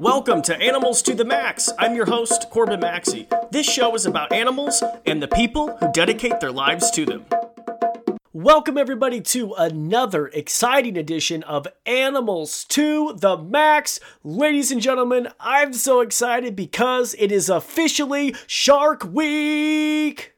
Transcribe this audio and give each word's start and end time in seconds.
Welcome 0.00 0.40
to 0.44 0.56
Animals 0.56 1.02
to 1.02 1.14
the 1.14 1.26
Max. 1.26 1.68
I'm 1.78 1.94
your 1.94 2.06
host, 2.06 2.48
Corbin 2.48 2.80
Maxey. 2.80 3.28
This 3.50 3.70
show 3.70 3.94
is 3.94 4.06
about 4.06 4.32
animals 4.32 4.82
and 5.04 5.22
the 5.22 5.28
people 5.28 5.76
who 5.76 5.92
dedicate 5.92 6.40
their 6.40 6.50
lives 6.50 6.90
to 6.92 7.04
them. 7.04 7.26
Welcome, 8.32 8.78
everybody, 8.78 9.20
to 9.20 9.52
another 9.58 10.28
exciting 10.28 10.96
edition 10.96 11.42
of 11.42 11.68
Animals 11.84 12.64
to 12.70 13.12
the 13.12 13.36
Max. 13.36 14.00
Ladies 14.24 14.72
and 14.72 14.80
gentlemen, 14.80 15.28
I'm 15.38 15.74
so 15.74 16.00
excited 16.00 16.56
because 16.56 17.14
it 17.18 17.30
is 17.30 17.50
officially 17.50 18.34
Shark 18.46 19.04
Week. 19.04 20.32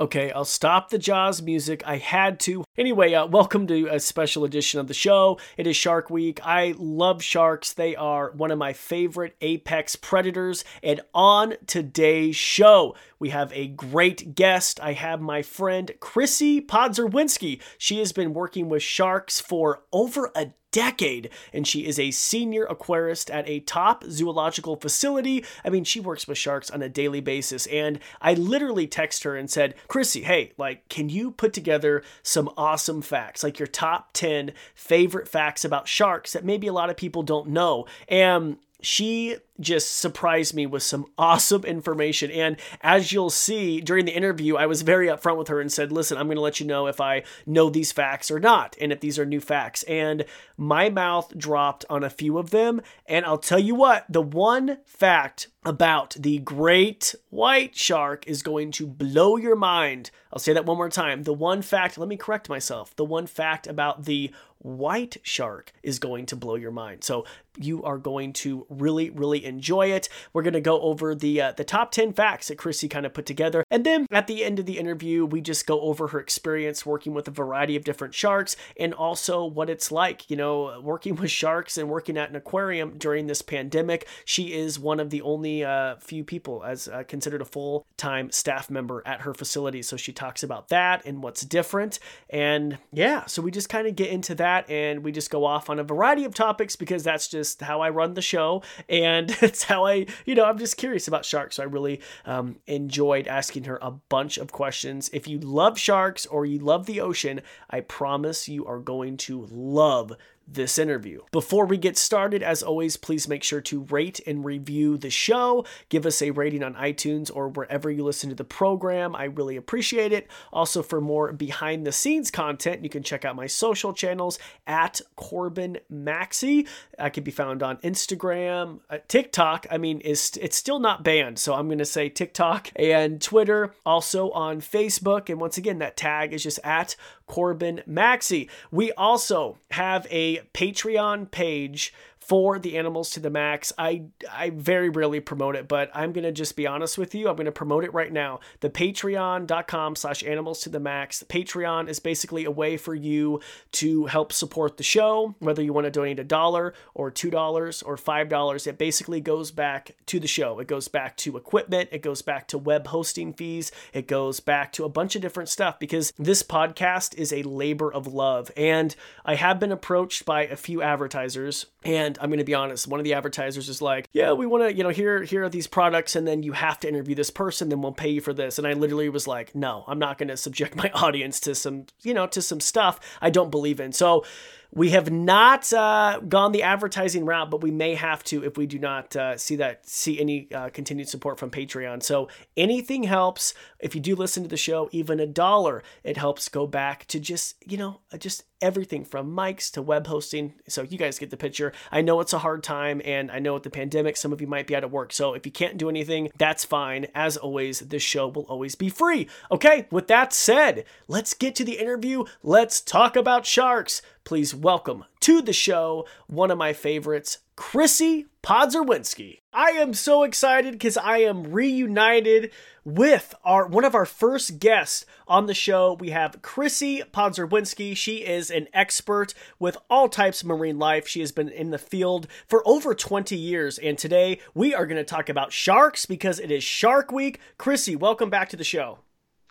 Okay, 0.00 0.32
I'll 0.32 0.46
stop 0.46 0.88
the 0.88 0.96
Jaws 0.96 1.42
music. 1.42 1.82
I 1.86 1.98
had 1.98 2.40
to. 2.40 2.64
Anyway, 2.78 3.12
uh, 3.12 3.26
welcome 3.26 3.66
to 3.66 3.86
a 3.88 4.00
special 4.00 4.44
edition 4.44 4.80
of 4.80 4.88
the 4.88 4.94
show. 4.94 5.38
It 5.58 5.66
is 5.66 5.76
Shark 5.76 6.08
Week. 6.08 6.40
I 6.42 6.74
love 6.78 7.22
sharks. 7.22 7.74
They 7.74 7.96
are 7.96 8.30
one 8.30 8.50
of 8.50 8.56
my 8.56 8.72
favorite 8.72 9.36
apex 9.42 9.96
predators. 9.96 10.64
And 10.82 11.02
on 11.12 11.56
today's 11.66 12.34
show, 12.34 12.96
we 13.18 13.28
have 13.28 13.52
a 13.52 13.68
great 13.68 14.34
guest. 14.34 14.80
I 14.80 14.94
have 14.94 15.20
my 15.20 15.42
friend 15.42 15.92
Chrissy 16.00 16.62
Podzerwinski. 16.62 17.60
She 17.76 17.98
has 17.98 18.12
been 18.12 18.32
working 18.32 18.70
with 18.70 18.82
sharks 18.82 19.38
for 19.38 19.82
over 19.92 20.32
a 20.34 20.54
decade, 20.70 21.30
and 21.52 21.66
she 21.66 21.86
is 21.86 21.98
a 21.98 22.10
senior 22.10 22.66
aquarist 22.66 23.32
at 23.32 23.48
a 23.48 23.60
top 23.60 24.04
zoological 24.04 24.76
facility. 24.76 25.44
I 25.64 25.70
mean, 25.70 25.84
she 25.84 26.00
works 26.00 26.26
with 26.26 26.38
sharks 26.38 26.70
on 26.70 26.82
a 26.82 26.88
daily 26.88 27.20
basis, 27.20 27.66
and 27.66 27.98
I 28.20 28.34
literally 28.34 28.86
text 28.86 29.24
her 29.24 29.36
and 29.36 29.50
said, 29.50 29.74
Chrissy, 29.88 30.22
hey, 30.22 30.52
like, 30.56 30.88
can 30.88 31.08
you 31.08 31.30
put 31.30 31.52
together 31.52 32.02
some 32.22 32.50
awesome 32.56 33.02
facts, 33.02 33.42
like 33.42 33.58
your 33.58 33.66
top 33.66 34.12
10 34.12 34.52
favorite 34.74 35.28
facts 35.28 35.64
about 35.64 35.88
sharks 35.88 36.32
that 36.32 36.44
maybe 36.44 36.66
a 36.66 36.72
lot 36.72 36.90
of 36.90 36.96
people 36.96 37.22
don't 37.22 37.48
know? 37.48 37.86
And 38.08 38.58
she 38.82 39.36
just 39.60 39.98
surprised 39.98 40.54
me 40.54 40.66
with 40.66 40.82
some 40.82 41.06
awesome 41.18 41.64
information. 41.64 42.30
And 42.30 42.56
as 42.80 43.12
you'll 43.12 43.30
see 43.30 43.80
during 43.80 44.04
the 44.04 44.14
interview, 44.14 44.56
I 44.56 44.66
was 44.66 44.82
very 44.82 45.08
upfront 45.08 45.38
with 45.38 45.48
her 45.48 45.60
and 45.60 45.70
said, 45.70 45.92
Listen, 45.92 46.18
I'm 46.18 46.26
going 46.26 46.36
to 46.36 46.42
let 46.42 46.60
you 46.60 46.66
know 46.66 46.86
if 46.86 47.00
I 47.00 47.22
know 47.46 47.70
these 47.70 47.92
facts 47.92 48.30
or 48.30 48.40
not, 48.40 48.76
and 48.80 48.92
if 48.92 49.00
these 49.00 49.18
are 49.18 49.26
new 49.26 49.40
facts. 49.40 49.82
And 49.84 50.24
my 50.56 50.88
mouth 50.88 51.36
dropped 51.36 51.84
on 51.88 52.04
a 52.04 52.10
few 52.10 52.38
of 52.38 52.50
them. 52.50 52.80
And 53.06 53.24
I'll 53.24 53.38
tell 53.38 53.58
you 53.58 53.74
what, 53.74 54.04
the 54.08 54.22
one 54.22 54.78
fact 54.84 55.48
about 55.64 56.16
the 56.18 56.38
great 56.38 57.14
white 57.28 57.76
shark 57.76 58.26
is 58.26 58.42
going 58.42 58.70
to 58.72 58.86
blow 58.86 59.36
your 59.36 59.56
mind. 59.56 60.10
I'll 60.32 60.38
say 60.38 60.52
that 60.54 60.64
one 60.64 60.76
more 60.76 60.88
time. 60.88 61.24
The 61.24 61.34
one 61.34 61.60
fact, 61.60 61.98
let 61.98 62.08
me 62.08 62.16
correct 62.16 62.48
myself. 62.48 62.94
The 62.96 63.04
one 63.04 63.26
fact 63.26 63.66
about 63.66 64.04
the 64.04 64.32
white 64.58 65.16
shark 65.22 65.72
is 65.82 65.98
going 65.98 66.26
to 66.26 66.36
blow 66.36 66.54
your 66.54 66.70
mind. 66.70 67.04
So 67.04 67.24
you 67.58 67.82
are 67.82 67.98
going 67.98 68.32
to 68.34 68.66
really, 68.68 69.10
really 69.10 69.44
enjoy 69.50 69.92
it. 69.92 70.08
We're 70.32 70.42
going 70.42 70.54
to 70.54 70.60
go 70.60 70.80
over 70.80 71.14
the 71.14 71.40
uh, 71.40 71.52
the 71.52 71.64
top 71.64 71.92
10 71.92 72.14
facts 72.14 72.48
that 72.48 72.56
Chrissy 72.56 72.88
kind 72.88 73.04
of 73.04 73.12
put 73.12 73.26
together. 73.26 73.64
And 73.70 73.84
then 73.84 74.06
at 74.10 74.26
the 74.26 74.44
end 74.44 74.58
of 74.58 74.66
the 74.66 74.78
interview, 74.78 75.26
we 75.26 75.40
just 75.40 75.66
go 75.66 75.80
over 75.82 76.08
her 76.08 76.20
experience 76.20 76.86
working 76.86 77.12
with 77.12 77.28
a 77.28 77.30
variety 77.30 77.76
of 77.76 77.84
different 77.84 78.14
sharks 78.14 78.56
and 78.78 78.94
also 78.94 79.44
what 79.44 79.68
it's 79.68 79.92
like, 79.92 80.30
you 80.30 80.36
know, 80.36 80.80
working 80.80 81.16
with 81.16 81.30
sharks 81.30 81.76
and 81.76 81.88
working 81.88 82.16
at 82.16 82.30
an 82.30 82.36
aquarium 82.36 82.96
during 82.96 83.26
this 83.26 83.42
pandemic. 83.42 84.06
She 84.24 84.52
is 84.52 84.78
one 84.78 85.00
of 85.00 85.10
the 85.10 85.22
only 85.22 85.64
uh, 85.64 85.96
few 85.96 86.24
people 86.24 86.62
as 86.64 86.88
uh, 86.88 87.02
considered 87.06 87.42
a 87.42 87.44
full-time 87.44 88.30
staff 88.30 88.70
member 88.70 89.02
at 89.04 89.22
her 89.22 89.34
facility. 89.34 89.82
So 89.82 89.96
she 89.96 90.12
talks 90.12 90.42
about 90.42 90.68
that 90.68 91.04
and 91.04 91.22
what's 91.22 91.42
different. 91.42 91.98
And 92.28 92.78
yeah, 92.92 93.26
so 93.26 93.42
we 93.42 93.50
just 93.50 93.68
kind 93.68 93.86
of 93.86 93.96
get 93.96 94.10
into 94.10 94.34
that 94.36 94.70
and 94.70 95.02
we 95.04 95.12
just 95.12 95.30
go 95.30 95.44
off 95.44 95.68
on 95.68 95.78
a 95.78 95.84
variety 95.84 96.24
of 96.24 96.34
topics 96.34 96.76
because 96.76 97.02
that's 97.02 97.28
just 97.28 97.60
how 97.60 97.80
I 97.80 97.90
run 97.90 98.14
the 98.14 98.22
show. 98.22 98.62
And 98.88 99.30
it's 99.42 99.64
how 99.64 99.86
I, 99.86 100.06
you 100.26 100.34
know, 100.34 100.44
I'm 100.44 100.58
just 100.58 100.76
curious 100.76 101.08
about 101.08 101.24
sharks. 101.24 101.56
So 101.56 101.62
I 101.62 101.66
really 101.66 102.00
um, 102.26 102.56
enjoyed 102.66 103.26
asking 103.26 103.64
her 103.64 103.78
a 103.80 103.90
bunch 103.90 104.38
of 104.38 104.52
questions. 104.52 105.10
If 105.12 105.26
you 105.26 105.38
love 105.38 105.78
sharks 105.78 106.26
or 106.26 106.44
you 106.44 106.58
love 106.58 106.86
the 106.86 107.00
ocean, 107.00 107.40
I 107.70 107.80
promise 107.80 108.48
you 108.48 108.66
are 108.66 108.78
going 108.78 109.16
to 109.18 109.46
love 109.50 110.12
this 110.52 110.78
interview. 110.78 111.20
Before 111.32 111.66
we 111.66 111.76
get 111.76 111.96
started, 111.96 112.42
as 112.42 112.62
always, 112.62 112.96
please 112.96 113.28
make 113.28 113.42
sure 113.42 113.60
to 113.62 113.82
rate 113.84 114.20
and 114.26 114.44
review 114.44 114.96
the 114.96 115.10
show. 115.10 115.64
Give 115.88 116.06
us 116.06 116.20
a 116.20 116.30
rating 116.30 116.62
on 116.62 116.74
iTunes 116.74 117.30
or 117.32 117.48
wherever 117.48 117.90
you 117.90 118.04
listen 118.04 118.28
to 118.30 118.36
the 118.36 118.44
program. 118.44 119.14
I 119.14 119.24
really 119.24 119.56
appreciate 119.56 120.12
it. 120.12 120.28
Also, 120.52 120.82
for 120.82 121.00
more 121.00 121.32
behind 121.32 121.86
the 121.86 121.92
scenes 121.92 122.30
content, 122.30 122.82
you 122.82 122.90
can 122.90 123.02
check 123.02 123.24
out 123.24 123.36
my 123.36 123.46
social 123.46 123.92
channels 123.92 124.38
at 124.66 125.00
Corbin 125.16 125.78
Maxey. 125.88 126.66
I 126.98 127.10
can 127.10 127.24
be 127.24 127.30
found 127.30 127.62
on 127.62 127.76
Instagram, 127.78 128.80
uh, 128.90 128.98
TikTok. 129.08 129.66
I 129.70 129.78
mean, 129.78 130.02
it's, 130.04 130.36
it's 130.36 130.56
still 130.56 130.80
not 130.80 131.04
banned, 131.04 131.38
so 131.38 131.54
I'm 131.54 131.66
going 131.66 131.78
to 131.78 131.84
say 131.84 132.08
TikTok 132.08 132.70
and 132.76 133.20
Twitter. 133.20 133.74
Also 133.86 134.30
on 134.30 134.60
Facebook. 134.60 135.28
And 135.28 135.40
once 135.40 135.56
again, 135.58 135.78
that 135.78 135.96
tag 135.96 136.32
is 136.32 136.42
just 136.42 136.58
at 136.64 136.96
Corbin 137.30 137.80
Maxey. 137.86 138.50
We 138.72 138.90
also 138.94 139.58
have 139.70 140.04
a 140.10 140.38
Patreon 140.52 141.30
page 141.30 141.94
for 142.30 142.60
the 142.60 142.78
animals 142.78 143.10
to 143.10 143.18
the 143.18 143.28
max. 143.28 143.72
I 143.76 144.04
I 144.30 144.50
very 144.50 144.88
rarely 144.88 145.18
promote 145.18 145.56
it, 145.56 145.66
but 145.66 145.90
I'm 145.92 146.12
gonna 146.12 146.30
just 146.30 146.54
be 146.54 146.64
honest 146.64 146.96
with 146.96 147.12
you. 147.12 147.28
I'm 147.28 147.34
gonna 147.34 147.50
promote 147.50 147.82
it 147.82 147.92
right 147.92 148.12
now. 148.12 148.38
The 148.60 148.70
patreon.com 148.70 149.96
slash 149.96 150.22
animals 150.22 150.60
to 150.60 150.68
the 150.68 150.78
max. 150.78 151.24
Patreon 151.28 151.88
is 151.88 151.98
basically 151.98 152.44
a 152.44 152.50
way 152.52 152.76
for 152.76 152.94
you 152.94 153.40
to 153.72 154.06
help 154.06 154.32
support 154.32 154.76
the 154.76 154.84
show, 154.84 155.34
whether 155.40 155.60
you 155.60 155.72
want 155.72 155.86
to 155.86 155.90
donate 155.90 156.20
a 156.20 156.24
dollar 156.24 156.72
or 156.94 157.10
two 157.10 157.30
dollars 157.30 157.82
or 157.82 157.96
five 157.96 158.28
dollars. 158.28 158.68
It 158.68 158.78
basically 158.78 159.20
goes 159.20 159.50
back 159.50 159.96
to 160.06 160.20
the 160.20 160.28
show. 160.28 160.60
It 160.60 160.68
goes 160.68 160.86
back 160.86 161.16
to 161.16 161.36
equipment, 161.36 161.88
it 161.90 162.00
goes 162.00 162.22
back 162.22 162.46
to 162.48 162.58
web 162.58 162.86
hosting 162.86 163.32
fees, 163.32 163.72
it 163.92 164.06
goes 164.06 164.38
back 164.38 164.72
to 164.74 164.84
a 164.84 164.88
bunch 164.88 165.16
of 165.16 165.22
different 165.22 165.48
stuff 165.48 165.80
because 165.80 166.12
this 166.16 166.44
podcast 166.44 167.16
is 167.16 167.32
a 167.32 167.42
labor 167.42 167.92
of 167.92 168.06
love. 168.06 168.52
And 168.56 168.94
I 169.24 169.34
have 169.34 169.58
been 169.58 169.72
approached 169.72 170.24
by 170.24 170.42
a 170.44 170.54
few 170.54 170.80
advertisers 170.80 171.66
and 171.84 172.19
I'm 172.20 172.28
going 172.28 172.38
to 172.38 172.44
be 172.44 172.54
honest, 172.54 172.86
one 172.86 173.00
of 173.00 173.04
the 173.04 173.14
advertisers 173.14 173.68
is 173.68 173.80
like, 173.80 174.08
"Yeah, 174.12 174.32
we 174.32 174.46
want 174.46 174.64
to, 174.64 174.74
you 174.74 174.82
know, 174.82 174.90
here 174.90 175.22
here 175.22 175.44
are 175.44 175.48
these 175.48 175.66
products 175.66 176.16
and 176.16 176.26
then 176.26 176.42
you 176.42 176.52
have 176.52 176.78
to 176.80 176.88
interview 176.88 177.14
this 177.14 177.30
person, 177.30 177.68
then 177.68 177.80
we'll 177.82 177.92
pay 177.92 178.10
you 178.10 178.20
for 178.20 178.32
this." 178.32 178.58
And 178.58 178.66
I 178.66 178.72
literally 178.74 179.08
was 179.08 179.26
like, 179.26 179.54
"No, 179.54 179.84
I'm 179.86 179.98
not 179.98 180.18
going 180.18 180.28
to 180.28 180.36
subject 180.36 180.76
my 180.82 180.90
audience 180.90 181.40
to 181.40 181.54
some, 181.54 181.86
you 182.02 182.14
know, 182.14 182.26
to 182.28 182.42
some 182.42 182.60
stuff 182.60 183.00
I 183.20 183.30
don't 183.30 183.50
believe 183.50 183.80
in." 183.80 183.92
So, 183.92 184.24
we 184.72 184.90
have 184.90 185.10
not 185.10 185.72
uh, 185.72 186.20
gone 186.28 186.52
the 186.52 186.62
advertising 186.62 187.24
route, 187.24 187.50
but 187.50 187.60
we 187.60 187.70
may 187.70 187.94
have 187.94 188.22
to 188.24 188.44
if 188.44 188.56
we 188.56 188.66
do 188.66 188.78
not 188.78 189.14
uh, 189.16 189.36
see 189.36 189.56
that 189.56 189.88
see 189.88 190.20
any 190.20 190.52
uh, 190.52 190.68
continued 190.70 191.08
support 191.08 191.38
from 191.38 191.50
Patreon. 191.50 192.02
So 192.02 192.28
anything 192.56 193.04
helps. 193.04 193.54
If 193.80 193.94
you 193.94 194.00
do 194.00 194.14
listen 194.14 194.42
to 194.42 194.48
the 194.48 194.56
show, 194.56 194.88
even 194.92 195.18
a 195.18 195.26
dollar, 195.26 195.82
it 196.04 196.16
helps 196.16 196.48
go 196.48 196.66
back 196.66 197.06
to 197.06 197.18
just 197.18 197.56
you 197.66 197.76
know 197.76 198.00
just 198.18 198.44
everything 198.62 199.04
from 199.04 199.34
mics 199.34 199.70
to 199.72 199.82
web 199.82 200.06
hosting. 200.06 200.54
So 200.68 200.82
you 200.82 200.98
guys 200.98 201.18
get 201.18 201.30
the 201.30 201.36
picture. 201.36 201.72
I 201.90 202.02
know 202.02 202.20
it's 202.20 202.32
a 202.32 202.38
hard 202.38 202.62
time, 202.62 203.00
and 203.04 203.30
I 203.30 203.38
know 203.38 203.54
with 203.54 203.62
the 203.62 203.70
pandemic, 203.70 204.16
some 204.16 204.32
of 204.32 204.40
you 204.40 204.46
might 204.46 204.66
be 204.66 204.76
out 204.76 204.84
of 204.84 204.92
work. 204.92 205.12
So 205.12 205.34
if 205.34 205.46
you 205.46 205.52
can't 205.52 205.78
do 205.78 205.88
anything, 205.88 206.30
that's 206.38 206.64
fine. 206.64 207.06
As 207.14 207.36
always, 207.36 207.80
this 207.80 208.02
show 208.02 208.28
will 208.28 208.44
always 208.44 208.74
be 208.74 208.88
free. 208.88 209.28
Okay. 209.50 209.86
With 209.90 210.08
that 210.08 210.32
said, 210.32 210.84
let's 211.08 211.34
get 211.34 211.54
to 211.56 211.64
the 211.64 211.78
interview. 211.78 212.24
Let's 212.42 212.80
talk 212.80 213.16
about 213.16 213.46
sharks 213.46 214.02
please 214.24 214.54
welcome 214.54 215.04
to 215.20 215.42
the 215.42 215.52
show 215.52 216.06
one 216.26 216.50
of 216.50 216.58
my 216.58 216.72
favorites, 216.72 217.38
Chrissy 217.56 218.26
Podzerwinski. 218.42 219.40
I 219.52 219.70
am 219.70 219.92
so 219.92 220.22
excited 220.22 220.72
because 220.72 220.96
I 220.96 221.18
am 221.18 221.52
reunited 221.52 222.52
with 222.84 223.34
our 223.44 223.66
one 223.66 223.84
of 223.84 223.94
our 223.94 224.06
first 224.06 224.58
guests 224.58 225.04
on 225.28 225.46
the 225.46 225.54
show. 225.54 225.94
We 225.94 226.10
have 226.10 226.40
Chrissy 226.42 227.02
Podzerwinski. 227.12 227.96
She 227.96 228.18
is 228.18 228.50
an 228.50 228.68
expert 228.72 229.34
with 229.58 229.76
all 229.90 230.08
types 230.08 230.42
of 230.42 230.48
marine 230.48 230.78
life. 230.78 231.06
She 231.06 231.20
has 231.20 231.32
been 231.32 231.48
in 231.48 231.70
the 231.70 231.78
field 231.78 232.26
for 232.46 232.66
over 232.66 232.94
20 232.94 233.36
years, 233.36 233.78
and 233.78 233.98
today 233.98 234.40
we 234.54 234.74
are 234.74 234.86
going 234.86 234.96
to 234.96 235.04
talk 235.04 235.28
about 235.28 235.52
sharks 235.52 236.06
because 236.06 236.38
it 236.38 236.50
is 236.50 236.64
Shark 236.64 237.12
Week. 237.12 237.40
Chrissy, 237.58 237.96
welcome 237.96 238.30
back 238.30 238.48
to 238.50 238.56
the 238.56 238.64
show. 238.64 239.00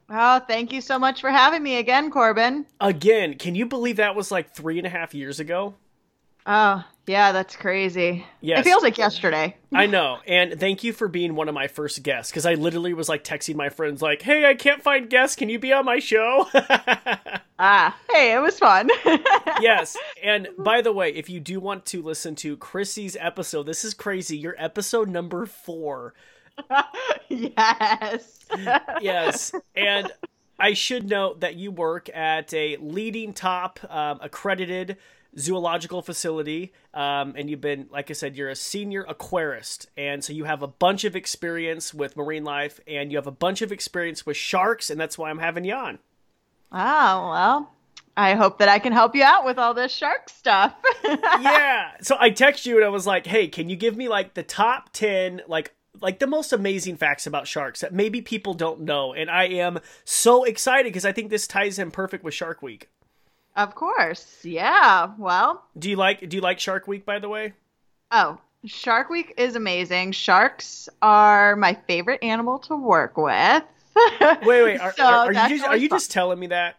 Oh, 0.10 0.40
thank 0.40 0.74
you 0.74 0.82
so 0.82 0.98
much 0.98 1.22
for 1.22 1.30
having 1.30 1.62
me 1.62 1.78
again, 1.78 2.10
Corbin. 2.10 2.66
Again, 2.82 3.36
can 3.36 3.56
you 3.56 3.66
believe 3.66 3.98
that 3.98 4.16
was 4.16 4.32
like 4.32 4.56
three 4.56 4.78
and 4.78 4.88
a 4.88 4.90
half 4.90 5.14
years 5.14 5.40
ago? 5.40 5.76
Oh, 6.46 6.84
yeah, 7.06 7.32
that's 7.32 7.56
crazy. 7.56 8.26
Yes. 8.42 8.60
It 8.60 8.64
feels 8.64 8.82
like 8.82 8.98
yesterday. 8.98 9.56
I 9.74 9.86
know. 9.86 10.18
And 10.26 10.60
thank 10.60 10.84
you 10.84 10.94
for 10.94 11.08
being 11.08 11.36
one 11.36 11.48
of 11.48 11.54
my 11.54 11.68
first 11.68 12.02
guests 12.02 12.32
because 12.32 12.46
I 12.46 12.56
literally 12.56 12.94
was 12.94 13.08
like 13.08 13.24
texting 13.24 13.56
my 13.56 13.70
friends, 13.70 14.02
like, 14.02 14.24
hey, 14.24 14.46
I 14.46 14.56
can't 14.56 14.82
find 14.82 15.10
guests. 15.10 15.36
Can 15.36 15.50
you 15.50 15.60
be 15.60 15.74
on 15.74 15.86
my 15.86 16.00
show? 16.00 16.48
ah, 17.60 17.96
hey, 18.12 18.34
it 18.34 18.40
was 18.40 18.58
fun. 18.58 18.90
yes. 19.62 19.96
And 20.24 20.48
by 20.58 20.82
the 20.82 20.92
way, 20.92 21.10
if 21.10 21.30
you 21.30 21.40
do 21.40 21.60
want 21.60 21.86
to 21.88 22.02
listen 22.02 22.34
to 22.38 22.58
Chrissy's 22.58 23.18
episode, 23.20 23.68
this 23.68 23.86
is 23.86 23.94
crazy. 23.94 24.38
Your 24.38 24.56
episode 24.58 25.10
number 25.10 25.46
four 25.46 26.16
yes. 27.30 28.40
yes. 29.02 29.52
And 29.76 30.12
I 30.60 30.74
should 30.74 31.10
note 31.10 31.40
that 31.40 31.56
you 31.56 31.72
work 31.72 32.10
at 32.14 32.54
a 32.54 32.78
leading 32.78 33.34
top 33.34 33.80
um, 33.90 34.20
accredited 34.22 34.98
zoological 35.38 36.02
facility. 36.02 36.74
Um, 36.94 37.34
and 37.38 37.50
you've 37.50 37.62
been 37.62 37.88
like 37.92 38.10
i 38.10 38.14
said 38.14 38.36
you're 38.36 38.50
a 38.50 38.56
senior 38.56 39.04
aquarist. 39.06 39.88
And 39.98 40.24
so 40.24 40.34
you 40.34 40.46
have 40.46 40.62
a 40.62 40.68
bunch 40.68 41.04
of 41.04 41.16
experience 41.16 41.94
with 41.94 42.18
marine 42.18 42.44
life 42.44 42.80
and 42.88 43.12
you 43.12 43.18
have 43.18 43.28
a 43.28 43.32
bunch 43.32 43.62
of 43.62 43.72
experience 43.72 44.26
with 44.26 44.38
sharks 44.38 44.90
and 44.90 45.00
that's 45.00 45.18
why 45.18 45.30
i'm 45.30 45.40
having 45.40 45.66
you 45.66 45.74
on. 45.74 46.00
Oh 46.72 47.30
well 47.30 47.72
i 48.18 48.34
hope 48.34 48.58
that 48.58 48.70
i 48.70 48.80
can 48.80 48.92
help 48.92 49.16
you 49.16 49.24
out 49.24 49.46
with 49.46 49.58
all 49.58 49.74
this 49.74 49.92
shark 49.92 50.30
stuff. 50.30 50.74
Yeah. 51.42 51.92
So 52.02 52.18
i 52.20 52.30
text 52.30 52.66
you 52.66 52.76
and 52.78 52.86
i 52.86 52.90
was 52.90 53.08
like 53.08 53.26
hey 53.26 53.48
can 53.48 53.70
you 53.70 53.76
give 53.76 53.96
me 53.96 54.10
like 54.10 54.34
the 54.34 54.44
top 54.44 54.92
10 54.94 55.42
like 55.48 55.74
like 56.02 56.20
the 56.20 56.28
most 56.28 56.54
amazing 56.54 56.96
facts 56.98 57.28
about 57.28 57.48
sharks 57.48 57.82
that 57.82 57.94
maybe 57.94 58.22
people 58.22 58.54
don't 58.54 58.80
know 58.80 59.14
and 59.14 59.30
i 59.30 59.46
am 59.46 59.80
so 60.04 60.44
excited 60.44 60.86
because 60.86 61.06
i 61.06 61.12
think 61.12 61.30
this 61.30 61.48
ties 61.48 61.80
in 61.80 61.92
perfect 61.92 62.24
with 62.24 62.34
shark 62.34 62.62
week 62.62 62.90
of 63.60 63.76
course. 63.76 64.40
Yeah. 64.44 65.12
Well, 65.18 65.66
do 65.78 65.90
you 65.90 65.98
like 65.98 66.30
do 66.30 66.38
you 66.38 66.42
like 66.42 66.60
Shark 66.62 66.88
Week 66.88 67.06
by 67.06 67.20
the 67.20 67.28
way? 67.28 67.54
Oh, 68.10 68.40
Shark 68.66 69.10
Week 69.10 69.34
is 69.38 69.56
amazing. 69.56 70.14
Sharks 70.14 70.88
are 71.02 71.58
my 71.58 71.74
favorite 71.86 72.24
animal 72.24 72.60
to 72.60 72.76
work 72.78 73.18
with. 73.18 73.64
wait, 74.22 74.64
wait. 74.64 74.80
Are, 74.80 74.94
so 74.94 75.04
are, 75.04 75.26
are 75.26 75.34
you, 75.34 75.58
just, 75.58 75.66
are 75.66 75.76
you 75.76 75.90
just 75.90 76.10
telling 76.12 76.40
me 76.40 76.48
that? 76.48 76.78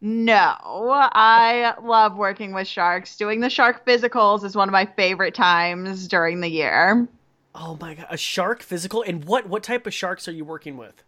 No, 0.00 0.56
I 0.62 1.74
love 1.82 2.16
working 2.16 2.54
with 2.54 2.66
sharks. 2.66 3.16
Doing 3.16 3.40
the 3.40 3.50
shark 3.50 3.84
physicals 3.84 4.42
is 4.44 4.56
one 4.56 4.68
of 4.68 4.72
my 4.72 4.86
favorite 4.86 5.34
times 5.34 6.08
during 6.08 6.40
the 6.40 6.48
year. 6.48 7.06
Oh 7.54 7.76
my 7.80 7.94
god, 7.94 8.06
a 8.10 8.16
shark 8.16 8.62
physical? 8.62 9.02
And 9.02 9.24
what 9.24 9.48
what 9.48 9.62
type 9.62 9.86
of 9.86 9.94
sharks 9.94 10.28
are 10.28 10.32
you 10.32 10.44
working 10.44 10.76
with? 10.76 11.02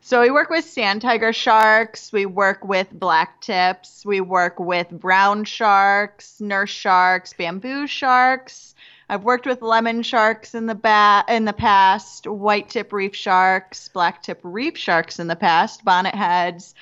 So 0.00 0.20
we 0.20 0.30
work 0.30 0.50
with 0.50 0.64
sand 0.64 1.02
tiger 1.02 1.32
sharks, 1.32 2.12
we 2.12 2.26
work 2.26 2.64
with 2.64 2.88
black 2.92 3.40
tips, 3.40 4.06
we 4.06 4.20
work 4.20 4.60
with 4.60 4.88
brown 4.90 5.44
sharks, 5.44 6.40
nurse 6.40 6.70
sharks, 6.70 7.32
bamboo 7.32 7.88
sharks. 7.88 8.74
I've 9.08 9.24
worked 9.24 9.46
with 9.46 9.62
lemon 9.62 10.02
sharks 10.02 10.54
in 10.54 10.66
the 10.66 10.74
ba- 10.74 11.24
in 11.28 11.44
the 11.44 11.52
past, 11.52 12.26
white 12.26 12.68
tip 12.68 12.92
reef 12.92 13.14
sharks, 13.14 13.88
black 13.88 14.22
tip 14.22 14.40
reef 14.42 14.76
sharks 14.78 15.18
in 15.18 15.26
the 15.26 15.36
past, 15.36 15.84
bonnet 15.84 16.14
heads, 16.14 16.74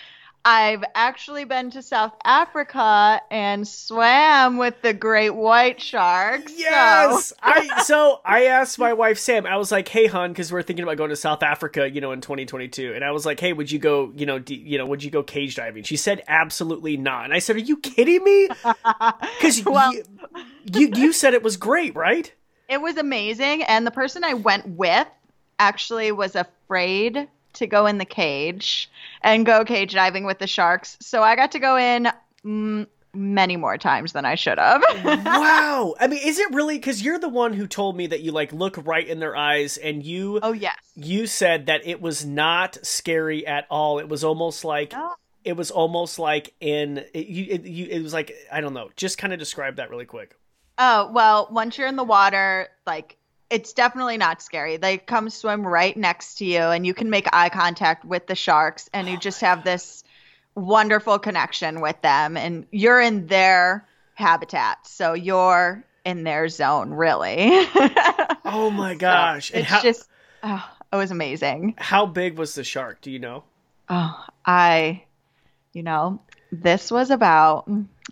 I've 0.46 0.84
actually 0.94 1.44
been 1.44 1.70
to 1.70 1.80
South 1.80 2.12
Africa 2.22 3.22
and 3.30 3.66
swam 3.66 4.58
with 4.58 4.82
the 4.82 4.92
great 4.92 5.30
white 5.30 5.80
sharks. 5.80 6.52
Yes, 6.54 7.28
so. 7.28 7.34
I 7.42 7.82
so 7.82 8.20
I 8.26 8.44
asked 8.46 8.78
my 8.78 8.92
wife 8.92 9.18
Sam. 9.18 9.46
I 9.46 9.56
was 9.56 9.72
like, 9.72 9.88
"Hey, 9.88 10.06
hon, 10.06 10.32
because 10.32 10.52
we're 10.52 10.62
thinking 10.62 10.82
about 10.82 10.98
going 10.98 11.10
to 11.10 11.16
South 11.16 11.42
Africa, 11.42 11.88
you 11.90 12.02
know, 12.02 12.12
in 12.12 12.20
2022." 12.20 12.92
And 12.92 13.02
I 13.02 13.12
was 13.12 13.24
like, 13.24 13.40
"Hey, 13.40 13.54
would 13.54 13.70
you 13.70 13.78
go, 13.78 14.12
you 14.14 14.26
know, 14.26 14.38
d- 14.38 14.54
you 14.54 14.76
know, 14.76 14.84
would 14.84 15.02
you 15.02 15.10
go 15.10 15.22
cage 15.22 15.54
diving?" 15.56 15.82
She 15.82 15.96
said, 15.96 16.22
"Absolutely 16.28 16.98
not." 16.98 17.24
And 17.24 17.32
I 17.32 17.38
said, 17.38 17.56
"Are 17.56 17.60
you 17.60 17.78
kidding 17.78 18.22
me?" 18.22 18.48
Because 19.38 19.64
well, 19.64 19.94
you, 19.94 20.04
you 20.72 20.90
you 20.94 21.12
said 21.12 21.34
it 21.34 21.42
was 21.42 21.56
great, 21.56 21.94
right? 21.94 22.32
It 22.68 22.80
was 22.80 22.96
amazing, 22.96 23.62
and 23.62 23.86
the 23.86 23.90
person 23.90 24.24
I 24.24 24.34
went 24.34 24.66
with 24.68 25.06
actually 25.58 26.12
was 26.12 26.34
afraid 26.34 27.28
to 27.54 27.66
go 27.66 27.86
in 27.86 27.98
the 27.98 28.04
cage 28.04 28.90
and 29.22 29.46
go 29.46 29.64
cage 29.64 29.94
diving 29.94 30.24
with 30.24 30.38
the 30.38 30.46
sharks. 30.46 30.96
So 31.00 31.22
I 31.22 31.36
got 31.36 31.52
to 31.52 31.58
go 31.58 31.76
in 31.76 32.08
mm, 32.44 32.86
many 33.14 33.56
more 33.56 33.78
times 33.78 34.12
than 34.12 34.24
I 34.24 34.34
should 34.34 34.58
have. 34.58 34.82
wow. 35.04 35.94
I 35.98 36.06
mean, 36.06 36.20
is 36.24 36.38
it 36.38 36.52
really 36.52 36.78
cuz 36.78 37.02
you're 37.02 37.18
the 37.18 37.28
one 37.28 37.52
who 37.52 37.66
told 37.66 37.96
me 37.96 38.06
that 38.08 38.20
you 38.20 38.32
like 38.32 38.52
look 38.52 38.76
right 38.84 39.06
in 39.06 39.20
their 39.20 39.36
eyes 39.36 39.76
and 39.76 40.02
you 40.02 40.40
Oh 40.42 40.52
yes. 40.52 40.76
You 40.94 41.26
said 41.26 41.66
that 41.66 41.86
it 41.86 42.00
was 42.00 42.24
not 42.24 42.78
scary 42.84 43.46
at 43.46 43.66
all. 43.70 43.98
It 43.98 44.08
was 44.08 44.24
almost 44.24 44.64
like 44.64 44.92
no. 44.92 45.14
it 45.44 45.56
was 45.56 45.70
almost 45.70 46.18
like 46.18 46.54
in 46.60 46.98
it, 47.14 47.26
you, 47.26 47.46
it, 47.50 47.64
you, 47.64 47.86
it 47.86 48.02
was 48.02 48.12
like 48.12 48.34
I 48.52 48.60
don't 48.60 48.74
know. 48.74 48.90
Just 48.96 49.18
kind 49.18 49.32
of 49.32 49.38
describe 49.38 49.76
that 49.76 49.90
really 49.90 50.06
quick. 50.06 50.36
Oh, 50.76 51.10
well, 51.12 51.48
once 51.52 51.78
you're 51.78 51.86
in 51.86 51.94
the 51.96 52.04
water, 52.04 52.68
like 52.84 53.16
it's 53.50 53.72
definitely 53.72 54.16
not 54.16 54.42
scary. 54.42 54.76
They 54.76 54.98
come 54.98 55.30
swim 55.30 55.66
right 55.66 55.96
next 55.96 56.36
to 56.36 56.44
you, 56.44 56.60
and 56.60 56.86
you 56.86 56.94
can 56.94 57.10
make 57.10 57.28
eye 57.32 57.48
contact 57.48 58.04
with 58.04 58.26
the 58.26 58.34
sharks, 58.34 58.88
and 58.92 59.08
you 59.08 59.14
oh 59.16 59.20
just 59.20 59.40
have 59.40 59.64
this 59.64 60.04
wonderful 60.54 61.18
connection 61.18 61.80
with 61.80 62.00
them, 62.02 62.36
and 62.36 62.66
you're 62.70 63.00
in 63.00 63.26
their 63.26 63.86
habitat, 64.14 64.86
so 64.86 65.14
you're 65.14 65.84
in 66.04 66.24
their 66.24 66.48
zone, 66.48 66.92
really. 66.92 67.36
oh 68.44 68.70
my 68.74 68.94
gosh! 68.94 69.50
So 69.50 69.58
it's 69.58 69.68
how, 69.68 69.82
just, 69.82 70.08
oh, 70.42 70.70
it 70.92 70.96
was 70.96 71.10
amazing. 71.10 71.74
How 71.78 72.06
big 72.06 72.38
was 72.38 72.54
the 72.54 72.64
shark? 72.64 73.00
Do 73.00 73.10
you 73.10 73.18
know? 73.18 73.44
Oh, 73.88 74.24
I, 74.46 75.04
you 75.72 75.82
know, 75.82 76.20
this 76.62 76.90
was 76.90 77.10
about 77.10 77.68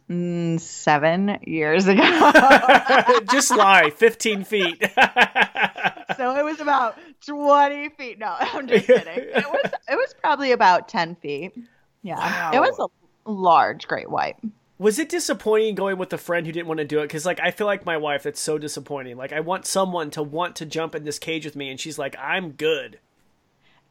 mm, 0.08 0.60
seven 0.60 1.38
years 1.42 1.86
ago. 1.86 2.02
Just 3.30 3.50
lie, 3.50 3.90
15 3.90 4.44
feet. 4.44 4.80
so 6.16 6.36
it 6.36 6.44
was 6.44 6.60
about 6.60 6.96
20 7.26 7.88
feet. 7.90 8.18
No, 8.18 8.34
I'm 8.40 8.66
just 8.66 8.86
kidding. 8.86 9.06
It 9.16 9.46
was, 9.46 9.72
it 9.88 9.96
was 9.96 10.14
probably 10.20 10.52
about 10.52 10.88
10 10.88 11.16
feet. 11.16 11.52
Yeah. 12.02 12.16
Wow. 12.16 12.50
It 12.54 12.60
was 12.60 12.78
a 12.78 13.30
large 13.30 13.86
great 13.86 14.10
white. 14.10 14.36
Was 14.78 14.98
it 14.98 15.08
disappointing 15.08 15.76
going 15.76 15.96
with 15.96 16.12
a 16.12 16.18
friend 16.18 16.44
who 16.44 16.52
didn't 16.52 16.66
want 16.66 16.78
to 16.78 16.84
do 16.84 16.98
it? 16.98 17.02
Because, 17.02 17.24
like, 17.24 17.38
I 17.38 17.52
feel 17.52 17.68
like 17.68 17.86
my 17.86 17.96
wife, 17.96 18.24
that's 18.24 18.40
so 18.40 18.58
disappointing. 18.58 19.16
Like, 19.16 19.32
I 19.32 19.38
want 19.38 19.64
someone 19.64 20.10
to 20.10 20.24
want 20.24 20.56
to 20.56 20.66
jump 20.66 20.96
in 20.96 21.04
this 21.04 21.20
cage 21.20 21.44
with 21.44 21.54
me, 21.54 21.70
and 21.70 21.78
she's 21.78 22.00
like, 22.00 22.16
I'm 22.18 22.50
good. 22.50 22.98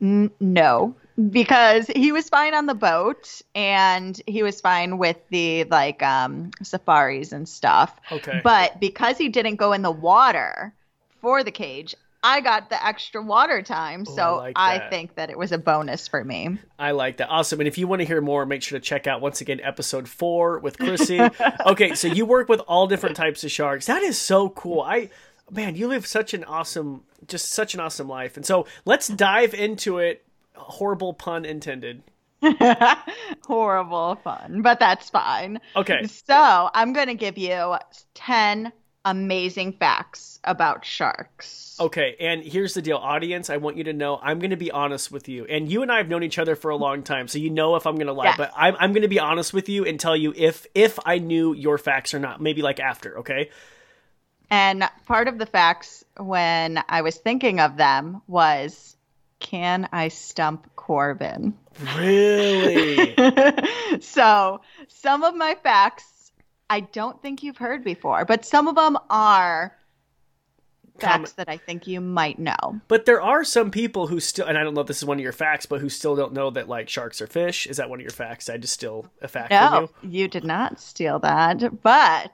N- 0.02 0.32
no, 0.42 0.96
because 1.30 1.88
he 1.88 2.12
was 2.12 2.30
fine 2.30 2.54
on 2.54 2.66
the 2.66 2.74
boat 2.74 3.42
and 3.54 4.20
he 4.28 4.44
was 4.44 4.62
fine 4.62 4.98
with 4.98 5.18
the 5.30 5.66
like 5.66 6.02
um 6.02 6.52
safaris 6.64 7.32
and 7.32 7.48
stuff. 7.48 8.00
Okay. 8.12 8.42
But 8.44 8.80
because 8.80 9.18
he 9.18 9.30
didn't 9.30 9.58
go 9.58 9.74
in 9.74 9.82
the 9.82 9.92
water 9.92 10.74
for 11.22 11.44
the 11.44 11.52
cage, 11.52 11.96
I 12.24 12.42
got 12.42 12.70
the 12.70 12.86
extra 12.86 13.22
water 13.22 13.64
time, 13.64 14.06
so 14.06 14.22
I, 14.22 14.38
like 14.38 14.54
I, 14.56 14.90
think 14.90 15.16
that 15.16 15.32
it 15.32 15.38
was 15.38 15.52
a 15.52 15.58
bonus 15.58 16.08
for 16.08 16.24
me. 16.24 16.60
I 16.78 16.92
like 16.92 17.18
that. 17.18 17.30
Awesome. 17.30 17.60
And 17.60 17.68
if 17.68 17.80
you 17.80 17.88
want 17.88 18.02
to 18.02 18.06
hear 18.06 18.22
more, 18.22 18.46
make 18.46 18.62
sure 18.62 18.78
to 18.78 18.84
check 18.84 19.08
out 19.08 19.22
once 19.22 19.42
again 19.42 19.60
episode 19.64 20.08
four 20.08 20.60
with 20.60 20.78
Chrissy. 20.78 21.20
okay, 21.66 21.96
so 21.96 22.08
you 22.08 22.28
work 22.28 22.48
with 22.48 22.60
all 22.68 22.86
different 22.86 23.16
types 23.16 23.44
of 23.44 23.50
sharks. 23.50 23.88
That 23.88 24.04
is 24.04 24.20
so 24.20 24.50
cool. 24.50 24.82
I 24.82 25.10
man, 25.50 25.76
you 25.76 25.88
live 25.88 26.06
such 26.06 26.34
an 26.34 26.44
awesome, 26.44 27.02
just 27.28 27.50
such 27.50 27.74
an 27.74 27.80
awesome 27.80 28.08
life. 28.08 28.38
And 28.38 28.46
so 28.46 28.68
let's 28.86 29.08
dive 29.08 29.54
into 29.54 29.98
it 29.98 30.24
horrible 30.56 31.14
pun 31.14 31.46
intended. 31.46 32.04
horrible 33.44 34.16
fun, 34.24 34.62
but 34.62 34.80
that's 34.80 35.10
fine. 35.10 35.60
Okay. 35.76 36.08
So 36.08 36.70
I'm 36.74 36.94
going 36.94 37.08
to 37.08 37.14
give 37.14 37.38
you 37.38 37.76
10 38.16 38.72
amazing 39.06 39.74
facts 39.74 40.40
about 40.44 40.86
sharks. 40.86 41.78
Okay, 41.80 42.16
and 42.20 42.44
here's 42.44 42.74
the 42.74 42.82
deal, 42.82 42.98
audience. 42.98 43.50
I 43.50 43.58
want 43.58 43.78
you 43.78 43.84
to 43.86 43.94
know 43.94 44.20
I'm 44.22 44.40
going 44.40 44.52
to 44.52 44.58
be 44.58 44.72
honest 44.72 45.12
with 45.12 45.28
you, 45.30 45.46
and 45.46 45.72
you 45.72 45.82
and 45.82 45.92
I 45.92 45.98
have 45.98 46.08
known 46.08 46.24
each 46.24 46.40
other 46.40 46.56
for 46.56 46.70
a 46.70 46.76
long 46.76 47.04
time, 47.04 47.28
so 47.28 47.38
you 47.38 47.50
know 47.50 47.76
if 47.76 47.88
I'm 47.88 47.96
going 47.96 48.08
to 48.08 48.14
lie. 48.14 48.34
But 48.38 48.52
I'm 48.56 48.76
I'm 48.80 48.92
going 48.92 49.02
to 49.04 49.08
be 49.08 49.20
honest 49.20 49.54
with 49.54 49.70
you 49.70 49.86
and 49.86 50.00
tell 50.00 50.16
you 50.16 50.34
if 50.36 50.66
if 50.76 51.00
I 51.06 51.18
knew 51.20 51.54
your 51.54 51.78
facts 51.78 52.14
or 52.14 52.20
not. 52.20 52.42
Maybe 52.42 52.62
like 52.62 52.80
after, 52.80 53.20
okay? 53.20 53.50
And 54.50 54.88
part 55.06 55.28
of 55.28 55.38
the 55.38 55.46
facts 55.46 56.04
when 56.18 56.84
I 56.90 57.02
was 57.02 57.16
thinking 57.18 57.60
of 57.60 57.78
them 57.78 58.22
was 58.28 58.98
can 59.42 59.90
I 59.92 60.08
stump 60.08 60.70
Corbin? 60.76 61.54
Really? 61.98 63.16
so, 64.02 64.62
some 64.88 65.24
of 65.24 65.36
my 65.36 65.56
facts 65.62 66.32
I 66.70 66.80
don't 66.82 67.22
think 67.22 67.44
you've 67.44 67.58
heard 67.58 67.84
before, 67.84 68.24
but 68.24 68.46
some 68.46 68.70
of 68.70 68.76
them 68.76 68.98
are 69.10 69.76
facts 71.02 71.34
that 71.34 71.50
I 71.50 71.58
think 71.58 71.88
you 71.88 72.00
might 72.00 72.40
know. 72.40 72.80
But 72.88 73.06
there 73.06 73.22
are 73.22 73.44
some 73.44 73.72
people 73.72 74.08
who 74.08 74.20
still, 74.20 74.46
and 74.46 74.58
I 74.58 74.64
don't 74.64 74.74
know 74.74 74.82
if 74.82 74.88
this 74.88 75.00
is 75.00 75.06
one 75.06 75.18
of 75.18 75.24
your 75.24 75.34
facts, 75.34 75.66
but 75.66 75.82
who 75.82 75.90
still 75.90 76.16
don't 76.16 76.34
know 76.34 76.50
that 76.52 76.70
like 76.70 76.88
sharks 76.88 77.22
are 77.22 77.28
fish. 77.28 77.68
Is 77.68 77.78
that 77.78 77.90
one 77.90 78.00
of 78.00 78.04
your 78.04 78.12
facts? 78.12 78.50
I 78.50 78.58
just 78.58 78.74
steal 78.74 79.06
a 79.22 79.28
fact 79.28 79.52
no, 79.52 79.90
you? 80.02 80.10
you 80.10 80.28
did 80.28 80.44
not 80.44 80.80
steal 80.80 81.20
that, 81.20 81.82
but 81.82 82.32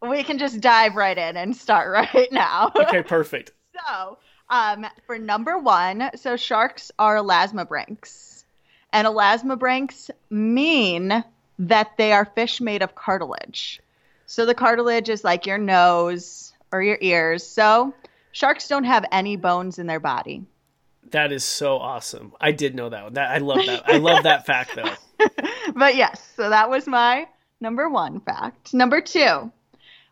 we 0.00 0.22
can 0.22 0.38
just 0.38 0.60
dive 0.60 0.94
right 0.94 1.16
in 1.16 1.36
and 1.36 1.56
start 1.56 1.90
right 2.14 2.30
now. 2.30 2.72
okay, 2.76 3.02
perfect. 3.02 3.52
So, 3.88 4.18
um, 4.52 4.86
for 5.06 5.18
number 5.18 5.58
one, 5.58 6.10
so 6.14 6.36
sharks 6.36 6.92
are 6.98 7.16
elasmobranchs. 7.16 8.44
And 8.92 9.08
elasmobranchs 9.08 10.10
mean 10.28 11.24
that 11.58 11.96
they 11.96 12.12
are 12.12 12.26
fish 12.26 12.60
made 12.60 12.82
of 12.82 12.94
cartilage. 12.94 13.80
So 14.26 14.44
the 14.44 14.54
cartilage 14.54 15.08
is 15.08 15.24
like 15.24 15.46
your 15.46 15.56
nose 15.56 16.52
or 16.70 16.82
your 16.82 16.98
ears. 17.00 17.44
So 17.44 17.94
sharks 18.32 18.68
don't 18.68 18.84
have 18.84 19.06
any 19.10 19.36
bones 19.36 19.78
in 19.78 19.86
their 19.86 20.00
body. 20.00 20.44
That 21.10 21.32
is 21.32 21.44
so 21.44 21.78
awesome. 21.78 22.34
I 22.38 22.52
did 22.52 22.74
know 22.74 22.90
that 22.90 23.04
one. 23.04 23.14
That 23.14 23.30
I 23.30 23.38
love 23.38 23.64
that. 23.66 23.82
I 23.86 23.98
love 23.98 24.24
that 24.24 24.44
fact 24.44 24.76
though. 24.76 25.28
but 25.74 25.96
yes, 25.96 26.26
so 26.36 26.50
that 26.50 26.68
was 26.68 26.86
my 26.86 27.26
number 27.60 27.88
one 27.88 28.20
fact. 28.20 28.74
Number 28.74 29.00
two, 29.00 29.50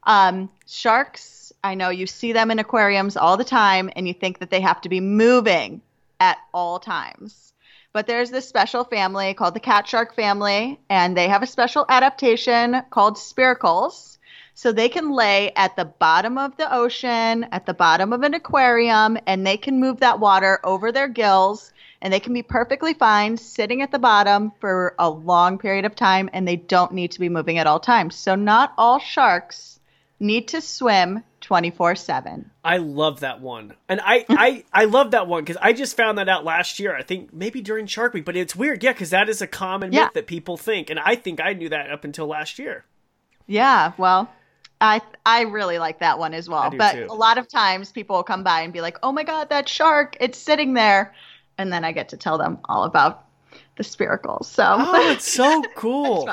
um, 0.04 0.50
sharks 0.66 1.39
I 1.62 1.75
know 1.75 1.90
you 1.90 2.07
see 2.07 2.33
them 2.33 2.50
in 2.50 2.59
aquariums 2.59 3.17
all 3.17 3.37
the 3.37 3.45
time 3.45 3.90
and 3.95 4.09
you 4.09 4.14
think 4.14 4.38
that 4.38 4.50
they 4.50 4.62
have 4.62 4.81
to 4.83 4.88
be 4.88 5.00
moving 5.00 5.83
at 6.19 6.38
all 6.55 6.79
times. 6.79 7.52
But 7.93 8.07
there's 8.07 8.31
this 8.31 8.49
special 8.49 8.85
family 8.85 9.35
called 9.35 9.55
the 9.55 9.61
cat 9.61 9.87
shark 9.87 10.14
family, 10.14 10.79
and 10.88 11.17
they 11.17 11.29
have 11.29 11.43
a 11.43 11.47
special 11.47 11.85
adaptation 11.88 12.83
called 12.88 13.17
spiracles. 13.17 14.17
So 14.55 14.71
they 14.71 14.88
can 14.88 15.11
lay 15.11 15.52
at 15.57 15.75
the 15.75 15.87
bottom 15.87 16.38
of 16.38 16.57
the 16.57 16.73
ocean, 16.73 17.47
at 17.50 17.67
the 17.67 17.75
bottom 17.75 18.12
of 18.12 18.23
an 18.23 18.35
aquarium, 18.35 19.19
and 19.26 19.45
they 19.45 19.57
can 19.57 19.81
move 19.81 20.00
that 20.00 20.21
water 20.21 20.61
over 20.62 20.93
their 20.93 21.09
gills, 21.09 21.73
and 22.00 22.12
they 22.12 22.21
can 22.21 22.33
be 22.33 22.43
perfectly 22.43 22.95
fine 22.95 23.37
sitting 23.37 23.83
at 23.83 23.90
the 23.90 23.99
bottom 23.99 24.52
for 24.61 24.95
a 24.99 25.11
long 25.11 25.59
period 25.59 25.85
of 25.85 25.97
time, 25.97 26.31
and 26.33 26.47
they 26.47 26.57
don't 26.57 26.93
need 26.93 27.11
to 27.11 27.21
be 27.21 27.29
moving 27.29 27.59
at 27.59 27.67
all 27.67 27.81
times. 27.81 28.14
So 28.14 28.37
not 28.37 28.73
all 28.79 29.00
sharks 29.00 29.81
need 30.21 30.49
to 30.49 30.61
swim 30.61 31.25
24 31.50 31.97
7. 31.97 32.49
I 32.62 32.76
love 32.76 33.21
that 33.21 33.40
one. 33.40 33.75
And 33.88 34.00
I, 34.04 34.25
I, 34.28 34.64
I 34.73 34.85
love 34.85 35.11
that 35.11 35.26
one 35.26 35.42
because 35.42 35.57
I 35.61 35.73
just 35.73 35.97
found 35.97 36.16
that 36.19 36.28
out 36.28 36.45
last 36.45 36.78
year. 36.78 36.95
I 36.95 37.02
think 37.02 37.33
maybe 37.33 37.61
during 37.61 37.87
Shark 37.88 38.14
Week, 38.14 38.25
but 38.25 38.37
it's 38.37 38.54
weird. 38.54 38.85
Yeah, 38.85 38.92
because 38.92 39.11
that 39.11 39.28
is 39.28 39.42
a 39.42 39.49
common 39.49 39.92
Yeah. 39.92 40.04
myth 40.04 40.12
that 40.14 40.28
people 40.28 40.57
think. 40.57 40.90
And 40.90 41.00
I 41.00 41.16
think 41.16 41.40
I 41.40 41.54
knew 41.54 41.69
that 41.71 41.90
up 41.90 42.04
until 42.04 42.28
last 42.28 42.61
year. 42.61 42.85
Yeah, 43.49 43.95
well, 43.99 44.30
I 44.80 45.00
I 45.26 45.40
really 45.42 45.80
like 45.80 45.99
that 45.99 46.21
one 46.21 46.35
as 46.35 46.49
well. 46.49 46.71
But 46.71 46.92
too. 46.92 47.07
a 47.11 47.14
lot 47.14 47.37
of 47.37 47.49
times 47.49 47.90
people 47.90 48.14
will 48.14 48.23
come 48.23 48.45
by 48.45 48.61
and 48.61 48.73
be 48.73 48.80
like, 48.80 48.99
"Oh 49.02 49.11
my 49.11 49.25
god, 49.25 49.49
that 49.50 49.69
shark, 49.69 50.16
it's 50.21 50.38
sitting 50.38 50.75
there." 50.75 51.12
And 51.59 51.73
then 51.73 51.85
I 51.85 51.90
get 51.90 52.11
to 52.11 52.16
tell 52.16 52.38
them 52.38 52.59
all 52.66 52.85
about 52.85 53.25
the 53.76 53.83
spiracles. 53.83 54.45
So 54.45 54.62
Oh, 54.78 55.11
it's 55.11 55.28
so 55.33 55.64
cool. 55.75 56.30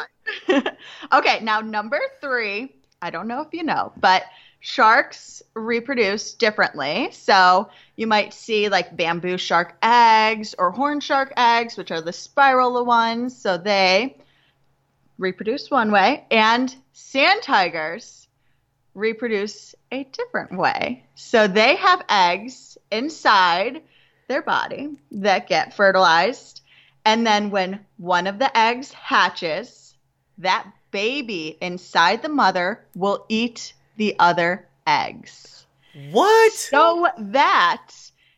okay, 1.12 1.40
now 1.42 1.62
number 1.62 2.00
3, 2.22 2.72
I 3.02 3.10
don't 3.10 3.28
know 3.28 3.42
if 3.42 3.54
you 3.54 3.64
know, 3.64 3.92
but 3.98 4.24
sharks 4.60 5.44
reproduce 5.54 6.34
differently. 6.34 7.10
So 7.12 7.70
you 7.96 8.08
might 8.08 8.34
see 8.34 8.70
like 8.70 8.98
bamboo 8.98 9.38
shark 9.38 9.76
eggs 9.84 10.56
or 10.58 10.72
horn 10.72 11.00
shark 11.00 11.32
eggs, 11.38 11.78
which 11.78 11.92
are 11.92 12.02
the 12.02 12.14
spiral 12.14 12.84
ones. 12.86 13.38
So 13.38 13.58
they 13.58 14.18
reproduce 15.18 15.72
one 15.72 15.92
way, 15.92 16.26
and 16.30 16.76
sand 16.94 17.42
tigers 17.42 18.28
reproduce 18.94 19.76
a 19.92 20.04
different 20.06 20.58
way. 20.58 21.04
So 21.16 21.48
they 21.48 21.76
have 21.76 22.04
eggs 22.10 22.78
inside 22.92 23.82
their 24.28 24.42
body 24.42 24.90
that 25.12 25.48
get 25.48 25.76
fertilized, 25.76 26.62
and 27.06 27.26
then 27.26 27.50
when 27.50 27.80
one 27.98 28.28
of 28.28 28.38
the 28.40 28.56
eggs 28.58 28.92
hatches, 28.92 29.96
that 30.40 30.68
baby 30.92 31.58
inside 31.62 32.22
the 32.22 32.30
mother 32.30 32.86
will 32.96 33.26
eat 33.30 33.74
the 33.98 34.16
other 34.20 34.68
eggs 34.86 35.66
What? 36.12 36.54
so 36.54 37.08
that 37.18 37.92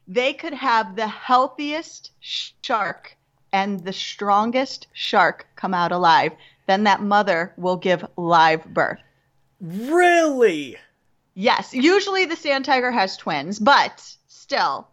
they 0.08 0.34
could 0.34 0.54
have 0.54 0.96
the 0.96 1.08
healthiest 1.08 2.12
shark 2.20 3.16
and 3.52 3.80
the 3.84 3.94
strongest 3.94 4.88
shark 4.94 5.48
come 5.56 5.74
out 5.74 5.92
alive. 5.92 6.34
Then 6.68 6.84
that 6.84 7.02
mother 7.02 7.54
will 7.58 7.78
give 7.78 8.06
live 8.18 8.64
birth. 8.66 9.00
Really? 9.60 10.78
Yes, 11.34 11.74
usually 11.74 12.26
the 12.26 12.36
sand 12.36 12.66
tiger 12.66 12.92
has 12.92 13.18
twins, 13.18 13.60
but 13.60 14.04
still, 14.28 14.88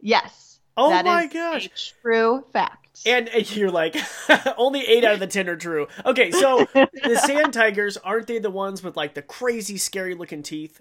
yes. 0.00 0.53
Oh 0.76 0.90
that 0.90 1.04
my 1.04 1.26
gosh. 1.26 1.92
true 2.02 2.44
fact. 2.52 3.02
And, 3.06 3.28
and 3.28 3.56
you're 3.56 3.70
like, 3.70 3.96
only 4.56 4.80
eight 4.86 5.04
out 5.04 5.14
of 5.14 5.20
the 5.20 5.26
ten 5.26 5.48
are 5.48 5.56
true. 5.56 5.88
Okay, 6.04 6.30
so 6.30 6.66
the 6.74 7.20
sand 7.24 7.52
tigers 7.52 7.96
aren't 7.96 8.26
they 8.26 8.38
the 8.38 8.50
ones 8.50 8.82
with 8.82 8.96
like 8.96 9.14
the 9.14 9.22
crazy, 9.22 9.76
scary 9.76 10.14
looking 10.14 10.42
teeth? 10.42 10.80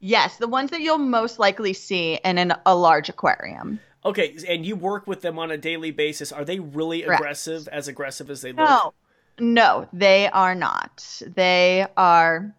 yes, 0.00 0.36
the 0.36 0.48
ones 0.48 0.70
that 0.70 0.82
you'll 0.82 0.98
most 0.98 1.38
likely 1.38 1.72
see 1.72 2.20
in 2.24 2.36
an, 2.36 2.52
a 2.66 2.76
large 2.76 3.08
aquarium. 3.08 3.80
Okay, 4.04 4.36
and 4.46 4.66
you 4.66 4.76
work 4.76 5.06
with 5.06 5.22
them 5.22 5.38
on 5.38 5.50
a 5.50 5.56
daily 5.56 5.90
basis. 5.90 6.30
Are 6.30 6.44
they 6.44 6.60
really 6.60 7.02
Correct. 7.02 7.20
aggressive, 7.20 7.68
as 7.68 7.88
aggressive 7.88 8.28
as 8.28 8.42
they 8.42 8.52
look? 8.52 8.68
No, 8.68 8.92
no, 9.38 9.88
they 9.94 10.28
are 10.28 10.54
not. 10.54 11.22
They 11.34 11.86
are 11.96 12.54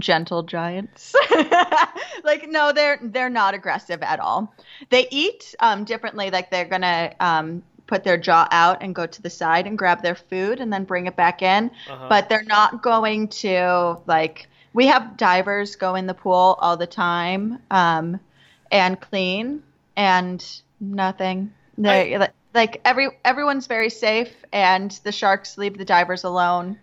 gentle 0.00 0.42
giants. 0.42 1.14
like 2.24 2.48
no, 2.48 2.72
they're 2.72 2.98
they're 3.02 3.30
not 3.30 3.54
aggressive 3.54 4.02
at 4.02 4.20
all. 4.20 4.54
They 4.90 5.06
eat 5.10 5.54
um, 5.60 5.84
differently. 5.84 6.30
Like 6.30 6.50
they're 6.50 6.64
gonna 6.64 7.14
um, 7.20 7.62
put 7.86 8.04
their 8.04 8.16
jaw 8.16 8.48
out 8.50 8.82
and 8.82 8.94
go 8.94 9.06
to 9.06 9.22
the 9.22 9.30
side 9.30 9.66
and 9.66 9.76
grab 9.76 10.02
their 10.02 10.14
food 10.14 10.60
and 10.60 10.72
then 10.72 10.84
bring 10.84 11.06
it 11.06 11.16
back 11.16 11.42
in. 11.42 11.70
Uh-huh. 11.88 12.06
But 12.08 12.28
they're 12.28 12.44
not 12.44 12.82
going 12.82 13.28
to 13.28 13.98
like. 14.06 14.48
We 14.72 14.86
have 14.86 15.16
divers 15.16 15.76
go 15.76 15.94
in 15.94 16.06
the 16.06 16.14
pool 16.14 16.56
all 16.58 16.76
the 16.76 16.86
time 16.86 17.60
um, 17.70 18.18
and 18.72 19.00
clean 19.00 19.62
and 19.96 20.44
nothing. 20.80 21.52
They 21.78 22.18
like- 22.18 22.32
like 22.54 22.80
every 22.84 23.08
everyone's 23.24 23.66
very 23.66 23.90
safe 23.90 24.32
and 24.52 24.90
the 25.02 25.12
sharks 25.12 25.58
leave 25.58 25.76
the 25.76 25.84
divers 25.84 26.24
alone. 26.24 26.78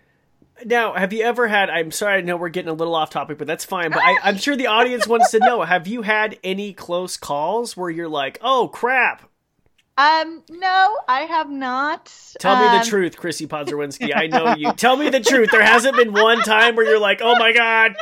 Now, 0.65 0.93
have 0.93 1.13
you 1.13 1.23
ever 1.23 1.47
had? 1.47 1.69
I'm 1.69 1.91
sorry, 1.91 2.17
I 2.17 2.21
know 2.21 2.37
we're 2.37 2.49
getting 2.49 2.69
a 2.69 2.73
little 2.73 2.95
off 2.95 3.09
topic, 3.09 3.37
but 3.37 3.47
that's 3.47 3.65
fine. 3.65 3.91
But 3.91 4.01
I, 4.03 4.17
I'm 4.23 4.37
sure 4.39 4.55
the 4.55 4.67
audience 4.67 5.07
wants 5.07 5.31
to 5.31 5.39
know: 5.39 5.61
Have 5.63 5.87
you 5.87 6.01
had 6.01 6.37
any 6.43 6.73
close 6.73 7.17
calls 7.17 7.75
where 7.77 7.89
you're 7.89 8.09
like, 8.09 8.37
"Oh 8.41 8.67
crap"? 8.67 9.29
Um, 9.97 10.43
no, 10.49 10.97
I 11.07 11.21
have 11.21 11.49
not. 11.49 12.11
Tell 12.39 12.55
me 12.55 12.65
the 12.65 12.81
Um, 12.81 12.85
truth, 12.85 13.17
Chrissy 13.17 13.45
Podzerwinski. 13.45 14.11
I 14.15 14.27
know 14.27 14.55
you. 14.55 14.71
Tell 14.77 14.95
me 14.97 15.09
the 15.09 15.19
truth. 15.19 15.49
There 15.51 15.61
hasn't 15.61 15.95
been 15.95 16.13
one 16.13 16.39
time 16.41 16.75
where 16.75 16.85
you're 16.89 16.99
like, 16.99 17.21
"Oh 17.21 17.35
my 17.37 17.51
god, 17.51 17.95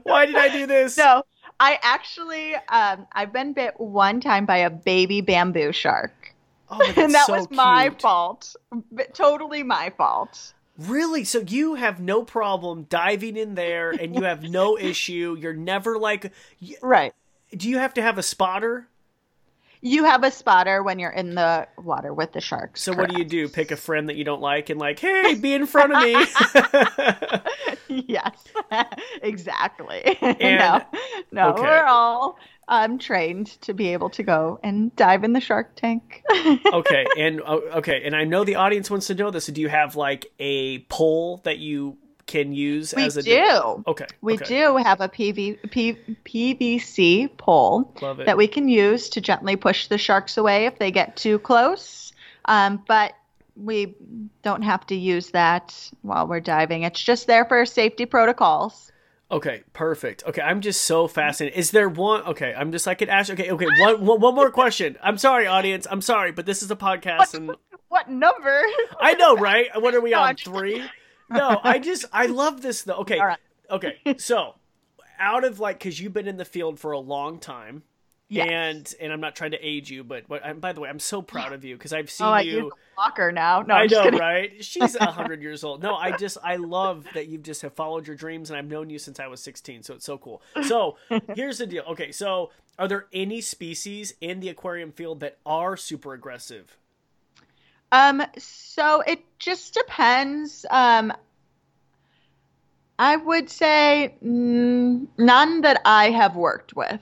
why 0.04 0.26
did 0.26 0.36
I 0.36 0.48
do 0.48 0.66
this?" 0.66 0.96
No, 0.96 1.24
I 1.60 1.78
actually 1.82 2.54
um 2.68 3.06
I've 3.12 3.32
been 3.32 3.52
bit 3.52 3.74
one 3.78 4.20
time 4.20 4.46
by 4.46 4.58
a 4.58 4.70
baby 4.70 5.20
bamboo 5.20 5.72
shark. 5.72 6.34
Oh, 6.70 6.80
and 6.96 7.14
that 7.14 7.26
so 7.26 7.34
was 7.34 7.50
my 7.50 7.90
fault. 7.98 8.54
Totally 9.14 9.62
my 9.62 9.90
fault. 9.96 10.52
Really? 10.78 11.24
So 11.24 11.40
you 11.40 11.74
have 11.74 12.00
no 12.00 12.22
problem 12.22 12.84
diving 12.88 13.36
in 13.36 13.54
there, 13.56 13.90
and 13.90 14.14
you 14.14 14.22
have 14.22 14.42
no 14.44 14.78
issue. 14.80 15.36
You're 15.38 15.52
never 15.52 15.98
like, 15.98 16.32
Right. 16.80 17.12
do 17.56 17.68
you 17.68 17.78
have 17.78 17.94
to 17.94 18.02
have 18.02 18.16
a 18.16 18.22
spotter? 18.22 18.86
You 19.80 20.04
have 20.04 20.24
a 20.24 20.30
spotter 20.32 20.82
when 20.82 20.98
you're 20.98 21.10
in 21.12 21.34
the 21.36 21.68
water 21.78 22.12
with 22.12 22.32
the 22.32 22.40
sharks. 22.40 22.82
So 22.82 22.92
what 22.92 23.10
do 23.10 23.16
you 23.18 23.24
do? 23.24 23.48
Pick 23.48 23.70
a 23.70 23.76
friend 23.76 24.08
that 24.08 24.16
you 24.16 24.24
don't 24.24 24.40
like 24.40 24.70
and 24.70 24.80
like, 24.80 24.98
hey, 24.98 25.34
be 25.34 25.54
in 25.54 25.66
front 25.66 25.92
of 25.92 26.02
me. 26.02 26.14
yes, 28.08 28.44
exactly. 29.22 30.18
And- 30.20 30.58
no, 30.58 30.82
no, 31.30 31.50
okay. 31.52 31.62
we're 31.62 31.84
all 31.84 32.38
um, 32.68 32.98
trained 32.98 33.46
to 33.62 33.74
be 33.74 33.88
able 33.88 34.10
to 34.10 34.22
go 34.22 34.60
and 34.62 34.94
dive 34.94 35.24
in 35.24 35.32
the 35.32 35.40
shark 35.40 35.74
tank. 35.74 36.22
okay, 36.72 37.06
and 37.18 37.40
oh, 37.44 37.60
okay, 37.76 38.02
and 38.04 38.14
I 38.14 38.24
know 38.24 38.44
the 38.44 38.56
audience 38.56 38.90
wants 38.90 39.06
to 39.08 39.14
know 39.14 39.30
this. 39.30 39.46
So 39.46 39.52
do 39.52 39.60
you 39.60 39.68
have 39.68 39.96
like 39.96 40.30
a 40.38 40.80
pole 40.80 41.40
that 41.44 41.58
you 41.58 41.96
can 42.28 42.52
use 42.52 42.94
we 42.94 43.04
as 43.04 43.16
a 43.16 43.22
do. 43.22 43.82
Okay, 43.86 44.06
We 44.20 44.34
okay. 44.34 44.44
do 44.44 44.76
have 44.76 45.00
a 45.00 45.08
PV, 45.08 45.70
P, 45.70 45.96
PVC 46.24 47.36
pole 47.38 47.92
that 48.26 48.36
we 48.36 48.46
can 48.46 48.68
use 48.68 49.08
to 49.10 49.20
gently 49.20 49.56
push 49.56 49.88
the 49.88 49.98
sharks 49.98 50.36
away 50.36 50.66
if 50.66 50.78
they 50.78 50.90
get 50.90 51.16
too 51.16 51.38
close. 51.38 52.12
Um, 52.44 52.84
but 52.86 53.14
we 53.56 53.94
don't 54.42 54.62
have 54.62 54.86
to 54.86 54.94
use 54.94 55.30
that 55.30 55.90
while 56.02 56.28
we're 56.28 56.40
diving. 56.40 56.82
It's 56.82 57.02
just 57.02 57.26
there 57.26 57.44
for 57.46 57.64
safety 57.66 58.06
protocols. 58.06 58.92
Okay, 59.30 59.62
perfect. 59.74 60.24
Okay, 60.26 60.40
I'm 60.40 60.62
just 60.62 60.82
so 60.82 61.06
fascinated. 61.06 61.58
Is 61.58 61.70
there 61.70 61.88
one? 61.88 62.22
Okay, 62.22 62.54
I'm 62.56 62.72
just 62.72 62.88
I 62.88 62.94
could 62.94 63.10
ask. 63.10 63.30
Okay, 63.30 63.50
okay, 63.50 63.66
one, 63.80 64.04
one, 64.06 64.20
one 64.20 64.34
more 64.34 64.50
question. 64.50 64.96
I'm 65.02 65.18
sorry, 65.18 65.46
audience. 65.46 65.86
I'm 65.90 66.00
sorry, 66.00 66.32
but 66.32 66.46
this 66.46 66.62
is 66.62 66.70
a 66.70 66.76
podcast, 66.76 67.34
and 67.34 67.50
What 67.88 68.08
number? 68.10 68.62
I 69.00 69.14
know, 69.14 69.36
right? 69.36 69.68
What 69.80 69.94
are 69.94 70.00
we 70.00 70.10
No, 70.12 70.20
on 70.20 70.36
just- 70.36 70.44
three? 70.50 70.82
No, 71.30 71.60
I 71.62 71.78
just 71.78 72.06
I 72.12 72.26
love 72.26 72.62
this 72.62 72.82
though. 72.82 72.94
Okay, 73.00 73.18
right. 73.20 73.38
okay. 73.70 73.98
So, 74.16 74.54
out 75.18 75.44
of 75.44 75.60
like, 75.60 75.78
because 75.78 76.00
you've 76.00 76.14
been 76.14 76.26
in 76.28 76.38
the 76.38 76.44
field 76.46 76.78
for 76.80 76.92
a 76.92 76.98
long 76.98 77.38
time, 77.38 77.82
Yes. 78.30 78.48
and 78.50 78.94
and 79.00 79.12
I'm 79.12 79.20
not 79.20 79.34
trying 79.36 79.52
to 79.52 79.58
age 79.66 79.90
you, 79.90 80.04
but 80.04 80.28
but 80.28 80.42
and 80.44 80.60
by 80.60 80.72
the 80.72 80.80
way, 80.80 80.88
I'm 80.90 80.98
so 80.98 81.22
proud 81.22 81.52
of 81.52 81.64
you 81.64 81.76
because 81.76 81.92
I've 81.94 82.10
seen 82.10 82.26
Oh, 82.26 82.30
I 82.30 82.40
you. 82.42 82.72
walker 82.96 83.32
now. 83.32 83.62
No, 83.62 83.74
I 83.74 83.82
I'm 83.82 83.88
know, 83.88 84.02
kidding. 84.02 84.20
right? 84.20 84.62
She's 84.64 84.94
a 84.96 85.06
hundred 85.12 85.40
years 85.42 85.64
old. 85.64 85.82
No, 85.82 85.94
I 85.94 86.12
just 86.12 86.36
I 86.44 86.56
love 86.56 87.06
that 87.14 87.28
you 87.28 87.38
just 87.38 87.62
have 87.62 87.72
followed 87.74 88.06
your 88.06 88.16
dreams, 88.16 88.50
and 88.50 88.58
I've 88.58 88.66
known 88.68 88.90
you 88.90 88.98
since 88.98 89.18
I 89.18 89.28
was 89.28 89.40
sixteen. 89.40 89.82
So 89.82 89.94
it's 89.94 90.04
so 90.04 90.18
cool. 90.18 90.42
So 90.60 90.96
here's 91.34 91.58
the 91.58 91.66
deal. 91.66 91.84
Okay, 91.88 92.12
so 92.12 92.50
are 92.78 92.86
there 92.88 93.06
any 93.12 93.40
species 93.40 94.14
in 94.20 94.40
the 94.40 94.50
aquarium 94.50 94.92
field 94.92 95.20
that 95.20 95.38
are 95.46 95.76
super 95.76 96.12
aggressive? 96.12 96.76
Um, 97.90 98.22
so 98.36 99.00
it 99.00 99.20
just 99.38 99.72
depends. 99.72 100.66
Um, 100.70 101.12
I 102.98 103.16
would 103.16 103.48
say 103.48 104.14
mm, 104.24 105.06
none 105.16 105.60
that 105.62 105.80
I 105.84 106.10
have 106.10 106.36
worked 106.36 106.74
with. 106.76 107.00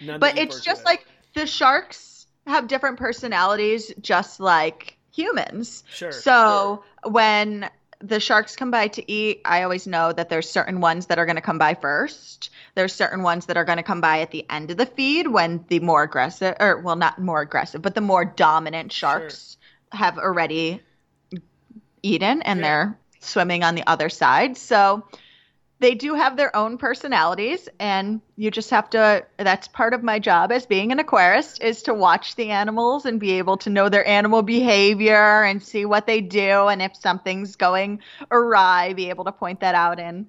None 0.00 0.20
But 0.20 0.38
it's 0.38 0.60
just 0.60 0.84
like 0.84 1.06
the 1.34 1.46
sharks 1.46 2.26
have 2.46 2.68
different 2.68 2.98
personalities, 2.98 3.92
just 4.00 4.40
like 4.40 4.96
humans. 5.12 5.84
sure. 5.90 6.12
So 6.12 6.84
when 7.04 7.68
the 8.00 8.20
sharks 8.20 8.54
come 8.56 8.70
by 8.70 8.88
to 8.88 9.10
eat, 9.10 9.40
I 9.44 9.62
always 9.64 9.86
know 9.86 10.12
that 10.12 10.28
there's 10.28 10.48
certain 10.48 10.80
ones 10.80 11.06
that 11.06 11.18
are 11.18 11.26
going 11.26 11.36
to 11.36 11.42
come 11.42 11.58
by 11.58 11.74
first. 11.74 12.50
There's 12.74 12.92
certain 12.92 13.22
ones 13.22 13.46
that 13.46 13.56
are 13.56 13.64
going 13.64 13.78
to 13.78 13.82
come 13.82 14.00
by 14.00 14.20
at 14.20 14.30
the 14.30 14.46
end 14.48 14.70
of 14.70 14.76
the 14.76 14.86
feed 14.86 15.26
when 15.26 15.64
the 15.68 15.80
more 15.80 16.02
aggressive, 16.02 16.54
or 16.60 16.80
well, 16.80 16.96
not 16.96 17.18
more 17.18 17.40
aggressive, 17.40 17.82
but 17.82 17.94
the 17.94 18.00
more 18.00 18.24
dominant 18.24 18.92
sharks 18.92 19.56
sure. 19.92 19.98
have 19.98 20.18
already 20.18 20.80
eaten 22.02 22.42
and 22.42 22.60
yeah. 22.60 22.66
they're 22.66 22.98
swimming 23.20 23.64
on 23.64 23.74
the 23.74 23.86
other 23.88 24.08
side. 24.08 24.56
So 24.56 25.04
they 25.80 25.94
do 25.94 26.14
have 26.14 26.36
their 26.36 26.54
own 26.56 26.76
personalities 26.78 27.68
and 27.78 28.20
you 28.36 28.50
just 28.50 28.70
have 28.70 28.90
to 28.90 29.24
that's 29.36 29.68
part 29.68 29.94
of 29.94 30.02
my 30.02 30.18
job 30.18 30.50
as 30.50 30.66
being 30.66 30.92
an 30.92 30.98
aquarist 30.98 31.62
is 31.62 31.82
to 31.82 31.94
watch 31.94 32.34
the 32.36 32.50
animals 32.50 33.04
and 33.06 33.20
be 33.20 33.32
able 33.32 33.56
to 33.56 33.70
know 33.70 33.88
their 33.88 34.06
animal 34.06 34.42
behavior 34.42 35.44
and 35.44 35.62
see 35.62 35.84
what 35.84 36.06
they 36.06 36.20
do 36.20 36.68
and 36.68 36.82
if 36.82 36.96
something's 36.96 37.56
going 37.56 38.00
awry 38.30 38.92
be 38.94 39.08
able 39.10 39.24
to 39.24 39.32
point 39.32 39.60
that 39.60 39.74
out 39.74 39.98
and 40.00 40.26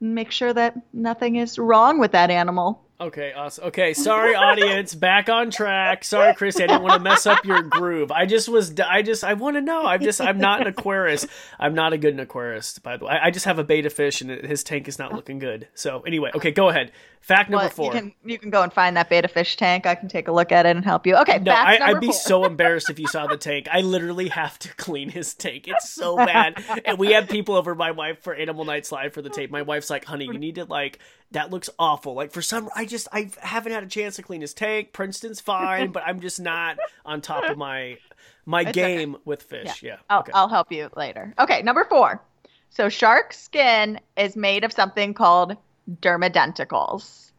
make 0.00 0.30
sure 0.30 0.52
that 0.52 0.76
nothing 0.92 1.36
is 1.36 1.58
wrong 1.58 1.98
with 1.98 2.12
that 2.12 2.30
animal 2.30 2.82
Okay, 3.00 3.32
awesome. 3.32 3.64
Okay, 3.68 3.94
sorry, 3.94 4.34
audience. 4.34 4.94
Back 4.94 5.30
on 5.30 5.50
track. 5.50 6.04
Sorry, 6.04 6.34
Chris. 6.34 6.56
I 6.56 6.66
didn't 6.66 6.82
want 6.82 6.94
to 6.94 7.00
mess 7.00 7.24
up 7.24 7.46
your 7.46 7.62
groove. 7.62 8.12
I 8.12 8.26
just 8.26 8.46
was. 8.46 8.78
I 8.78 9.00
just. 9.00 9.24
I 9.24 9.32
want 9.32 9.56
to 9.56 9.62
know. 9.62 9.86
I'm 9.86 10.02
just. 10.02 10.20
I'm 10.20 10.36
not 10.36 10.66
an 10.66 10.74
aquarist. 10.74 11.26
I'm 11.58 11.74
not 11.74 11.94
a 11.94 11.98
good 11.98 12.18
aquarist, 12.18 12.82
by 12.82 12.98
the 12.98 13.06
way. 13.06 13.12
I, 13.12 13.28
I 13.28 13.30
just 13.30 13.46
have 13.46 13.58
a 13.58 13.64
betta 13.64 13.88
fish, 13.88 14.20
and 14.20 14.30
his 14.30 14.62
tank 14.62 14.86
is 14.86 14.98
not 14.98 15.14
looking 15.14 15.38
good. 15.38 15.66
So 15.74 16.00
anyway, 16.00 16.30
okay, 16.34 16.50
go 16.50 16.68
ahead. 16.68 16.92
Fact 17.22 17.48
number 17.48 17.64
well, 17.64 17.70
four. 17.70 17.86
You 17.86 18.00
can, 18.00 18.14
you 18.24 18.38
can 18.38 18.50
go 18.50 18.62
and 18.62 18.72
find 18.72 18.96
that 18.96 19.08
betta 19.08 19.28
fish 19.28 19.56
tank. 19.56 19.86
I 19.86 19.94
can 19.94 20.08
take 20.08 20.28
a 20.28 20.32
look 20.32 20.52
at 20.52 20.66
it 20.66 20.76
and 20.76 20.84
help 20.84 21.06
you. 21.06 21.16
Okay, 21.16 21.38
no, 21.38 21.52
I, 21.52 21.92
would 21.92 22.00
be 22.00 22.12
so 22.12 22.44
embarrassed 22.44 22.88
if 22.88 22.98
you 22.98 23.06
saw 23.06 23.26
the 23.26 23.36
tank. 23.36 23.66
I 23.70 23.80
literally 23.80 24.28
have 24.28 24.58
to 24.60 24.74
clean 24.76 25.10
his 25.10 25.34
tank. 25.34 25.68
It's 25.68 25.90
so 25.90 26.16
bad. 26.16 26.62
and 26.84 26.98
we 26.98 27.12
had 27.12 27.28
people 27.28 27.54
over 27.54 27.74
my 27.74 27.90
wife 27.90 28.22
for 28.22 28.34
Animal 28.34 28.64
Nights 28.64 28.90
Live 28.90 29.12
for 29.12 29.20
the 29.22 29.28
tape. 29.28 29.50
My 29.50 29.62
wife's 29.62 29.90
like, 29.90 30.06
"Honey, 30.06 30.26
you 30.26 30.38
need 30.38 30.54
to 30.54 30.64
like 30.64 30.98
that 31.32 31.50
looks 31.50 31.70
awful." 31.78 32.14
Like 32.14 32.32
for 32.32 32.42
some, 32.42 32.68
I 32.74 32.84
just 32.84 33.08
I 33.12 33.30
haven't 33.40 33.72
had 33.72 33.82
a 33.82 33.88
chance 33.88 34.16
to 34.16 34.22
clean 34.22 34.40
his 34.40 34.54
tank. 34.54 34.92
Princeton's 34.92 35.40
fine, 35.40 35.92
but 35.92 36.02
I'm 36.06 36.20
just 36.20 36.40
not 36.40 36.78
on 37.04 37.20
top 37.20 37.44
of 37.44 37.56
my 37.56 37.98
my 38.46 38.62
it's 38.62 38.72
game 38.72 39.14
okay. 39.14 39.22
with 39.24 39.42
fish. 39.42 39.82
Yeah, 39.82 39.92
yeah. 39.92 39.96
I'll, 40.08 40.20
okay. 40.20 40.32
I'll 40.34 40.48
help 40.48 40.72
you 40.72 40.90
later. 40.96 41.34
Okay, 41.38 41.62
number 41.62 41.84
four. 41.84 42.22
So 42.70 42.88
shark 42.88 43.32
skin 43.32 44.00
is 44.16 44.36
made 44.36 44.64
of 44.64 44.72
something 44.72 45.12
called 45.14 45.56
dermal 46.00 46.32
denticles. 46.32 47.32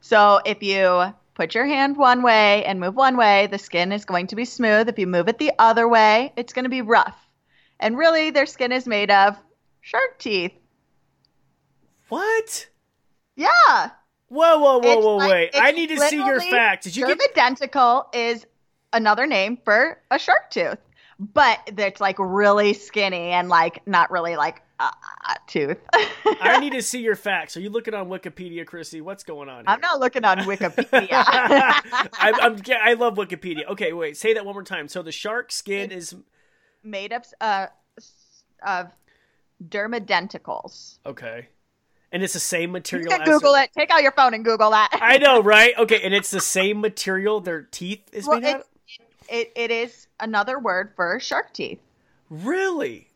So 0.00 0.40
if 0.44 0.62
you 0.62 1.12
put 1.34 1.54
your 1.54 1.66
hand 1.66 1.96
one 1.96 2.22
way 2.22 2.64
and 2.64 2.80
move 2.80 2.94
one 2.94 3.16
way, 3.16 3.48
the 3.48 3.58
skin 3.58 3.92
is 3.92 4.04
going 4.04 4.28
to 4.28 4.36
be 4.36 4.44
smooth. 4.44 4.88
If 4.88 4.98
you 4.98 5.06
move 5.06 5.28
it 5.28 5.38
the 5.38 5.52
other 5.58 5.88
way, 5.88 6.32
it's 6.36 6.52
going 6.52 6.64
to 6.64 6.70
be 6.70 6.82
rough. 6.82 7.18
And 7.80 7.98
really, 7.98 8.30
their 8.30 8.46
skin 8.46 8.72
is 8.72 8.86
made 8.86 9.10
of 9.10 9.36
shark 9.80 10.18
teeth. 10.18 10.52
What? 12.08 12.68
Yeah. 13.36 13.90
Whoa, 14.28 14.58
whoa, 14.58 14.78
whoa, 14.78 14.98
whoa, 14.98 15.16
like, 15.16 15.30
wait! 15.30 15.50
I 15.54 15.70
need 15.70 15.90
to 15.90 16.00
see 16.00 16.16
your 16.16 16.40
facts. 16.40 16.84
Did 16.84 16.96
you 16.96 17.06
get 17.06 17.20
identical? 17.30 18.08
Is 18.12 18.44
another 18.92 19.26
name 19.26 19.58
for 19.64 20.02
a 20.10 20.18
shark 20.18 20.50
tooth, 20.50 20.78
but 21.20 21.60
it's 21.66 22.00
like 22.00 22.16
really 22.18 22.72
skinny 22.72 23.30
and 23.30 23.48
like 23.48 23.86
not 23.86 24.10
really 24.10 24.34
like 24.34 24.62
uh, 24.80 24.90
tooth. 25.46 25.78
I 25.92 26.58
need 26.60 26.72
to 26.72 26.82
see 26.82 27.00
your 27.00 27.14
facts. 27.14 27.56
Are 27.56 27.60
you 27.60 27.70
looking 27.70 27.94
on 27.94 28.08
Wikipedia, 28.08 28.66
Chrissy? 28.66 29.00
What's 29.00 29.24
going 29.24 29.48
on? 29.48 29.58
Here? 29.58 29.64
I'm 29.68 29.80
not 29.80 30.00
looking 30.00 30.24
on 30.24 30.38
Wikipedia. 30.38 31.08
I, 31.12 31.82
I'm, 32.40 32.56
I 32.82 32.94
love 32.94 33.14
Wikipedia. 33.14 33.66
Okay, 33.70 33.92
wait. 33.92 34.16
Say 34.16 34.34
that 34.34 34.44
one 34.44 34.54
more 34.54 34.62
time. 34.64 34.88
So 34.88 35.02
the 35.02 35.12
shark 35.12 35.52
skin 35.52 35.92
it's 35.92 36.12
is 36.12 36.18
made 36.82 37.12
of 37.12 37.24
uh, 37.40 37.66
of 38.66 38.88
dermal 39.62 40.04
denticles. 40.04 40.98
Okay. 41.06 41.48
And 42.12 42.22
it's 42.22 42.32
the 42.32 42.40
same 42.40 42.72
material. 42.72 43.10
You 43.10 43.18
can 43.18 43.26
Google 43.26 43.54
it. 43.54 43.70
Take 43.76 43.90
out 43.90 44.02
your 44.02 44.12
phone 44.12 44.32
and 44.32 44.44
Google 44.44 44.70
that. 44.70 44.90
I 44.92 45.18
know, 45.18 45.42
right? 45.42 45.76
Okay, 45.76 46.02
and 46.02 46.14
it's 46.14 46.30
the 46.30 46.40
same 46.40 46.80
material 46.80 47.40
their 47.40 47.62
teeth 47.62 48.02
is 48.12 48.26
well, 48.26 48.40
made 48.40 48.54
out. 48.54 48.66
It, 49.28 49.52
it 49.56 49.70
is 49.70 50.06
another 50.20 50.58
word 50.58 50.92
for 50.94 51.18
shark 51.18 51.52
teeth. 51.52 51.80
Really? 52.30 53.08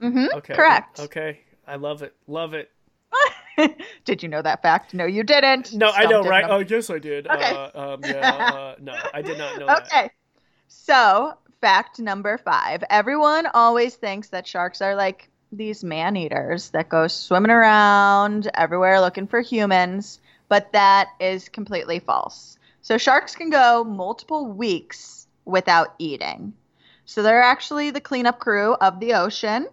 Yeah. 0.00 0.08
Mm-hmm. 0.08 0.38
Okay. 0.38 0.54
Correct. 0.54 1.00
Okay. 1.00 1.40
I 1.66 1.76
love 1.76 2.02
it. 2.02 2.14
Love 2.26 2.54
it. 2.54 2.70
did 4.04 4.22
you 4.22 4.28
know 4.28 4.42
that 4.42 4.62
fact? 4.62 4.94
No, 4.94 5.04
you 5.04 5.22
didn't. 5.22 5.74
No, 5.74 5.90
I 5.90 6.06
know, 6.06 6.22
right? 6.22 6.46
Know. 6.46 6.56
Oh, 6.56 6.58
yes, 6.58 6.90
I 6.90 6.98
did. 6.98 7.26
Okay. 7.26 7.50
Uh, 7.50 7.94
um, 7.94 8.00
yeah, 8.04 8.34
uh, 8.34 8.74
no, 8.80 8.94
I 9.12 9.22
did 9.22 9.38
not 9.38 9.58
know 9.58 9.66
okay. 9.66 9.74
that. 9.74 9.86
Okay. 9.86 10.10
So, 10.68 11.34
fact 11.60 11.98
number 11.98 12.38
five 12.38 12.84
everyone 12.88 13.46
always 13.52 13.96
thinks 13.96 14.28
that 14.28 14.46
sharks 14.46 14.80
are 14.80 14.94
like 14.94 15.28
these 15.52 15.82
man 15.82 16.16
eaters 16.16 16.70
that 16.70 16.88
go 16.88 17.08
swimming 17.08 17.50
around 17.50 18.50
everywhere 18.54 19.00
looking 19.00 19.26
for 19.26 19.40
humans, 19.40 20.20
but 20.48 20.72
that 20.72 21.08
is 21.20 21.48
completely 21.48 21.98
false. 21.98 22.58
So, 22.82 22.98
sharks 22.98 23.34
can 23.34 23.50
go 23.50 23.84
multiple 23.84 24.46
weeks 24.46 25.26
without 25.44 25.94
eating. 25.98 26.54
So, 27.04 27.22
they're 27.22 27.42
actually 27.42 27.90
the 27.90 28.00
cleanup 28.00 28.38
crew 28.38 28.74
of 28.74 29.00
the 29.00 29.14
ocean 29.14 29.68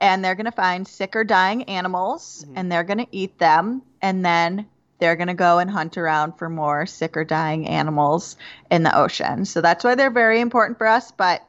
and 0.00 0.24
they're 0.24 0.34
going 0.34 0.46
to 0.46 0.52
find 0.52 0.86
sick 0.86 1.16
or 1.16 1.24
dying 1.24 1.64
animals 1.64 2.44
mm-hmm. 2.44 2.58
and 2.58 2.70
they're 2.70 2.84
going 2.84 2.98
to 2.98 3.06
eat 3.10 3.38
them 3.38 3.82
and 4.02 4.24
then 4.24 4.66
they're 4.98 5.16
going 5.16 5.28
to 5.28 5.34
go 5.34 5.58
and 5.58 5.70
hunt 5.70 5.98
around 5.98 6.38
for 6.38 6.48
more 6.48 6.86
sick 6.86 7.16
or 7.16 7.24
dying 7.24 7.68
animals 7.68 8.36
in 8.70 8.82
the 8.82 8.96
ocean. 8.96 9.44
So 9.44 9.60
that's 9.60 9.84
why 9.84 9.94
they're 9.94 10.10
very 10.10 10.40
important 10.40 10.78
for 10.78 10.86
us, 10.86 11.12
but 11.12 11.42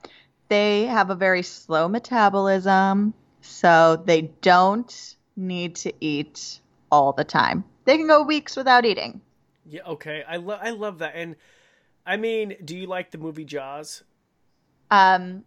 they 0.49 0.85
have 0.85 1.09
a 1.09 1.15
very 1.15 1.43
slow 1.43 1.87
metabolism, 1.87 3.13
so 3.47 4.01
they 4.05 4.23
don't 4.41 5.15
need 5.35 5.75
to 5.75 5.93
eat 5.99 6.59
all 6.91 7.13
the 7.13 7.23
time. 7.23 7.63
They 7.85 7.97
can 7.97 8.07
go 8.07 8.23
weeks 8.23 8.55
without 8.55 8.85
eating. 8.85 9.21
Yeah, 9.65 9.81
okay. 9.87 10.23
I 10.27 10.37
love 10.37 10.59
I 10.61 10.69
love 10.71 10.99
that. 10.99 11.13
And 11.15 11.35
I 12.05 12.17
mean, 12.17 12.55
do 12.63 12.77
you 12.77 12.87
like 12.87 13.11
the 13.11 13.17
movie 13.17 13.45
Jaws? 13.45 14.03
Um 14.91 15.43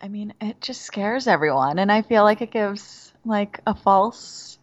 I 0.00 0.08
mean, 0.08 0.32
it 0.40 0.60
just 0.60 0.82
scares 0.82 1.26
everyone, 1.26 1.78
and 1.78 1.92
I 1.92 2.02
feel 2.02 2.22
like 2.22 2.40
it 2.40 2.50
gives 2.50 3.12
like 3.24 3.60
a 3.66 3.74
false 3.74 4.58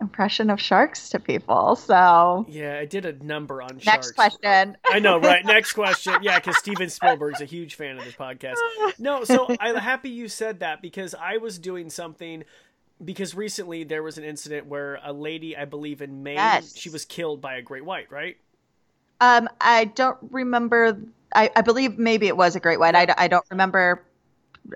impression 0.00 0.50
of 0.50 0.60
sharks 0.60 1.10
to 1.10 1.20
people. 1.20 1.76
So 1.76 2.46
yeah, 2.48 2.78
I 2.78 2.84
did 2.84 3.06
a 3.06 3.12
number 3.24 3.62
on 3.62 3.76
next 3.76 3.84
sharks. 3.84 4.06
Next 4.08 4.12
question. 4.12 4.76
I 4.90 4.98
know, 4.98 5.18
right? 5.18 5.44
Next 5.44 5.72
question. 5.72 6.14
Yeah, 6.22 6.38
because 6.38 6.56
Steven 6.58 6.88
Spielberg's 6.88 7.40
a 7.40 7.46
huge 7.46 7.74
fan 7.74 7.98
of 7.98 8.04
this 8.04 8.14
podcast. 8.14 8.56
No, 8.98 9.24
so 9.24 9.54
I'm 9.60 9.76
happy 9.76 10.10
you 10.10 10.28
said 10.28 10.60
that 10.60 10.82
because 10.82 11.14
I 11.14 11.36
was 11.36 11.58
doing 11.58 11.90
something. 11.90 12.44
Because 13.02 13.34
recently 13.34 13.84
there 13.84 14.02
was 14.02 14.18
an 14.18 14.24
incident 14.24 14.66
where 14.66 15.00
a 15.02 15.10
lady, 15.10 15.56
I 15.56 15.64
believe 15.64 16.02
in 16.02 16.22
Maine, 16.22 16.36
yes. 16.36 16.76
she 16.76 16.90
was 16.90 17.06
killed 17.06 17.40
by 17.40 17.54
a 17.54 17.62
great 17.62 17.82
white, 17.82 18.12
right? 18.12 18.36
Um, 19.22 19.48
I 19.58 19.86
don't 19.86 20.18
remember. 20.30 21.00
I, 21.34 21.50
I 21.56 21.62
believe 21.62 21.98
maybe 21.98 22.26
it 22.26 22.36
was 22.36 22.56
a 22.56 22.60
great 22.60 22.78
white. 22.78 22.94
I, 22.94 23.06
I 23.16 23.26
don't 23.26 23.46
remember 23.50 24.02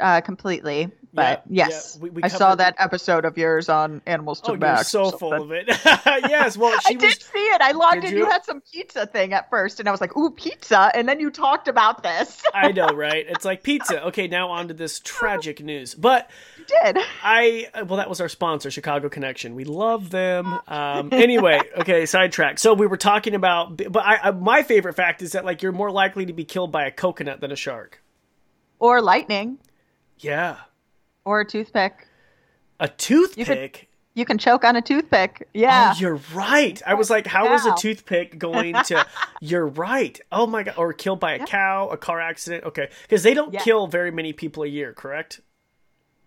uh, 0.01 0.21
completely. 0.21 0.91
But 1.15 1.45
yeah, 1.49 1.67
yes, 1.69 1.95
yeah. 1.97 2.03
We, 2.03 2.11
we 2.11 2.23
I 2.25 2.29
saw 2.29 2.57
that 2.57 2.75
episode 2.79 3.25
of 3.25 3.39
yours 3.39 3.69
on 3.69 4.03
Animals 4.05 4.41
to 4.43 4.53
oh, 4.53 4.57
Max. 4.57 4.93
You're 4.93 5.13
so 5.13 5.17
full 5.17 5.33
of 5.33 5.53
it. 5.53 5.69
yes, 6.29 6.57
well, 6.57 6.73
I 6.87 6.93
was... 6.93 7.01
did 7.01 7.23
see 7.23 7.39
it. 7.39 7.61
I 7.61 7.71
logged 7.71 8.01
did 8.01 8.11
in. 8.11 8.17
You? 8.17 8.25
you? 8.25 8.31
had 8.31 8.45
some 8.45 8.61
pizza 8.61 9.07
thing 9.07 9.33
at 9.33 9.49
first, 9.49 9.79
and 9.79 9.89
I 9.89 9.93
was 9.93 10.01
like, 10.01 10.17
"Ooh, 10.17 10.31
pizza!" 10.31 10.91
And 10.93 11.09
then 11.09 11.21
you 11.21 11.31
talked 11.31 11.69
about 11.69 12.03
this. 12.03 12.43
I 12.55 12.73
know, 12.73 12.89
right? 12.89 13.25
It's 13.29 13.45
like 13.45 13.63
pizza. 13.63 14.05
Okay, 14.07 14.27
now 14.27 14.51
on 14.51 14.67
to 14.69 14.75
this 14.75 14.99
tragic 14.99 15.63
news. 15.63 15.95
But 15.95 16.29
you 16.59 16.65
did 16.65 16.99
I? 17.23 17.69
Well, 17.75 17.99
that 17.99 18.09
was 18.09 18.21
our 18.21 18.29
sponsor, 18.29 18.73
Chicago 18.73 19.09
Connection. 19.09 19.55
We 19.55 19.65
love 19.65 20.11
them. 20.11 20.59
Um, 20.67 21.11
anyway, 21.13 21.61
okay, 21.79 22.07
sidetrack. 22.07 22.59
So 22.59 22.75
we 22.75 22.89
were 22.89 22.97
talking 22.97 23.37
about, 23.37 23.77
but 23.77 24.05
I, 24.05 24.17
I, 24.17 24.31
my 24.33 24.65
favorite 24.65 24.95
fact 24.95 25.23
is 25.23 25.33
that 25.33 25.45
like 25.45 25.63
you're 25.63 25.71
more 25.71 25.93
likely 25.93 26.27
to 26.27 26.33
be 26.33 26.45
killed 26.45 26.73
by 26.73 26.87
a 26.87 26.91
coconut 26.91 27.41
than 27.41 27.53
a 27.53 27.57
shark, 27.57 28.03
or 28.81 29.01
lightning. 29.01 29.59
Yeah. 30.25 30.57
Or 31.25 31.41
a 31.41 31.45
toothpick. 31.45 32.07
A 32.81 32.89
toothpick? 32.89 33.39
You 33.39 33.69
can, 33.69 33.71
you 34.15 34.25
can 34.25 34.39
choke 34.39 34.65
on 34.65 34.75
a 34.75 34.83
toothpick. 34.83 35.49
Yeah. 35.53 35.93
Oh, 35.95 36.01
you're 36.01 36.21
right. 36.33 36.81
I 36.87 36.95
was 36.95 37.11
like, 37.11 37.27
how 37.27 37.45
yeah. 37.45 37.75
a 37.75 37.77
toothpick 37.77 38.39
going 38.39 38.75
to. 38.75 39.07
you're 39.41 39.67
right. 39.67 40.19
Oh 40.33 40.47
my 40.47 40.63
God. 40.63 40.75
Or 40.79 40.93
killed 40.93 41.21
by 41.21 41.35
a 41.35 41.39
yeah. 41.39 41.45
cow, 41.47 41.89
a 41.89 41.97
car 41.97 42.21
accident. 42.21 42.65
Okay. 42.65 42.89
Because 43.03 43.23
they 43.23 43.35
don't 43.35 43.53
yeah. 43.53 43.61
kill 43.61 43.87
very 43.87 44.11
many 44.11 44.33
people 44.33 44.63
a 44.63 44.67
year, 44.67 44.93
correct? 44.93 45.41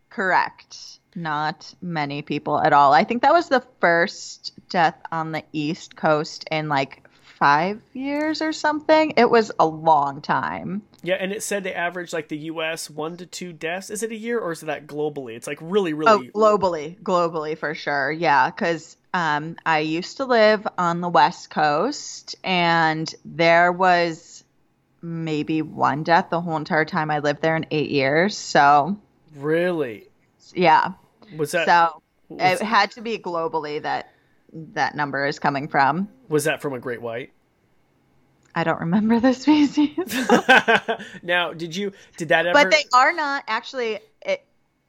Correct. 0.10 1.00
Not 1.16 1.74
many 1.82 2.22
people 2.22 2.60
at 2.60 2.74
all. 2.74 2.94
I 2.94 3.04
think 3.04 3.24
that 3.24 3.34
was 3.34 3.50
the 3.50 3.64
first 3.82 4.54
death 4.70 5.00
on 5.12 5.32
the 5.32 5.44
East 5.52 5.96
Coast 5.96 6.46
in 6.52 6.70
like 6.70 7.07
five 7.38 7.82
years 7.94 8.42
or 8.42 8.52
something. 8.52 9.14
It 9.18 9.30
was 9.30 9.52
a 9.60 9.66
long 9.66 10.22
time. 10.22 10.82
Yeah, 11.04 11.16
and 11.16 11.32
it 11.32 11.44
said 11.44 11.64
they 11.64 11.74
average 11.74 12.14
like 12.14 12.28
the 12.28 12.38
U.S. 12.38 12.90
one 12.90 13.18
to 13.18 13.26
two 13.26 13.54
deaths. 13.54 13.90
Is 13.90 14.04
it 14.04 14.12
a 14.12 14.16
year 14.16 14.40
or 14.40 14.52
is 14.52 14.62
that 14.62 14.88
globally? 14.88 15.36
It's 15.36 15.48
like 15.48 15.60
really, 15.62 15.94
really. 15.94 16.32
Oh, 16.34 16.38
globally, 16.38 17.00
globally 17.02 17.58
for 17.58 17.76
sure. 17.76 18.12
Yeah, 18.12 18.50
because 18.50 18.98
um, 19.14 19.56
I 19.66 19.80
used 19.80 20.18
to 20.18 20.26
live 20.26 20.68
on 20.78 21.02
the 21.02 21.10
West 21.10 21.50
Coast, 21.50 22.36
and 22.44 23.14
there 23.24 23.72
was 23.72 24.44
maybe 25.02 25.62
one 25.62 26.04
death 26.04 26.30
the 26.30 26.42
whole 26.42 26.58
entire 26.58 26.86
time 26.86 27.12
I 27.12 27.20
lived 27.20 27.42
there 27.42 27.56
in 27.56 27.66
eight 27.72 27.90
years. 27.90 28.36
So. 28.36 28.98
Really. 29.36 30.08
Yeah. 30.54 30.94
Was 31.36 31.52
that 31.52 31.68
So 31.68 32.02
was, 32.30 32.62
it 32.62 32.66
had 32.66 32.92
to 32.92 33.02
be 33.02 33.18
globally 33.18 33.82
that 33.82 34.12
that 34.54 34.96
number 34.96 35.26
is 35.26 35.40
coming 35.40 35.68
from. 35.68 36.10
was 36.30 36.46
that 36.46 36.62
from 36.62 36.74
a 36.74 36.80
great 36.80 37.02
white? 37.02 37.32
I 38.56 38.64
don't 38.64 38.80
remember 38.80 39.20
the 39.20 39.34
species. 39.36 40.30
now, 41.24 41.54
did 41.54 41.76
you 41.76 41.92
did 42.18 42.30
that 42.30 42.48
ever? 42.48 42.54
but 42.54 42.72
they 42.72 42.84
are 42.94 43.14
not 43.14 43.44
actually 43.48 44.00
it, 44.24 44.44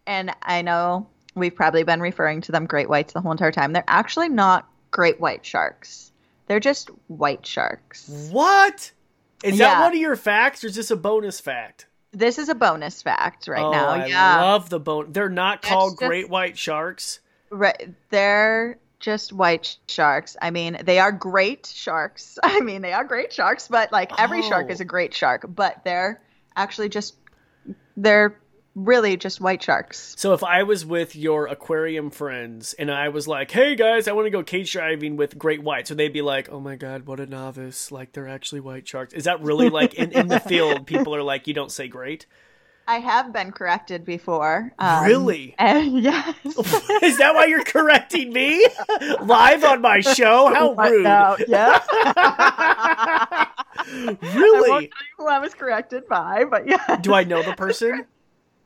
and 0.06 0.34
I 0.42 0.62
know 0.62 1.06
we've 1.34 1.54
probably 1.54 1.82
been 1.82 2.00
referring 2.00 2.40
to 2.42 2.52
them 2.52 2.66
great 2.66 2.88
whites 2.88 3.12
the 3.12 3.20
whole 3.20 3.32
entire 3.32 3.52
time. 3.52 3.72
They're 3.72 3.84
actually 3.86 4.30
not 4.30 4.68
great 4.90 5.20
white 5.20 5.44
sharks. 5.44 6.12
They're 6.46 6.60
just 6.60 6.88
white 7.08 7.44
sharks. 7.44 8.08
what? 8.30 8.92
Is 9.44 9.58
that 9.58 9.80
one 9.82 9.92
of 9.92 9.98
your 9.98 10.16
facts, 10.16 10.64
or 10.64 10.68
is 10.68 10.74
this 10.74 10.90
a 10.90 10.96
bonus 10.96 11.38
fact? 11.38 11.86
This 12.10 12.38
is 12.38 12.48
a 12.48 12.54
bonus 12.54 13.02
fact 13.02 13.46
right 13.48 13.62
oh, 13.62 13.70
now. 13.70 13.88
I 13.88 14.06
yeah. 14.06 14.40
love 14.40 14.70
the 14.70 14.80
bone. 14.80 15.12
They're 15.12 15.28
not 15.28 15.62
That's 15.62 15.72
called 15.72 15.92
just- 15.92 16.08
great 16.08 16.28
white 16.30 16.56
sharks. 16.56 17.20
Right, 17.50 17.94
they're 18.10 18.78
just 19.00 19.32
white 19.32 19.76
sharks. 19.86 20.36
I 20.40 20.50
mean, 20.50 20.78
they 20.84 20.98
are 20.98 21.12
great 21.12 21.66
sharks. 21.66 22.38
I 22.42 22.60
mean, 22.60 22.82
they 22.82 22.92
are 22.92 23.04
great 23.04 23.32
sharks, 23.32 23.68
but 23.68 23.92
like 23.92 24.12
every 24.18 24.42
shark 24.42 24.66
Oh. 24.68 24.72
is 24.72 24.80
a 24.80 24.84
oh. 24.84 24.86
great 24.86 25.14
shark, 25.14 25.44
but 25.48 25.82
they're 25.84 26.20
actually 26.56 26.88
just 26.88 27.16
they're 27.96 28.38
really 28.74 29.16
just 29.16 29.40
white 29.40 29.62
sharks. 29.62 30.14
So 30.16 30.34
if 30.34 30.44
I 30.44 30.62
was 30.62 30.86
with 30.86 31.16
your 31.16 31.48
aquarium 31.48 32.10
friends 32.10 32.74
and 32.74 32.90
I 32.90 33.08
was 33.08 33.26
like, 33.26 33.50
"Hey 33.50 33.74
guys, 33.74 34.06
I 34.06 34.12
want 34.12 34.26
to 34.26 34.30
go 34.30 34.42
cage 34.42 34.72
diving 34.72 35.16
with 35.16 35.38
great 35.38 35.62
whites," 35.62 35.88
so 35.88 35.94
they'd 35.94 36.12
be 36.12 36.22
like, 36.22 36.48
"Oh 36.50 36.60
my 36.60 36.76
god, 36.76 37.06
what 37.06 37.20
a 37.20 37.26
novice! 37.26 37.90
Like 37.90 38.12
they're 38.12 38.28
actually 38.28 38.60
white 38.60 38.86
sharks." 38.86 39.14
Is 39.14 39.24
that 39.24 39.40
really 39.42 39.68
like 39.68 39.94
in, 39.94 40.12
in 40.12 40.28
the 40.28 40.40
field? 40.48 40.86
People 40.86 41.14
are 41.14 41.22
like, 41.22 41.46
"You 41.46 41.54
don't 41.54 41.72
say 41.72 41.88
great." 41.88 42.26
I 42.88 43.00
have 43.00 43.34
been 43.34 43.52
corrected 43.52 44.06
before. 44.06 44.72
Um, 44.78 45.04
Really? 45.04 45.54
And 45.58 46.00
yes. 46.00 46.34
Is 47.02 47.18
that 47.18 47.34
why 47.34 47.44
you're 47.44 47.62
correcting 47.62 48.32
me 48.32 48.66
live 49.20 49.62
on 49.62 49.82
my 49.82 50.00
show? 50.00 50.52
How 50.52 50.72
rude! 50.72 51.04
Yeah. 51.46 51.78
I 51.86 53.46
won't 53.90 54.22
really? 54.34 54.68
tell 54.68 54.80
you 54.80 54.88
who 55.18 55.26
I 55.28 55.38
was 55.38 55.52
corrected 55.54 56.08
by, 56.08 56.44
but 56.44 56.66
yeah. 56.66 56.96
Do 56.96 57.12
I 57.12 57.24
know 57.24 57.42
the 57.42 57.52
person? 57.54 58.06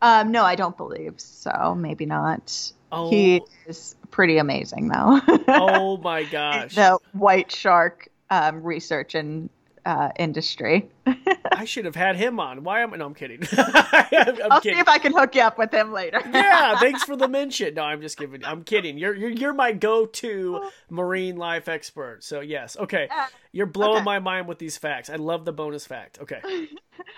Um, 0.00 0.30
no, 0.30 0.44
I 0.44 0.54
don't 0.54 0.76
believe 0.76 1.14
so. 1.16 1.74
Maybe 1.76 2.06
not. 2.06 2.72
Oh, 2.92 3.10
He 3.10 3.42
is 3.66 3.96
pretty 4.10 4.38
amazing, 4.38 4.88
though. 4.88 5.20
oh 5.48 5.96
my 5.98 6.24
gosh! 6.24 6.74
the 6.74 6.98
white 7.12 7.50
shark 7.50 8.08
um, 8.30 8.62
research 8.62 9.14
and 9.14 9.48
uh, 9.84 10.10
industry. 10.18 10.88
I 11.52 11.64
should 11.64 11.84
have 11.84 11.94
had 11.94 12.16
him 12.16 12.40
on. 12.40 12.64
Why 12.64 12.80
am 12.80 12.92
I? 12.94 12.96
No, 12.96 13.06
I'm 13.06 13.14
kidding. 13.14 13.40
I'm, 13.56 13.74
I'm 14.12 14.52
I'll 14.52 14.60
kidding. 14.60 14.76
see 14.76 14.80
if 14.80 14.88
I 14.88 14.98
can 14.98 15.12
hook 15.12 15.34
you 15.34 15.42
up 15.42 15.58
with 15.58 15.72
him 15.72 15.92
later. 15.92 16.20
yeah, 16.32 16.78
thanks 16.78 17.04
for 17.04 17.16
the 17.16 17.28
mention. 17.28 17.74
No, 17.74 17.82
I'm 17.82 18.00
just 18.00 18.16
kidding. 18.16 18.44
I'm 18.44 18.64
kidding. 18.64 18.98
You're 18.98 19.14
you're 19.14 19.30
you're 19.30 19.54
my 19.54 19.72
go-to 19.72 20.68
marine 20.90 21.36
life 21.36 21.68
expert. 21.68 22.24
So 22.24 22.40
yes, 22.40 22.76
okay. 22.78 23.08
Yeah. 23.10 23.26
You're 23.52 23.66
blowing 23.66 23.96
Okay. 23.96 24.04
my 24.04 24.18
mind 24.18 24.48
with 24.48 24.58
these 24.58 24.78
facts. 24.78 25.10
I 25.10 25.16
love 25.16 25.44
the 25.44 25.52
bonus 25.52 25.86
fact. 25.86 26.18
Okay. 26.22 26.40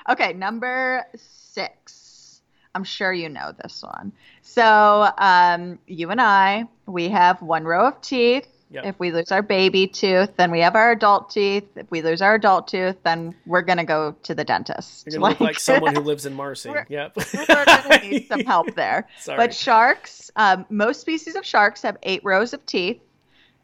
Okay, 0.08 0.32
number 0.32 1.04
six. 1.16 2.40
I'm 2.74 2.82
sure 2.84 3.12
you 3.12 3.28
know 3.28 3.52
this 3.62 3.82
one. 3.84 4.12
So, 4.42 5.08
um, 5.16 5.78
you 5.86 6.10
and 6.10 6.20
I, 6.20 6.64
we 6.86 7.08
have 7.10 7.40
one 7.40 7.62
row 7.64 7.86
of 7.88 8.00
teeth. 8.00 8.48
Yep. 8.74 8.84
If 8.86 8.98
we 8.98 9.12
lose 9.12 9.30
our 9.30 9.40
baby 9.42 9.86
tooth, 9.86 10.36
then 10.36 10.50
we 10.50 10.60
have 10.60 10.74
our 10.74 10.90
adult 10.90 11.30
teeth. 11.30 11.64
If 11.76 11.88
we 11.90 12.02
lose 12.02 12.20
our 12.20 12.34
adult 12.34 12.66
tooth, 12.68 12.96
then 13.04 13.34
we're 13.46 13.62
gonna 13.62 13.84
go 13.84 14.16
to 14.24 14.34
the 14.34 14.44
dentist. 14.44 15.06
You're 15.06 15.20
gonna 15.20 15.30
look 15.30 15.40
like 15.40 15.58
someone 15.60 15.94
who 15.94 16.00
lives 16.12 16.26
in 16.26 16.34
Marcy. 16.34 16.70
We're- 16.70 16.84
Yep. 16.88 17.16
we're 17.16 17.64
gonna 17.64 17.98
need 18.02 18.26
some 18.26 18.40
help 18.44 18.74
there. 18.74 19.08
Sorry. 19.20 19.36
But 19.36 19.54
sharks, 19.54 20.30
um, 20.36 20.66
most 20.70 21.00
species 21.00 21.36
of 21.36 21.46
sharks 21.46 21.82
have 21.82 21.96
eight 22.02 22.20
rows 22.24 22.52
of 22.52 22.66
teeth. 22.66 23.00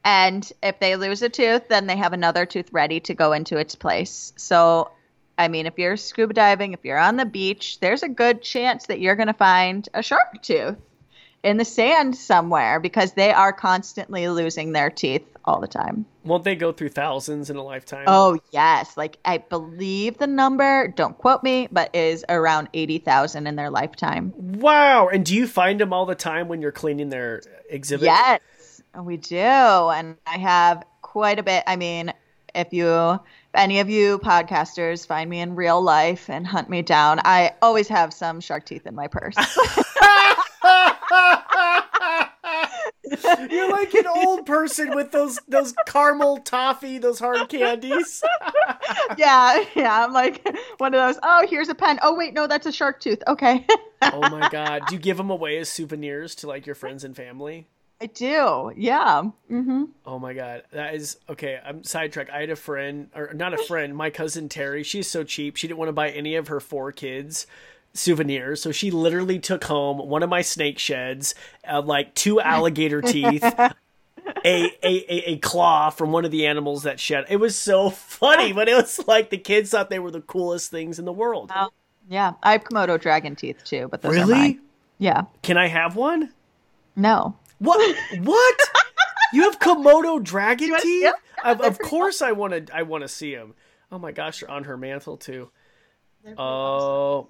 And 0.05 0.51
if 0.63 0.79
they 0.81 0.97
lose 0.97 1.21
a 1.23 1.29
tooth, 1.29 1.69
then 1.69 1.87
they 1.87 1.97
have 1.97 2.13
another 2.13 2.47
tooth 2.47 2.73
ready 2.73 3.01
to 3.01 3.13
go 3.15 3.33
into 3.33 3.59
its 3.59 3.75
place. 3.75 4.33
So, 4.37 4.91
I 5.37 5.49
mean, 5.49 5.67
if 5.67 5.77
you're 5.79 5.97
scuba 5.99 6.33
diving, 6.33 6.73
if 6.73 6.81
you're 6.85 6.99
on 6.99 7.17
the 7.17 7.27
beach, 7.27 7.81
there's 7.81 8.03
a 8.03 8.09
good 8.09 8.41
chance 8.43 8.87
that 8.87 9.01
you're 9.01 9.17
going 9.17 9.27
to 9.27 9.35
find 9.35 9.87
a 9.93 10.03
shark 10.03 10.41
tooth 10.43 10.77
in 11.43 11.57
the 11.57 11.65
sand 11.65 12.17
somewhere 12.17 12.81
because 12.81 13.13
they 13.13 13.33
are 13.33 13.53
constantly 13.53 14.29
losing 14.29 14.73
their 14.73 14.91
teeth 14.91 15.25
all 15.45 15.61
the 15.61 15.67
time. 15.67 16.05
Won't 16.25 16.45
they 16.45 16.55
go 16.55 16.71
through 16.71 16.91
thousands 16.91 17.49
in 17.49 17.57
a 17.57 17.63
lifetime? 17.63 18.05
Oh, 18.07 18.39
yes. 18.53 18.97
Like, 18.97 19.19
I 19.25 19.39
believe 19.39 20.19
the 20.19 20.27
number, 20.27 20.89
don't 20.89 21.17
quote 21.17 21.43
me, 21.43 21.69
but 21.73 21.95
is 21.95 22.25
around 22.29 22.69
80,000 22.75 23.47
in 23.47 23.57
their 23.57 23.71
lifetime. 23.71 24.35
Wow. 24.37 25.09
And 25.09 25.25
do 25.25 25.35
you 25.35 25.47
find 25.47 25.81
them 25.81 25.93
all 25.93 26.05
the 26.05 26.15
time 26.15 26.49
when 26.49 26.61
you're 26.61 26.73
cleaning 26.73 27.09
their 27.09 27.43
exhibit? 27.71 28.05
Yes, 28.05 28.83
we 29.03 29.17
do. 29.17 29.37
And 29.37 30.17
I 30.27 30.39
have 30.39 30.85
quite 31.01 31.39
a 31.39 31.43
bit. 31.43 31.65
I 31.67 31.77
mean, 31.77 32.13
if 32.55 32.73
you, 32.73 33.13
if 33.13 33.21
any 33.55 33.81
of 33.81 33.89
you 33.89 34.19
podcasters 34.19 35.07
find 35.07 35.31
me 35.31 35.41
in 35.41 35.55
real 35.55 35.81
life 35.81 36.29
and 36.29 36.47
hunt 36.47 36.69
me 36.69 36.83
down, 36.83 37.21
I 37.25 37.55
always 37.63 37.89
have 37.89 38.13
some 38.13 38.41
shark 38.41 38.67
teeth 38.67 38.87
in 38.87 38.95
my 38.95 39.07
purse. 39.07 39.37
You're 43.51 43.71
like 43.71 43.93
an 43.95 44.07
old 44.07 44.47
person 44.47 44.95
with 44.95 45.11
those 45.11 45.41
those 45.49 45.75
caramel 45.87 46.39
toffee, 46.39 46.99
those 46.99 47.19
hard 47.19 47.49
candies. 47.49 48.23
yeah, 49.19 49.65
yeah. 49.75 50.05
I'm 50.05 50.13
like 50.13 50.47
one 50.79 50.95
of 50.95 51.01
those. 51.01 51.19
Oh, 51.23 51.47
here's 51.49 51.69
a 51.69 51.75
pen. 51.75 51.99
Oh, 52.03 52.15
wait, 52.15 52.35
no, 52.35 52.47
that's 52.47 52.67
a 52.67 52.73
shark 52.73 53.01
tooth. 53.01 53.23
Okay. 53.27 53.67
oh 54.03 54.31
my 54.31 54.49
god. 54.51 54.83
Do 54.89 54.95
you 54.95 55.01
give 55.01 55.17
them 55.17 55.31
away 55.31 55.59
as 55.59 55.69
souvenirs 55.69 56.35
to 56.37 56.47
like 56.47 56.67
your 56.67 56.77
friends 56.77 57.03
and 57.03 57.17
family? 57.17 57.67
I 58.01 58.07
do. 58.07 58.73
Yeah. 58.77 59.23
Mm-hmm. 59.51 59.85
Oh 60.07 60.19
my 60.19 60.33
god, 60.33 60.63
that 60.73 60.95
is 60.95 61.19
okay. 61.29 61.59
I'm 61.63 61.85
sidetracked. 61.85 62.31
I 62.31 62.41
had 62.41 62.51
a 62.51 62.57
friend, 62.57 63.11
or 63.15 63.35
not 63.35 63.53
a 63.53 63.59
friend, 63.59 63.97
my 63.97 64.11
cousin 64.11 64.49
Terry. 64.49 64.85
She's 64.85 65.09
so 65.09 65.25
cheap. 65.25 65.57
She 65.57 65.67
didn't 65.67 65.79
want 65.79 65.89
to 65.89 65.95
buy 65.95 66.11
any 66.11 66.37
of 66.37 66.49
her 66.49 66.61
four 66.61 66.93
kids 66.93 67.47
souvenirs, 67.93 68.63
so 68.63 68.73
she 68.73 68.91
literally 68.91 69.39
took 69.39 69.65
home 69.65 69.99
one 69.99 70.23
of 70.23 70.31
my 70.31 70.43
snake 70.43 70.79
sheds, 70.79 71.35
uh, 71.71 71.83
like 71.83 72.15
two 72.15 72.41
alligator 72.41 73.03
teeth. 73.03 73.45
A, 74.45 74.65
a, 74.83 75.05
a, 75.13 75.31
a 75.33 75.37
claw 75.39 75.91
from 75.91 76.13
one 76.13 76.25
of 76.25 76.31
the 76.31 76.47
animals 76.47 76.85
that 76.85 77.01
shed. 77.01 77.25
It 77.29 77.37
was 77.37 77.57
so 77.57 77.91
funny, 77.91 78.53
but 78.53 78.69
it 78.69 78.77
was 78.77 79.07
like 79.09 79.29
the 79.29 79.37
kids 79.37 79.71
thought 79.71 79.91
they 79.91 79.99
were 79.99 80.13
the 80.13 80.21
coolest 80.21 80.71
things 80.71 80.99
in 81.01 81.05
the 81.05 81.13
world. 81.13 81.51
Yeah. 82.09 82.35
I 82.43 82.53
have 82.53 82.63
Komodo 82.63 83.01
dragon 83.01 83.35
teeth 83.35 83.65
too, 83.65 83.89
but 83.91 84.03
those 84.03 84.13
are 84.13 84.15
really? 84.15 84.35
mine. 84.35 84.61
Yeah. 84.99 85.23
Can 85.43 85.57
I 85.57 85.67
have 85.67 85.97
one? 85.97 86.33
No. 86.95 87.35
What? 87.59 87.97
What? 88.21 88.61
you 89.33 89.43
have 89.43 89.59
Komodo 89.59 90.23
dragon 90.23 90.69
teeth? 90.69 90.71
wanna 90.71 90.81
see 90.83 91.01
teeth? 91.01 91.07
'em? 91.07 91.15
Of, 91.45 91.61
of 91.63 91.79
course, 91.81 92.23
I 92.23 92.33
want 92.33 92.67
to. 92.69 92.77
I 92.77 92.83
want 92.83 93.03
to 93.03 93.09
see 93.09 93.35
them. 93.35 93.55
Oh 93.91 93.99
my 93.99 94.13
gosh, 94.13 94.41
they're 94.41 94.51
on 94.51 94.65
her 94.65 94.77
mantle 94.77 95.17
too. 95.17 95.51
Oh, 96.37 97.29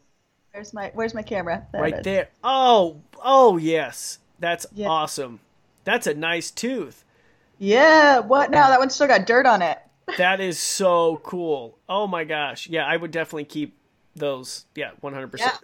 Where's 0.53 0.73
my 0.75 0.91
Where's 0.95 1.15
my 1.15 1.23
camera? 1.23 1.67
There 1.73 1.81
right 1.83 2.03
there. 2.03 2.29
Oh, 2.43 2.97
oh 3.23 3.57
yes, 3.57 4.19
that's 4.39 4.67
Yeah. 4.75 4.89
awesome. 4.89 5.41
That's 5.85 6.07
a 6.07 6.15
nice 6.15 6.51
tooth. 6.51 7.05
Yeah. 7.59 8.19
What 8.21 8.51
now? 8.51 8.69
That 8.69 8.79
one 8.81 8.91
still 8.91 9.07
got 9.07 9.27
dirt 9.27 9.47
on 9.47 9.63
it. 9.63 9.79
That 10.19 10.41
is 10.41 10.59
so 10.59 11.21
cool. 11.23 11.79
Oh 11.89 12.09
my 12.09 12.25
gosh, 12.25 12.69
yeah, 12.69 12.85
I 12.85 12.97
would 12.97 13.13
definitely 13.13 13.45
keep 13.45 13.77
those. 14.17 14.65
Yeah, 14.75 14.91
one 15.01 15.15
hundred 15.15 15.29
percent. 15.31 15.55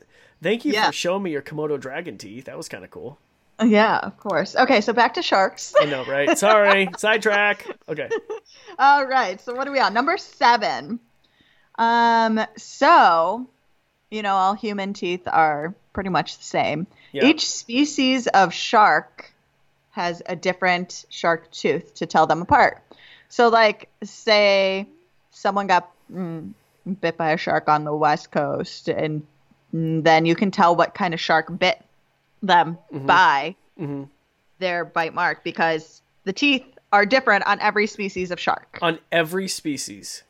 Thank 0.40 0.64
you 0.64 0.72
Yeah. 0.72 0.87
for 0.87 0.92
showing 0.92 1.25
me 1.25 1.33
your 1.33 1.42
Komodo 1.42 1.81
dragon 1.81 2.16
teeth. 2.16 2.44
That 2.44 2.57
was 2.57 2.68
kind 2.68 2.85
of 2.85 2.90
cool. 2.90 3.18
Yeah, 3.61 3.96
of 3.99 4.16
course. 4.18 4.55
Okay, 4.55 4.81
so 4.83 4.92
back 4.92 5.14
to 5.14 5.22
sharks. 5.22 5.75
I 5.81 5.87
know, 5.87 6.05
right? 6.05 6.38
Sorry, 6.46 6.88
sidetrack. 6.96 7.66
Okay. 7.88 8.09
All 8.79 9.05
right. 9.07 9.40
So 9.40 9.53
what 9.55 9.66
are 9.66 9.72
we 9.72 9.81
on? 9.81 9.92
Number 9.92 10.16
seven. 10.16 11.01
Um. 11.77 12.40
So, 12.57 13.49
you 14.11 14.23
know, 14.23 14.35
all 14.35 14.55
human 14.55 14.92
teeth 14.92 15.27
are 15.27 15.75
pretty 15.92 16.11
much 16.11 16.38
the 16.38 16.45
same. 16.45 16.87
Yeah. 17.12 17.25
Each 17.25 17.49
species 17.49 18.27
of 18.29 18.53
shark 18.53 19.33
has 19.90 20.23
a 20.27 20.37
different 20.37 21.05
shark 21.09 21.51
tooth 21.51 21.95
to 21.95 22.07
tell 22.07 22.27
them 22.27 22.42
apart. 22.42 22.83
So, 23.29 23.49
like, 23.49 23.88
say 24.05 24.87
someone 25.31 25.66
got 25.66 25.90
mm, 26.12 26.53
bit 27.01 27.16
by 27.16 27.33
a 27.33 27.37
shark 27.37 27.69
on 27.69 27.85
the 27.85 27.95
west 27.95 28.31
coast, 28.31 28.88
and 28.88 29.27
mm, 29.75 30.05
then 30.05 30.27
you 30.27 30.35
can 30.35 30.51
tell 30.51 30.77
what 30.77 30.95
kind 30.95 31.14
of 31.14 31.21
shark 31.21 31.59
bit 31.59 31.83
them 32.42 32.79
by 32.92 33.57
hmm 33.77 34.05
their 34.59 34.85
bite 34.87 35.12
mark 35.12 35.45
because 35.45 36.01
the 36.25 36.33
teeth 36.33 36.64
are 36.92 37.05
different 37.05 37.47
on 37.47 37.61
every 37.61 37.87
species 37.87 38.31
of 38.31 38.40
shark. 38.40 38.79
On 38.81 38.99
every 39.12 39.49
species. 39.49 40.23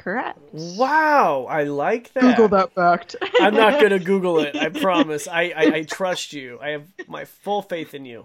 Correct. 0.00 0.38
Wow, 0.52 1.44
I 1.44 1.64
like 1.64 2.10
that. 2.14 2.22
Google 2.22 2.48
that 2.48 2.72
fact. 2.72 3.16
I'm 3.38 3.54
not 3.54 3.78
gonna 3.78 3.98
Google 3.98 4.40
it. 4.40 4.56
I 4.56 4.68
promise. 4.80 5.28
I, 5.28 5.52
I 5.54 5.74
I 5.74 5.82
trust 5.82 6.32
you. 6.32 6.58
I 6.58 6.70
have 6.70 6.84
my 7.06 7.26
full 7.26 7.60
faith 7.60 7.92
in 7.92 8.06
you. 8.06 8.24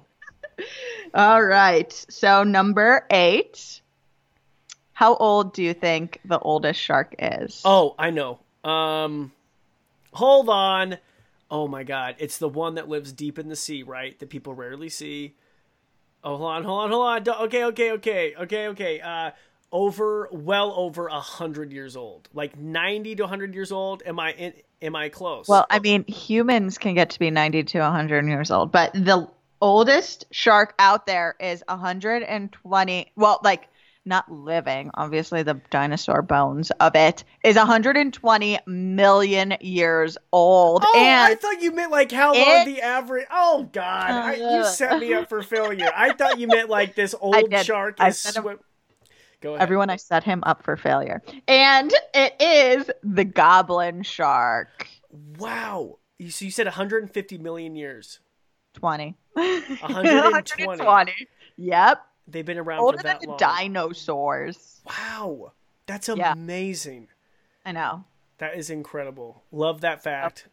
All 1.13 1.43
right. 1.43 1.91
So 2.09 2.45
number 2.45 3.05
eight. 3.11 3.81
How 4.93 5.15
old 5.15 5.53
do 5.53 5.61
you 5.63 5.73
think 5.73 6.21
the 6.23 6.39
oldest 6.39 6.79
shark 6.79 7.13
is? 7.19 7.61
Oh, 7.65 7.93
I 7.99 8.09
know. 8.11 8.39
Um, 8.63 9.33
hold 10.13 10.47
on. 10.47 10.97
Oh 11.51 11.67
my 11.67 11.83
god, 11.83 12.15
it's 12.19 12.37
the 12.37 12.47
one 12.47 12.75
that 12.75 12.87
lives 12.87 13.11
deep 13.11 13.37
in 13.37 13.49
the 13.49 13.55
sea, 13.57 13.83
right? 13.83 14.17
That 14.19 14.29
people 14.29 14.53
rarely 14.53 14.87
see. 14.87 15.35
Oh, 16.23 16.37
hold 16.37 16.51
on, 16.51 16.63
hold 16.63 16.83
on, 16.85 16.89
hold 16.91 17.27
on. 17.27 17.43
Okay, 17.47 17.65
okay, 17.65 17.91
okay, 17.91 18.33
okay, 18.35 18.67
okay. 18.69 19.01
Uh, 19.01 19.31
over, 19.71 20.29
well 20.31 20.73
over 20.75 21.07
a 21.07 21.19
hundred 21.19 21.71
years 21.71 21.95
old, 21.95 22.29
like 22.33 22.57
ninety 22.57 23.15
to 23.15 23.27
hundred 23.27 23.53
years 23.53 23.71
old. 23.71 24.03
Am 24.05 24.19
I 24.19 24.31
in? 24.33 24.53
Am 24.81 24.95
I 24.95 25.09
close? 25.09 25.47
Well, 25.47 25.65
I 25.69 25.79
mean, 25.79 26.05
humans 26.07 26.77
can 26.77 26.93
get 26.95 27.09
to 27.11 27.19
be 27.19 27.31
90 27.31 27.63
to 27.63 27.79
100 27.79 28.27
years 28.27 28.51
old, 28.51 28.71
but 28.71 28.93
the 28.93 29.27
oldest 29.61 30.25
shark 30.31 30.75
out 30.77 31.07
there 31.07 31.35
is 31.39 31.63
120. 31.67 33.11
Well, 33.15 33.39
like 33.43 33.67
not 34.07 34.31
living, 34.31 34.91
obviously, 34.93 35.41
the 35.41 35.59
dinosaur 35.71 36.21
bones 36.21 36.69
of 36.79 36.95
it 36.95 37.23
is 37.43 37.55
120 37.55 38.59
million 38.67 39.55
years 39.61 40.17
old. 40.31 40.83
Oh, 40.85 40.93
I 40.95 41.33
thought 41.35 41.61
you 41.61 41.71
meant 41.71 41.91
like 41.91 42.11
how 42.11 42.33
long 42.35 42.65
the 42.65 42.81
average. 42.81 43.25
Oh 43.31 43.67
God, 43.71 44.11
I, 44.11 44.35
you 44.35 44.43
Uh. 44.43 44.63
set 44.65 44.99
me 44.99 45.13
up 45.15 45.29
for 45.29 45.41
failure. 45.41 45.91
I 45.95 46.13
thought 46.13 46.37
you 46.37 46.47
meant 46.47 46.69
like 46.69 46.93
this 46.93 47.15
old 47.19 47.51
shark 47.63 47.97
is 48.03 48.19
swim. 48.19 48.59
Go 49.41 49.51
ahead. 49.51 49.61
everyone, 49.61 49.89
I 49.89 49.95
set 49.97 50.23
him 50.23 50.41
up 50.45 50.63
for 50.63 50.75
failure. 50.77 51.21
And 51.47 51.93
it 52.13 52.35
is 52.39 52.89
the 53.03 53.23
goblin 53.25 54.01
shark. 54.03 54.87
Wow. 55.37 55.97
You, 56.17 56.31
so 56.31 56.45
you 56.45 56.51
said 56.51 56.65
150 56.65 57.37
million 57.37 57.75
years. 57.75 58.19
20. 58.73 59.15
120. 59.33 61.13
Yep. 61.57 62.05
They've 62.27 62.45
been 62.45 62.57
around 62.57 62.79
Older 62.81 62.97
for 62.97 63.03
than 63.03 63.13
that 63.13 63.21
the 63.21 63.27
long. 63.29 63.37
dinosaurs. 63.37 64.81
Wow. 64.85 65.53
That's 65.85 66.09
Yeah. 66.09 66.33
amazing. 66.33 67.07
I 67.65 67.71
know. 67.71 68.03
That 68.39 68.57
is 68.57 68.69
incredible. 68.69 69.41
Love 69.53 69.79
that 69.81 70.03
fact. 70.03 70.47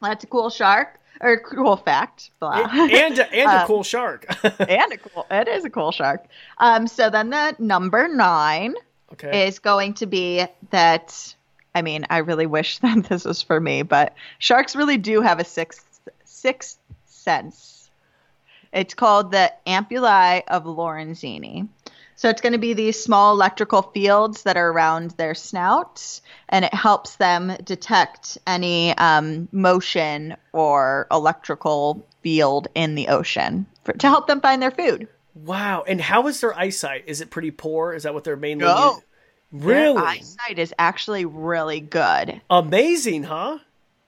That's 0.00 0.22
a 0.22 0.26
cool 0.28 0.48
shark. 0.50 1.00
Or 1.20 1.32
a 1.32 1.40
cool 1.40 1.76
fact. 1.76 2.30
Blah. 2.40 2.68
And, 2.70 2.92
and, 2.92 3.18
a, 3.18 3.32
and 3.32 3.50
a 3.50 3.60
Um, 3.62 3.66
cool 3.66 3.82
shark. 3.82 4.26
and 4.44 4.92
a 4.92 4.98
cool 4.98 5.26
it 5.30 5.48
is 5.48 5.64
a 5.64 5.70
cool 5.70 5.92
shark. 5.92 6.26
Um 6.58 6.86
so 6.86 7.10
then 7.10 7.30
the 7.30 7.56
number 7.58 8.08
nine 8.08 8.74
okay. 9.12 9.46
is 9.46 9.58
going 9.58 9.94
to 9.94 10.06
be 10.06 10.44
that 10.70 11.34
I 11.74 11.82
mean, 11.82 12.06
I 12.08 12.18
really 12.18 12.46
wish 12.46 12.78
that 12.80 13.04
this 13.04 13.24
was 13.24 13.42
for 13.42 13.60
me, 13.60 13.82
but 13.82 14.14
sharks 14.38 14.76
really 14.76 14.98
do 14.98 15.20
have 15.20 15.40
a 15.40 15.44
sixth 15.44 16.00
sixth 16.24 16.78
sense. 17.06 17.90
It's 18.72 18.94
called 18.94 19.32
the 19.32 19.52
ampullae 19.66 20.42
of 20.48 20.64
Lorenzini. 20.64 21.68
So 22.18 22.28
it's 22.30 22.40
going 22.40 22.54
to 22.54 22.58
be 22.58 22.72
these 22.72 23.02
small 23.02 23.32
electrical 23.34 23.82
fields 23.82 24.42
that 24.44 24.56
are 24.56 24.70
around 24.70 25.10
their 25.12 25.34
snouts, 25.34 26.22
and 26.48 26.64
it 26.64 26.72
helps 26.72 27.16
them 27.16 27.54
detect 27.62 28.38
any 28.46 28.96
um, 28.96 29.48
motion 29.52 30.34
or 30.52 31.06
electrical 31.10 32.06
field 32.22 32.68
in 32.74 32.94
the 32.94 33.08
ocean 33.08 33.66
for, 33.84 33.92
to 33.92 34.08
help 34.08 34.26
them 34.26 34.40
find 34.40 34.62
their 34.62 34.70
food. 34.70 35.08
wow. 35.34 35.84
And 35.86 36.00
how 36.00 36.26
is 36.28 36.40
their 36.40 36.58
eyesight? 36.58 37.04
Is 37.06 37.20
it 37.20 37.28
pretty 37.30 37.50
poor? 37.50 37.92
Is 37.92 38.04
that 38.04 38.14
what 38.14 38.24
they're 38.24 38.36
mainly 38.36 38.64
No. 38.64 38.94
u- 39.52 39.60
Their 39.60 39.68
Really? 39.68 40.02
eyesight 40.02 40.58
is 40.58 40.72
actually 40.78 41.24
really 41.26 41.80
good. 41.80 42.40
Amazing, 42.48 43.24
huh? 43.24 43.58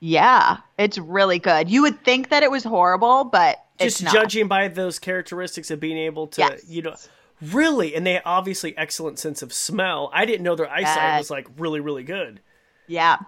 Yeah, 0.01 0.59
it's 0.79 0.97
really 0.97 1.38
good. 1.38 1.68
You 1.68 1.83
would 1.83 2.03
think 2.05 2.31
that 2.31 2.42
it 2.42 2.51
was 2.51 2.64
horrible, 2.64 3.25
but 3.25 3.59
Just 3.79 4.01
it's 4.01 4.03
not. 4.03 4.14
judging 4.14 4.49
by 4.49 4.68
those 4.68 4.99
characteristics 4.99 5.71
of 5.71 5.79
being 5.79 5.99
able 5.99 6.29
to, 6.29 6.40
Yes. 6.40 6.62
you 6.68 6.83
know, 6.83 6.94
really, 7.40 7.94
and 7.94 8.07
they 8.07 8.20
obviously 8.24 8.77
excellent 8.77 9.18
sense 9.18 9.42
of 9.42 9.53
smell. 9.53 10.11
I 10.12 10.24
didn't 10.24 10.42
know 10.42 10.55
their 10.57 10.70
eyesight 10.70 10.96
Yes. 10.96 11.18
was 11.20 11.31
like 11.31 11.46
really, 11.57 11.81
really 11.81 12.03
good. 12.05 12.40
Yeah. 12.87 13.18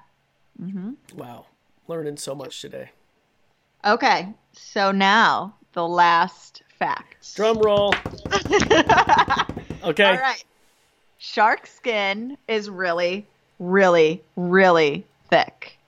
Mm-hmm. 0.61 0.93
Wow, 1.17 1.47
learning 1.89 2.17
so 2.17 2.35
much 2.35 2.61
today. 2.61 2.91
Okay, 3.85 4.29
so 4.53 4.91
now 4.93 5.55
the 5.73 5.87
last 5.87 6.63
fact. 6.79 7.35
Drum 7.37 7.59
roll. 7.59 7.95
Okay. 9.83 10.05
All 10.05 10.15
right. 10.19 10.45
Shark 11.17 11.67
skin 11.67 12.37
is 12.49 12.69
really, 12.69 13.27
really, 13.59 14.23
really 14.37 15.07
thick. 15.31 15.79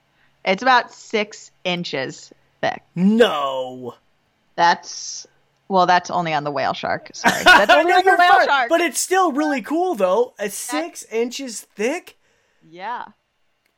It's 0.47 0.63
about 0.63 0.93
six 0.95 1.51
inches 1.65 2.33
thick. 2.63 2.83
No. 2.95 3.95
That's 4.57 5.27
well, 5.73 5.87
that's 5.87 6.11
only 6.11 6.35
on 6.35 6.45
the 6.45 6.51
whale 6.51 6.75
shark. 6.75 7.11
Sorry, 7.15 7.43
that's 7.45 7.73
only 7.73 7.93
on 7.93 8.05
the 8.05 8.17
whale 8.17 8.29
fine, 8.31 8.47
shark. 8.47 8.69
but 8.69 8.81
it's 8.81 9.01
still 9.01 9.33
really 9.33 9.63
cool 9.63 9.95
though. 9.95 10.35
A 10.39 10.51
six 10.51 11.05
inches 11.11 11.63
thick. 11.63 12.19
yeah. 12.69 13.07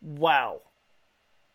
Wow. 0.03 0.61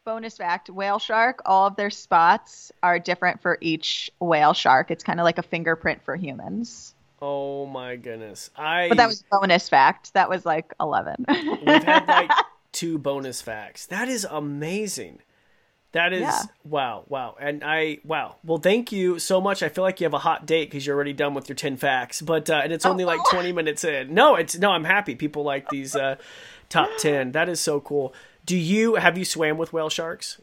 Bonus 0.06 0.38
fact: 0.38 0.70
whale 0.70 0.98
shark. 0.98 1.42
All 1.46 1.68
of 1.68 1.76
their 1.76 1.92
spots 1.92 2.72
are 2.82 2.98
different 2.98 3.42
for 3.42 3.58
each 3.62 4.10
whale 4.20 4.54
shark. 4.54 4.90
It's 4.90 5.04
kind 5.04 5.20
of 5.20 5.24
like 5.26 5.38
a 5.38 5.44
fingerprint 5.44 6.02
for 6.04 6.16
humans. 6.16 6.96
Oh 7.22 7.66
my 7.68 7.98
goodness. 7.98 8.50
I. 8.56 8.88
But 8.88 8.98
that 8.98 9.08
was 9.08 9.24
bonus 9.30 9.68
fact. 9.70 10.14
That 10.14 10.30
was 10.30 10.46
like 10.46 10.74
eleven. 10.80 11.26
We've 11.28 11.84
had 11.84 12.08
like 12.08 12.32
two 12.72 12.98
bonus 12.98 13.42
facts. 13.42 13.86
That 13.88 14.08
is 14.08 14.26
amazing. 14.30 15.20
That 15.92 16.14
is 16.14 16.22
Yeah. 16.22 16.42
wow, 16.66 17.04
wow, 17.08 17.36
and 17.40 17.64
I 17.64 17.98
wow. 18.04 18.36
Well, 18.44 18.60
thank 18.60 18.92
you 18.92 19.18
so 19.18 19.42
much. 19.42 19.64
I 19.64 19.70
feel 19.70 19.84
like 19.84 20.00
you 20.00 20.06
have 20.06 20.14
a 20.14 20.20
hot 20.20 20.46
date 20.46 20.70
because 20.70 20.86
you're 20.86 20.96
already 20.96 21.14
done 21.14 21.34
with 21.34 21.50
your 21.50 21.56
ten 21.56 21.78
facts, 21.78 22.22
but 22.22 22.48
uh, 22.50 22.62
and 22.64 22.72
it's 22.72 22.86
only 22.86 23.06
like 23.06 23.20
Oh. 23.26 23.32
twenty 23.32 23.52
minutes 23.52 23.84
in. 23.84 24.14
No, 24.14 24.36
it's 24.36 24.56
no. 24.58 24.70
I'm 24.72 24.84
happy. 24.84 25.16
People 25.16 25.42
like 25.44 25.68
these 25.70 25.96
uh, 25.96 26.18
top 26.70 26.90
ten. 27.00 27.32
That 27.32 27.50
is 27.50 27.60
so 27.60 27.80
cool. 27.80 28.14
Do 28.46 28.56
you 28.56 28.96
have 28.96 29.18
you 29.18 29.26
swam 29.26 29.58
with 29.58 29.74
whale 29.74 29.90
sharks? 29.90 30.40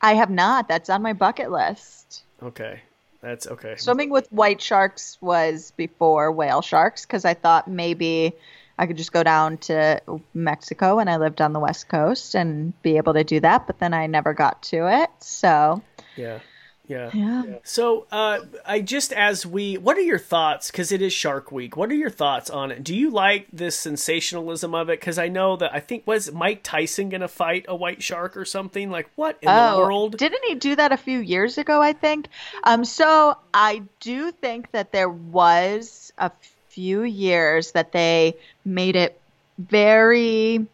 I 0.00 0.14
have 0.14 0.30
not. 0.30 0.66
That's 0.66 0.90
on 0.90 1.00
my 1.00 1.12
bucket 1.12 1.52
list. 1.52 2.24
Okay, 2.42 2.80
that's 3.20 3.46
okay. 3.46 3.76
Swimming 3.76 4.10
with 4.10 4.26
white 4.32 4.60
sharks 4.60 5.16
was 5.20 5.72
before 5.76 6.32
whale 6.32 6.60
sharks 6.60 7.06
because 7.06 7.24
I 7.24 7.34
thought 7.34 7.68
maybe 7.68 8.32
I 8.78 8.86
could 8.86 8.96
just 8.96 9.12
go 9.12 9.22
down 9.22 9.58
to 9.58 10.00
Mexico 10.34 10.98
and 10.98 11.08
I 11.10 11.16
lived 11.16 11.40
on 11.40 11.52
the 11.52 11.60
West 11.60 11.88
Coast 11.88 12.34
and 12.34 12.80
be 12.82 12.96
able 12.96 13.14
to 13.14 13.24
do 13.24 13.40
that, 13.40 13.66
but 13.66 13.78
then 13.78 13.94
I 13.94 14.06
never 14.06 14.32
got 14.34 14.62
to 14.64 15.02
it. 15.02 15.10
So, 15.20 15.82
yeah, 16.16 16.40
yeah. 16.86 17.10
yeah. 17.14 17.42
So, 17.62 18.06
uh, 18.10 18.40
I 18.66 18.80
just 18.80 19.12
as 19.12 19.46
we, 19.46 19.78
what 19.78 19.96
are 19.96 20.02
your 20.02 20.18
thoughts? 20.18 20.70
Because 20.70 20.90
it 20.90 21.00
is 21.00 21.12
Shark 21.12 21.52
Week. 21.52 21.76
What 21.76 21.90
are 21.90 21.94
your 21.94 22.10
thoughts 22.10 22.50
on 22.50 22.70
it? 22.70 22.82
Do 22.82 22.94
you 22.94 23.10
like 23.10 23.46
this 23.52 23.76
sensationalism 23.76 24.74
of 24.74 24.88
it? 24.88 25.00
Because 25.00 25.18
I 25.18 25.28
know 25.28 25.56
that 25.56 25.72
I 25.72 25.80
think 25.80 26.06
was 26.06 26.32
Mike 26.32 26.62
Tyson 26.62 27.08
going 27.08 27.20
to 27.20 27.28
fight 27.28 27.64
a 27.68 27.76
white 27.76 28.02
shark 28.02 28.36
or 28.36 28.44
something? 28.44 28.90
Like 28.90 29.08
what 29.14 29.38
in 29.40 29.46
the 29.46 29.78
world? 29.78 30.14
Oh, 30.14 30.18
Didn't 30.18 30.44
he 30.46 30.54
do 30.56 30.76
that 30.76 30.92
a 30.92 30.96
few 30.96 31.20
years 31.20 31.56
ago, 31.56 31.80
I 31.80 31.92
think? 31.92 32.28
Um, 32.64 32.84
so 32.84 33.38
I 33.54 33.82
do 34.00 34.32
think 34.32 34.72
that 34.72 34.92
there 34.92 35.10
was 35.10 36.12
a 36.18 36.30
few 36.72 37.02
years 37.02 37.72
that 37.72 37.92
they 37.92 38.34
made 38.64 38.96
it 38.96 39.20
very 39.58 40.66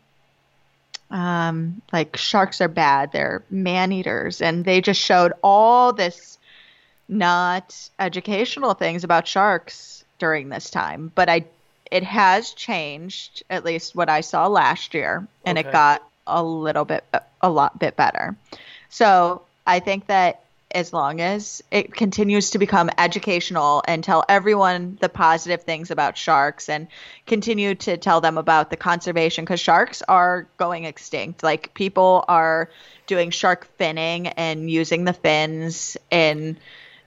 um, 1.10 1.82
like 1.92 2.16
sharks 2.16 2.60
are 2.60 2.68
bad, 2.68 3.12
they're 3.12 3.42
man 3.50 3.92
eaters, 3.92 4.40
and 4.42 4.64
they 4.64 4.80
just 4.80 5.00
showed 5.00 5.32
all 5.42 5.92
this 5.92 6.38
not 7.08 7.88
educational 7.98 8.74
things 8.74 9.04
about 9.04 9.26
sharks 9.26 10.04
during 10.18 10.48
this 10.48 10.70
time. 10.70 11.12
But 11.14 11.28
I 11.28 11.44
it 11.90 12.02
has 12.04 12.52
changed, 12.52 13.42
at 13.50 13.64
least 13.64 13.94
what 13.94 14.10
I 14.10 14.20
saw 14.20 14.46
last 14.46 14.94
year, 14.94 15.26
and 15.46 15.56
Okay. 15.56 15.68
it 15.68 15.70
got 15.70 16.02
a 16.26 16.42
little 16.42 16.84
bit 16.84 17.04
a 17.42 17.50
lot 17.50 17.78
bit 17.78 17.96
better. 17.96 18.36
So 18.90 19.42
I 19.66 19.80
think 19.80 20.06
that 20.08 20.42
as 20.70 20.92
long 20.92 21.20
as 21.20 21.62
it 21.70 21.94
continues 21.94 22.50
to 22.50 22.58
become 22.58 22.90
educational 22.98 23.82
and 23.86 24.04
tell 24.04 24.24
everyone 24.28 24.98
the 25.00 25.08
positive 25.08 25.62
things 25.62 25.90
about 25.90 26.18
sharks 26.18 26.68
and 26.68 26.88
continue 27.26 27.74
to 27.74 27.96
tell 27.96 28.20
them 28.20 28.36
about 28.36 28.70
the 28.70 28.76
conservation 28.76 29.44
because 29.44 29.60
sharks 29.60 30.02
are 30.02 30.46
going 30.58 30.84
extinct. 30.84 31.42
Like 31.42 31.72
people 31.72 32.24
are 32.28 32.68
doing 33.06 33.30
shark 33.30 33.66
finning 33.78 34.32
and 34.36 34.70
using 34.70 35.04
the 35.04 35.14
fins 35.14 35.96
in 36.10 36.58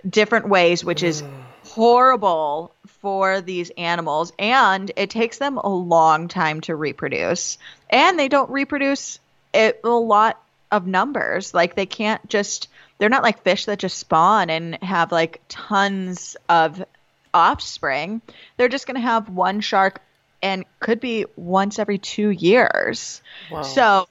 different 0.08 0.50
ways, 0.50 0.84
which 0.84 1.04
is 1.04 1.21
mm. 1.21 1.30
horrible 1.65 2.74
for 3.02 3.41
these 3.41 3.69
animals. 3.78 4.34
And 4.39 4.91
it 4.95 5.12
takes 5.12 5.38
them 5.38 5.58
a 5.58 5.69
long 5.69 6.28
time 6.28 6.62
to 6.62 6.76
reproduce. 6.76 7.58
And 7.89 8.17
they 8.17 8.28
don't 8.28 8.50
reproduce 8.50 9.19
it, 9.54 9.82
a 9.84 9.89
lot 9.89 10.41
of 10.71 10.88
numbers. 10.88 11.54
Like 11.54 11.76
they 11.76 11.86
can't 11.86 12.28
just, 12.28 12.67
they're 13.01 13.09
not 13.09 13.23
like 13.23 13.41
fish 13.41 13.65
that 13.65 13.79
just 13.79 13.97
spawn 13.97 14.51
and 14.51 14.75
have 14.83 15.11
like 15.11 15.41
tons 15.49 16.37
of 16.49 16.85
offspring. 17.33 18.21
They're 18.57 18.69
just 18.69 18.85
going 18.85 18.93
to 18.93 19.01
have 19.01 19.27
one 19.27 19.59
shark 19.59 20.03
and 20.43 20.65
could 20.79 20.99
be 20.99 21.25
once 21.35 21.79
every 21.79 21.97
two 21.97 22.29
years. 22.29 23.23
Wow. 23.51 23.63
So 23.63 24.07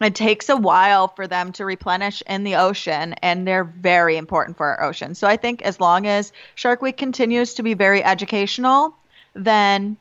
it 0.00 0.14
takes 0.14 0.48
a 0.48 0.56
while 0.56 1.08
for 1.08 1.26
them 1.26 1.50
to 1.54 1.64
replenish 1.64 2.22
in 2.28 2.44
the 2.44 2.54
ocean, 2.54 3.14
and 3.22 3.44
they're 3.44 3.64
very 3.64 4.16
important 4.16 4.56
for 4.56 4.66
our 4.66 4.84
ocean. 4.84 5.16
So 5.16 5.26
I 5.26 5.36
think 5.36 5.62
as 5.62 5.80
long 5.80 6.06
as 6.06 6.32
Shark 6.54 6.82
Week 6.82 6.96
continues 6.96 7.54
to 7.54 7.64
be 7.64 7.74
very 7.74 8.04
educational, 8.04 8.94
then 9.34 9.96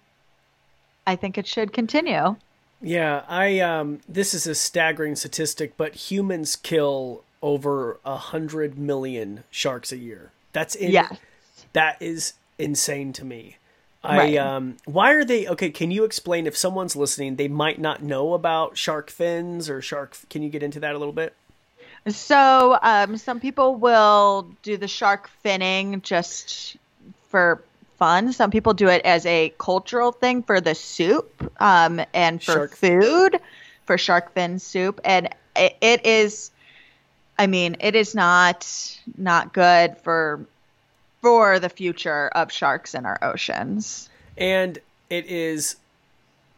I 1.07 1.15
think 1.15 1.39
it 1.39 1.47
should 1.47 1.73
continue. 1.73 2.35
Yeah, 2.83 3.23
I 3.27 3.61
um 3.61 4.01
this 4.07 4.35
is 4.35 4.45
a 4.45 4.53
staggering 4.53 5.15
statistic, 5.15 5.75
but 5.75 5.95
humans 5.95 6.55
kill 6.55 7.23
over 7.45 7.99
a 8.03 8.17
hundred 8.17 8.75
million 8.77 9.43
sharks 9.51 9.91
a 9.91 9.97
year. 9.97 10.31
That's 10.51 10.73
in, 10.73 10.91
Yes. 10.91 11.15
that 11.73 12.01
is 12.01 12.33
insane 12.57 13.13
to 13.13 13.23
me. 13.23 13.57
Right. 14.03 14.35
I 14.35 14.37
um 14.37 14.77
why 14.85 15.11
are 15.11 15.23
they 15.23 15.47
okay, 15.47 15.69
can 15.69 15.91
you 15.91 16.03
explain 16.05 16.47
if 16.47 16.57
someone's 16.57 16.95
listening, 16.95 17.35
they 17.35 17.47
might 17.47 17.79
not 17.79 18.01
know 18.01 18.33
about 18.33 18.77
shark 18.77 19.09
fins 19.11 19.69
or 19.69 19.79
shark 19.81 20.17
can 20.29 20.41
you 20.41 20.49
get 20.49 20.63
into 20.63 20.79
that 20.79 20.95
a 20.95 20.97
little 20.97 21.13
bit? 21.13 21.33
So 22.07 22.77
um, 22.81 23.17
some 23.17 23.39
people 23.39 23.75
will 23.75 24.47
do 24.63 24.77
the 24.77 24.87
shark 24.87 25.29
finning 25.43 26.01
just 26.03 26.77
for 27.29 27.61
fun. 27.97 28.31
Some 28.33 28.51
people 28.51 28.73
do 28.73 28.87
it 28.89 29.01
as 29.05 29.25
a 29.25 29.53
cultural 29.57 30.11
thing 30.11 30.43
for 30.43 30.61
the 30.61 30.75
soup 30.75 31.31
um, 31.61 32.01
and 32.13 32.41
for 32.43 32.51
Shark- 32.51 32.75
food 32.75 33.39
for 33.85 33.97
shark 33.97 34.33
fin 34.33 34.59
soup. 34.59 34.99
And 35.03 35.29
it, 35.55 35.77
it 35.81 36.05
is, 36.05 36.51
I 37.37 37.47
mean, 37.47 37.77
it 37.79 37.95
is 37.95 38.15
not 38.15 38.99
not 39.17 39.53
good 39.53 39.97
for 39.97 40.45
for 41.21 41.59
the 41.59 41.69
future 41.69 42.29
of 42.29 42.51
sharks 42.51 42.93
in 42.93 43.05
our 43.05 43.17
oceans. 43.21 44.09
And 44.37 44.77
it 45.09 45.25
is 45.25 45.75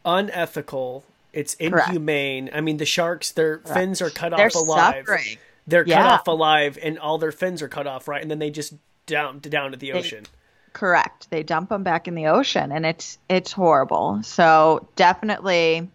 unethical. 0.06 1.04
It's 1.34 1.56
Correct. 1.56 1.90
inhumane. 1.90 2.50
I 2.54 2.62
mean, 2.62 2.78
the 2.78 2.86
sharks, 2.86 3.32
their 3.32 3.60
fins 3.60 4.02
are 4.02 4.10
cut 4.10 4.36
They're 4.36 4.48
off 4.48 4.56
alive. 4.56 5.06
suffering. 5.06 5.38
They're 5.68 5.86
cut 5.86 6.06
off 6.06 6.28
alive, 6.28 6.78
and 6.82 6.98
all 6.98 7.18
their 7.18 7.32
fins 7.32 7.62
are 7.62 7.68
cut 7.68 7.88
off, 7.88 8.08
right? 8.08 8.22
And 8.22 8.32
then 8.32 8.40
they 8.40 8.50
just 8.50 8.74
down 9.06 9.40
down 9.40 9.72
to 9.72 9.78
the 9.78 9.94
ocean. 9.94 10.26
Correct. 10.74 11.30
They 11.30 11.44
dump 11.44 11.70
them 11.70 11.84
back 11.84 12.08
in 12.08 12.16
the 12.16 12.28
ocean, 12.28 12.72
and 12.72 12.86
it's 12.86 13.18
it's 13.30 13.52
horrible. 13.52 14.22
So 14.24 14.88
definitely, 14.96 15.90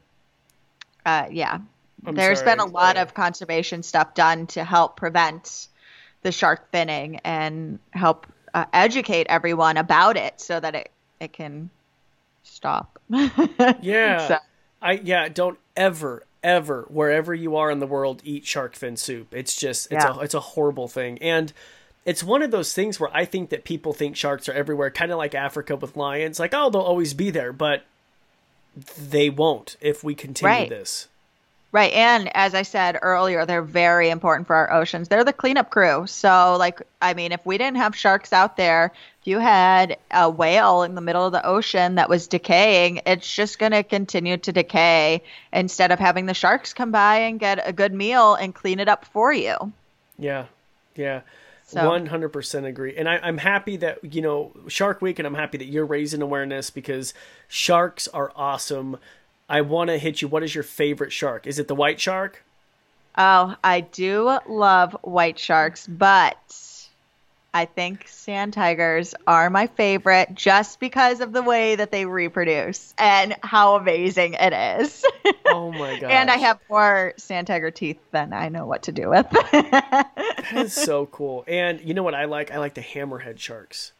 uh, 1.06 1.26
yeah. 1.30 1.60
I'm 2.06 2.14
There's 2.14 2.40
sorry. 2.40 2.52
been 2.52 2.60
a 2.60 2.66
lot 2.66 2.96
of 2.96 3.14
conservation 3.14 3.82
stuff 3.82 4.14
done 4.14 4.46
to 4.48 4.64
help 4.64 4.96
prevent 4.96 5.68
the 6.22 6.32
shark 6.32 6.70
finning 6.72 7.20
and 7.24 7.78
help 7.92 8.26
uh, 8.54 8.64
educate 8.72 9.26
everyone 9.28 9.76
about 9.76 10.16
it 10.16 10.40
so 10.40 10.58
that 10.60 10.74
it 10.74 10.90
it 11.20 11.32
can 11.32 11.70
stop. 12.42 12.98
Yeah. 13.80 14.28
So- 14.28 14.38
I 14.80 14.92
yeah, 14.94 15.28
don't 15.28 15.58
ever 15.76 16.24
ever 16.42 16.86
wherever 16.88 17.32
you 17.32 17.54
are 17.54 17.70
in 17.70 17.78
the 17.78 17.86
world 17.86 18.20
eat 18.24 18.44
shark 18.44 18.74
fin 18.74 18.96
soup. 18.96 19.32
It's 19.32 19.54
just 19.54 19.92
it's 19.92 20.04
Yeah. 20.04 20.16
a 20.16 20.20
it's 20.20 20.34
a 20.34 20.40
horrible 20.40 20.88
thing. 20.88 21.18
And 21.22 21.52
it's 22.04 22.24
one 22.24 22.42
of 22.42 22.50
those 22.50 22.74
things 22.74 22.98
where 22.98 23.10
I 23.16 23.24
think 23.24 23.50
that 23.50 23.62
people 23.62 23.92
think 23.92 24.16
sharks 24.16 24.48
are 24.48 24.52
everywhere, 24.52 24.90
kind 24.90 25.12
of 25.12 25.18
like 25.18 25.36
Africa 25.36 25.76
with 25.76 25.96
lions. 25.96 26.40
Like, 26.40 26.52
oh, 26.52 26.68
they'll 26.68 26.80
always 26.80 27.14
be 27.14 27.30
there, 27.30 27.52
but 27.52 27.84
they 28.98 29.30
won't 29.30 29.76
if 29.80 30.02
we 30.02 30.16
continue 30.16 30.52
Right. 30.52 30.68
this. 30.68 31.06
Right. 31.72 31.92
And 31.94 32.30
as 32.37 32.54
I 32.54 32.62
said 32.62 32.98
earlier, 33.00 33.46
they're 33.46 33.62
very 33.62 34.11
important 34.11 34.46
for 34.46 34.54
our 34.54 34.70
oceans. 34.72 35.08
They're 35.08 35.24
the 35.24 35.32
cleanup 35.32 35.70
crew. 35.70 36.06
So, 36.06 36.56
like, 36.58 36.82
I 37.00 37.14
mean, 37.14 37.32
if 37.32 37.46
we 37.46 37.56
didn't 37.56 37.78
have 37.78 37.96
sharks 37.96 38.30
out 38.30 38.58
there, 38.58 38.92
if 39.22 39.26
you 39.26 39.38
had 39.38 39.96
a 40.11 40.28
whale 40.28 40.82
in 40.82 40.94
the 40.94 41.00
middle 41.00 41.24
of 41.24 41.32
the 41.32 41.44
ocean 41.46 41.94
that 41.94 42.11
was 42.11 42.26
decaying, 42.26 43.00
it's 43.06 43.35
just 43.35 43.58
going 43.58 43.72
to 43.72 43.82
continue 43.82 44.37
to 44.37 44.52
decay 44.52 45.22
instead 45.50 45.92
of 45.92 45.98
having 45.98 46.26
the 46.26 46.35
sharks 46.35 46.74
come 46.74 46.90
by 46.92 47.20
and 47.20 47.40
get 47.40 47.66
a 47.66 47.72
good 47.72 47.94
meal 47.94 48.35
and 48.35 48.54
clean 48.54 48.78
it 48.78 48.88
up 48.88 49.06
for 49.06 49.32
you. 49.32 49.72
Yeah, 50.18 50.46
yeah. 50.94 51.22
So- 51.64 51.88
One 51.88 52.04
hundred 52.04 52.30
percent 52.30 52.66
agree, 52.66 52.94
and 52.96 53.08
I, 53.08 53.16
I'm 53.22 53.38
happy 53.38 53.78
that 53.78 54.12
you 54.14 54.20
know 54.20 54.52
Shark 54.68 55.00
Week, 55.00 55.18
and 55.18 55.26
I'm 55.26 55.32
happy 55.35 55.56
that 55.56 55.64
you're 55.68 55.87
raising 55.87 56.20
awareness 56.20 56.68
because 56.68 57.14
sharks 57.48 58.08
are 58.08 58.30
awesome. 58.37 58.98
I 59.52 59.60
want 59.60 59.90
to 59.90 59.98
hit 59.98 60.22
you. 60.22 60.28
What 60.28 60.42
is 60.42 60.54
your 60.54 60.64
favorite 60.64 61.12
shark? 61.12 61.46
Is 61.46 61.58
it 61.58 61.68
the 61.68 61.74
white 61.74 62.00
shark? 62.00 62.42
Oh, 63.18 63.54
I 63.62 63.82
do 63.82 64.38
love 64.48 64.96
white 65.02 65.38
sharks, 65.38 65.86
but 65.86 66.38
I 67.52 67.66
think 67.66 68.08
sand 68.08 68.54
tigers 68.54 69.14
are 69.26 69.50
my 69.50 69.66
favorite 69.66 70.34
just 70.34 70.80
because 70.80 71.20
of 71.20 71.34
the 71.34 71.42
way 71.42 71.76
that 71.76 71.90
they 71.90 72.06
reproduce 72.06 72.94
and 72.96 73.36
how 73.42 73.76
amazing 73.76 74.36
it 74.40 74.54
is. 74.80 75.04
Oh 75.44 75.70
my 75.70 75.98
god! 75.98 76.10
and 76.10 76.30
I 76.30 76.38
have 76.38 76.58
more 76.70 77.12
sand 77.18 77.46
tiger 77.48 77.70
teeth 77.70 77.98
than 78.10 78.32
I 78.32 78.48
know 78.48 78.64
what 78.64 78.84
to 78.84 78.92
do 78.92 79.10
with. 79.10 79.28
that 79.52 80.52
is 80.54 80.72
so 80.72 81.04
cool. 81.04 81.44
And 81.46 81.78
you 81.82 81.92
know 81.92 82.02
what 82.02 82.14
I 82.14 82.24
like? 82.24 82.50
I 82.50 82.58
like 82.58 82.72
the 82.72 82.80
hammerhead 82.80 83.38
sharks. 83.38 83.92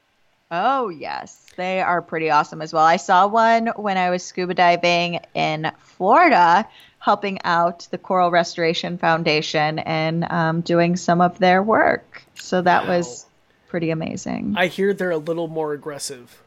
Oh, 0.52 0.88
yes. 0.90 1.38
They 1.56 1.80
are 1.80 2.00
pretty 2.00 2.30
awesome 2.30 2.62
as 2.62 2.72
well. 2.72 2.84
I 2.84 2.96
saw 2.96 3.26
one 3.26 3.66
when 3.76 3.96
I 3.98 4.10
was 4.10 4.22
scuba 4.22 4.54
diving 4.54 5.18
in 5.34 5.72
Florida, 5.80 6.68
helping 7.00 7.40
out 7.44 7.88
the 7.90 7.98
Coral 7.98 8.30
Restoration 8.30 8.96
Foundation 8.98 9.80
and 9.80 10.24
um, 10.30 10.60
doing 10.60 10.96
some 10.96 11.20
of 11.20 11.38
their 11.40 11.62
work. 11.62 12.22
So 12.34 12.62
that 12.62 12.84
Wow. 12.84 12.96
was 12.98 13.26
pretty 13.68 13.90
amazing. 13.90 14.54
I 14.56 14.68
hear 14.68 14.94
they're 14.94 15.10
a 15.10 15.16
little 15.18 15.48
more 15.48 15.72
aggressive 15.72 16.40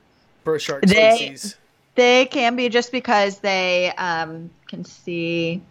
for 0.43 0.57
shark 0.59 0.83
They- 0.83 1.15
species. 1.17 1.57
They 1.95 2.25
can 2.25 2.55
be 2.57 2.67
just 2.69 2.91
because 2.91 3.39
they 3.39 3.89
um, 3.97 4.49
can 4.67 4.83
see 4.83 5.61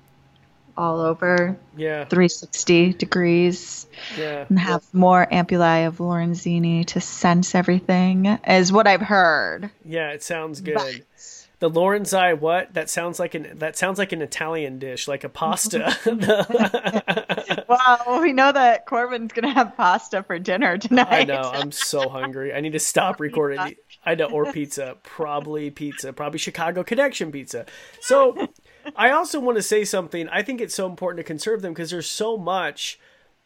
all 0.76 1.00
over 1.00 1.56
Yeah, 1.76 2.04
360 2.06 2.94
degrees 2.94 3.86
yeah. 4.18 4.46
and 4.48 4.58
have 4.58 4.82
more 4.92 5.26
ampullae 5.30 5.86
of 5.86 5.98
Lorenzini 5.98 6.84
to 6.86 7.00
sense 7.00 7.54
everything, 7.54 8.26
is 8.46 8.72
what 8.72 8.86
I've 8.86 9.00
heard. 9.02 9.70
Yeah, 9.84 10.10
it 10.10 10.22
sounds 10.22 10.60
good. 10.60 10.74
But- 10.74 11.00
The 11.60 11.70
Lorenzi, 11.70 12.38
what? 12.38 12.74
That 12.74 12.90
sounds 12.90 13.18
like 13.18 13.34
an 13.34 13.58
that 13.60 13.76
sounds 13.78 13.98
like 13.98 14.12
an 14.12 14.20
Italian 14.20 14.78
dish, 14.78 15.08
like 15.08 15.24
a 15.24 15.28
pasta. 15.30 15.96
Well, 17.68 18.20
we 18.20 18.32
know 18.32 18.52
that 18.52 18.86
Corbin's 18.86 19.32
gonna 19.32 19.52
have 19.52 19.76
pasta 19.76 20.22
for 20.22 20.38
dinner 20.38 20.76
tonight. 20.78 21.08
I 21.10 21.24
know. 21.24 21.50
I'm 21.52 21.72
so 21.72 22.08
hungry. 22.08 22.52
I 22.52 22.60
need 22.60 22.72
to 22.72 22.78
stop 22.80 23.20
recording. 23.20 23.76
I 24.04 24.14
know, 24.14 24.26
or 24.26 24.52
pizza, 24.52 24.96
probably 25.02 25.70
pizza, 25.70 26.12
probably 26.12 26.38
Chicago 26.38 26.82
Connection 26.84 27.32
pizza. 27.32 27.64
So, 28.00 28.48
I 28.96 29.10
also 29.10 29.40
want 29.40 29.56
to 29.56 29.62
say 29.62 29.84
something. 29.84 30.28
I 30.28 30.42
think 30.42 30.60
it's 30.60 30.74
so 30.74 30.86
important 30.86 31.18
to 31.18 31.24
conserve 31.24 31.62
them 31.62 31.72
because 31.72 31.90
there's 31.90 32.10
so 32.10 32.36
much 32.36 32.98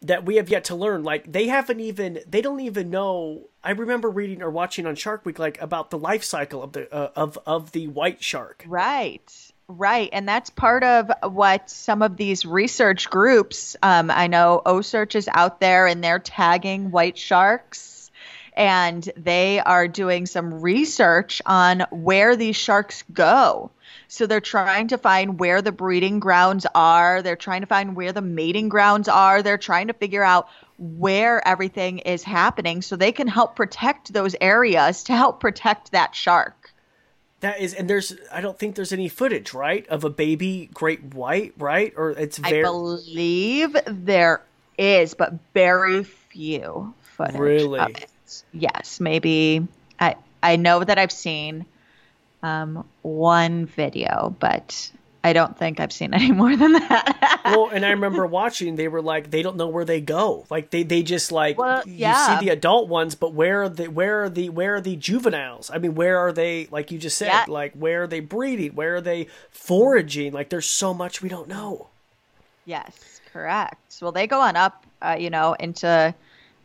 that 0.02 0.24
we 0.24 0.36
have 0.36 0.48
yet 0.48 0.64
to 0.64 0.74
learn. 0.74 1.02
Like 1.02 1.32
they 1.32 1.48
haven't 1.48 1.80
even, 1.80 2.20
they 2.28 2.40
don't 2.40 2.60
even 2.60 2.90
know. 2.90 3.48
I 3.64 3.72
remember 3.72 4.08
reading 4.08 4.42
or 4.42 4.50
watching 4.50 4.86
on 4.86 4.94
Shark 4.94 5.24
Week 5.24 5.38
like 5.38 5.60
about 5.60 5.90
the 5.90 5.98
life 5.98 6.24
cycle 6.24 6.62
of 6.62 6.72
the 6.72 6.92
uh, 6.92 7.10
of 7.16 7.38
of 7.46 7.72
the 7.72 7.88
white 7.88 8.22
shark. 8.22 8.64
Right. 8.66 9.52
Right. 9.70 10.08
And 10.12 10.26
that's 10.26 10.48
part 10.48 10.82
of 10.82 11.10
what 11.30 11.68
some 11.68 12.00
of 12.00 12.16
these 12.16 12.46
research 12.46 13.10
groups, 13.10 13.76
um, 13.82 14.10
I 14.10 14.26
know 14.26 14.62
OCEARCH 14.64 15.14
is 15.14 15.28
out 15.30 15.60
there 15.60 15.86
and 15.86 16.02
they're 16.02 16.20
tagging 16.20 16.90
white 16.90 17.18
sharks 17.18 18.10
and 18.58 19.08
they 19.16 19.60
are 19.60 19.86
doing 19.86 20.24
some 20.24 20.62
research 20.62 21.42
on 21.44 21.84
where 21.90 22.34
these 22.34 22.56
sharks 22.56 23.04
go. 23.12 23.70
So 24.08 24.26
they're 24.26 24.40
trying 24.40 24.88
to 24.88 24.98
find 24.98 25.38
where 25.38 25.60
the 25.60 25.70
breeding 25.70 26.18
grounds 26.18 26.66
are. 26.74 27.22
They're 27.22 27.36
trying 27.36 27.60
to 27.60 27.66
find 27.66 27.94
where 27.94 28.12
the 28.12 28.22
mating 28.22 28.70
grounds 28.70 29.06
are. 29.06 29.42
They're 29.42 29.58
trying 29.58 29.88
to 29.88 29.92
figure 29.92 30.24
out 30.24 30.48
where 30.78 31.46
everything 31.46 31.98
is 31.98 32.22
happening 32.22 32.80
so 32.80 32.96
they 32.96 33.12
can 33.12 33.28
help 33.28 33.54
protect 33.54 34.12
those 34.12 34.34
areas 34.40 35.02
to 35.04 35.14
help 35.14 35.40
protect 35.40 35.92
that 35.92 36.14
shark. 36.14 36.72
That 37.40 37.60
is, 37.60 37.74
and 37.74 37.88
there's, 37.88 38.16
I 38.32 38.40
don't 38.40 38.58
think 38.58 38.74
there's 38.74 38.92
any 38.92 39.08
footage, 39.08 39.54
right, 39.54 39.86
of 39.88 40.04
a 40.04 40.10
baby 40.10 40.70
great 40.72 41.14
white, 41.14 41.52
right? 41.58 41.92
Or 41.96 42.10
it's 42.10 42.38
very 42.38 42.60
I 42.60 42.62
believe 42.62 43.76
there 43.86 44.42
is, 44.78 45.14
but 45.14 45.34
very 45.54 46.02
few 46.04 46.94
footage. 47.00 47.36
Really? 47.36 47.94
Yes, 48.52 49.00
maybe. 49.00 49.68
I 50.00 50.16
I 50.42 50.56
know 50.56 50.82
that 50.82 50.98
I've 50.98 51.12
seen 51.12 51.66
um, 52.42 52.84
one 53.02 53.66
video, 53.66 54.34
but 54.38 54.90
I 55.24 55.32
don't 55.32 55.58
think 55.58 55.80
I've 55.80 55.92
seen 55.92 56.14
any 56.14 56.30
more 56.30 56.56
than 56.56 56.72
that. 56.74 57.40
well, 57.44 57.68
and 57.70 57.84
I 57.84 57.90
remember 57.90 58.24
watching. 58.26 58.76
They 58.76 58.88
were 58.88 59.02
like, 59.02 59.30
they 59.30 59.42
don't 59.42 59.56
know 59.56 59.66
where 59.68 59.84
they 59.84 60.00
go. 60.00 60.46
Like 60.48 60.70
they, 60.70 60.84
they 60.84 61.02
just 61.02 61.32
like 61.32 61.58
Well, 61.58 61.82
you 61.86 62.14
see 62.14 62.36
the 62.40 62.50
adult 62.50 62.88
ones, 62.88 63.14
but 63.16 63.32
where 63.32 63.64
are 63.64 63.68
the 63.68 63.88
where 63.88 64.24
are 64.24 64.28
the 64.30 64.48
where 64.50 64.76
are 64.76 64.80
the 64.80 64.94
juveniles? 64.96 65.70
I 65.70 65.78
mean, 65.78 65.94
where 65.94 66.18
are 66.18 66.32
they? 66.32 66.68
Like 66.70 66.90
you 66.92 66.98
just 66.98 67.18
said, 67.18 67.26
Yeah. 67.28 67.44
like 67.48 67.72
where 67.74 68.04
are 68.04 68.06
they 68.06 68.20
breeding? 68.20 68.74
Where 68.74 68.96
are 68.96 69.00
they 69.00 69.26
foraging? 69.50 70.32
Like 70.32 70.48
there's 70.50 70.66
so 70.66 70.94
much 70.94 71.20
we 71.22 71.28
don't 71.28 71.48
know. 71.48 71.88
yes, 72.64 73.20
correct. 73.32 73.98
Well, 74.00 74.12
they 74.12 74.26
go 74.26 74.40
on 74.40 74.54
up, 74.56 74.86
uh, 75.02 75.16
you 75.18 75.30
know, 75.30 75.54
into 75.54 76.14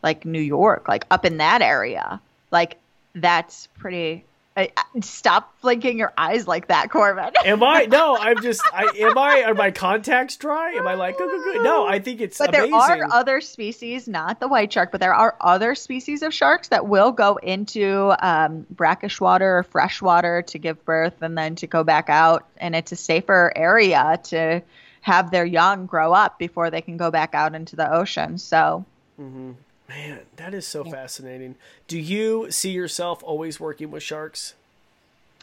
like 0.02 0.24
New 0.24 0.40
York, 0.40 0.86
like 0.88 1.04
up 1.10 1.24
in 1.24 1.38
that 1.38 1.60
area. 1.62 2.20
Like 2.52 2.78
that's 3.14 3.66
pretty. 3.78 4.24
I, 4.56 4.70
I- 4.76 5.00
stop 5.00 5.60
blinking 5.62 5.98
your 5.98 6.12
eyes 6.16 6.46
like 6.46 6.68
that, 6.68 6.90
Corbin. 6.90 7.32
Am 7.44 7.62
I? 7.62 7.86
No, 7.86 8.16
I'm 8.16 8.40
just. 8.40 8.62
I 8.72 8.84
am 9.00 9.18
I. 9.18 9.42
Are 9.42 9.54
my 9.54 9.72
contacts 9.72 10.36
dry? 10.36 10.72
Am 10.72 10.86
I 10.86 10.94
like? 10.94 11.18
Go, 11.18 11.26
go, 11.26 11.52
go. 11.54 11.62
No, 11.62 11.86
I 11.86 11.98
think 11.98 12.20
it's 12.20 12.38
But 12.38 12.50
amazing. 12.50 12.70
there 12.70 13.04
are 13.04 13.12
other 13.12 13.40
species, 13.40 14.06
not 14.06 14.38
the 14.38 14.46
white 14.46 14.72
shark, 14.72 14.92
but 14.92 15.00
there 15.00 15.14
are 15.14 15.36
other 15.40 15.74
species 15.74 16.22
of 16.22 16.32
sharks 16.32 16.68
that 16.68 16.86
will 16.86 17.10
go 17.10 17.36
into 17.36 18.14
um, 18.20 18.64
brackish 18.70 19.20
water 19.20 19.58
or 19.58 19.62
fresh 19.64 20.00
water 20.00 20.42
to 20.42 20.58
give 20.58 20.84
birth 20.84 21.20
and 21.20 21.36
then 21.36 21.56
to 21.56 21.66
go 21.66 21.82
back 21.82 22.08
out. 22.08 22.46
And 22.58 22.76
it's 22.76 22.92
a 22.92 22.96
safer 22.96 23.52
area 23.56 24.20
to 24.24 24.62
have 25.00 25.30
their 25.32 25.44
young 25.44 25.86
grow 25.86 26.12
up 26.12 26.38
before 26.38 26.70
they 26.70 26.80
can 26.80 26.96
go 26.96 27.10
back 27.10 27.34
out 27.34 27.54
into 27.54 27.74
the 27.76 27.92
ocean. 27.92 28.38
So, 28.38 28.86
mm-hmm. 29.20 29.52
Man, 29.88 30.20
that 30.36 30.54
is 30.54 30.66
so 30.66 30.84
yeah. 30.84 30.92
fascinating. 30.92 31.56
Do 31.88 31.98
you 31.98 32.50
see 32.50 32.70
yourself 32.70 33.22
always 33.22 33.60
working 33.60 33.90
with 33.90 34.02
sharks? 34.02 34.54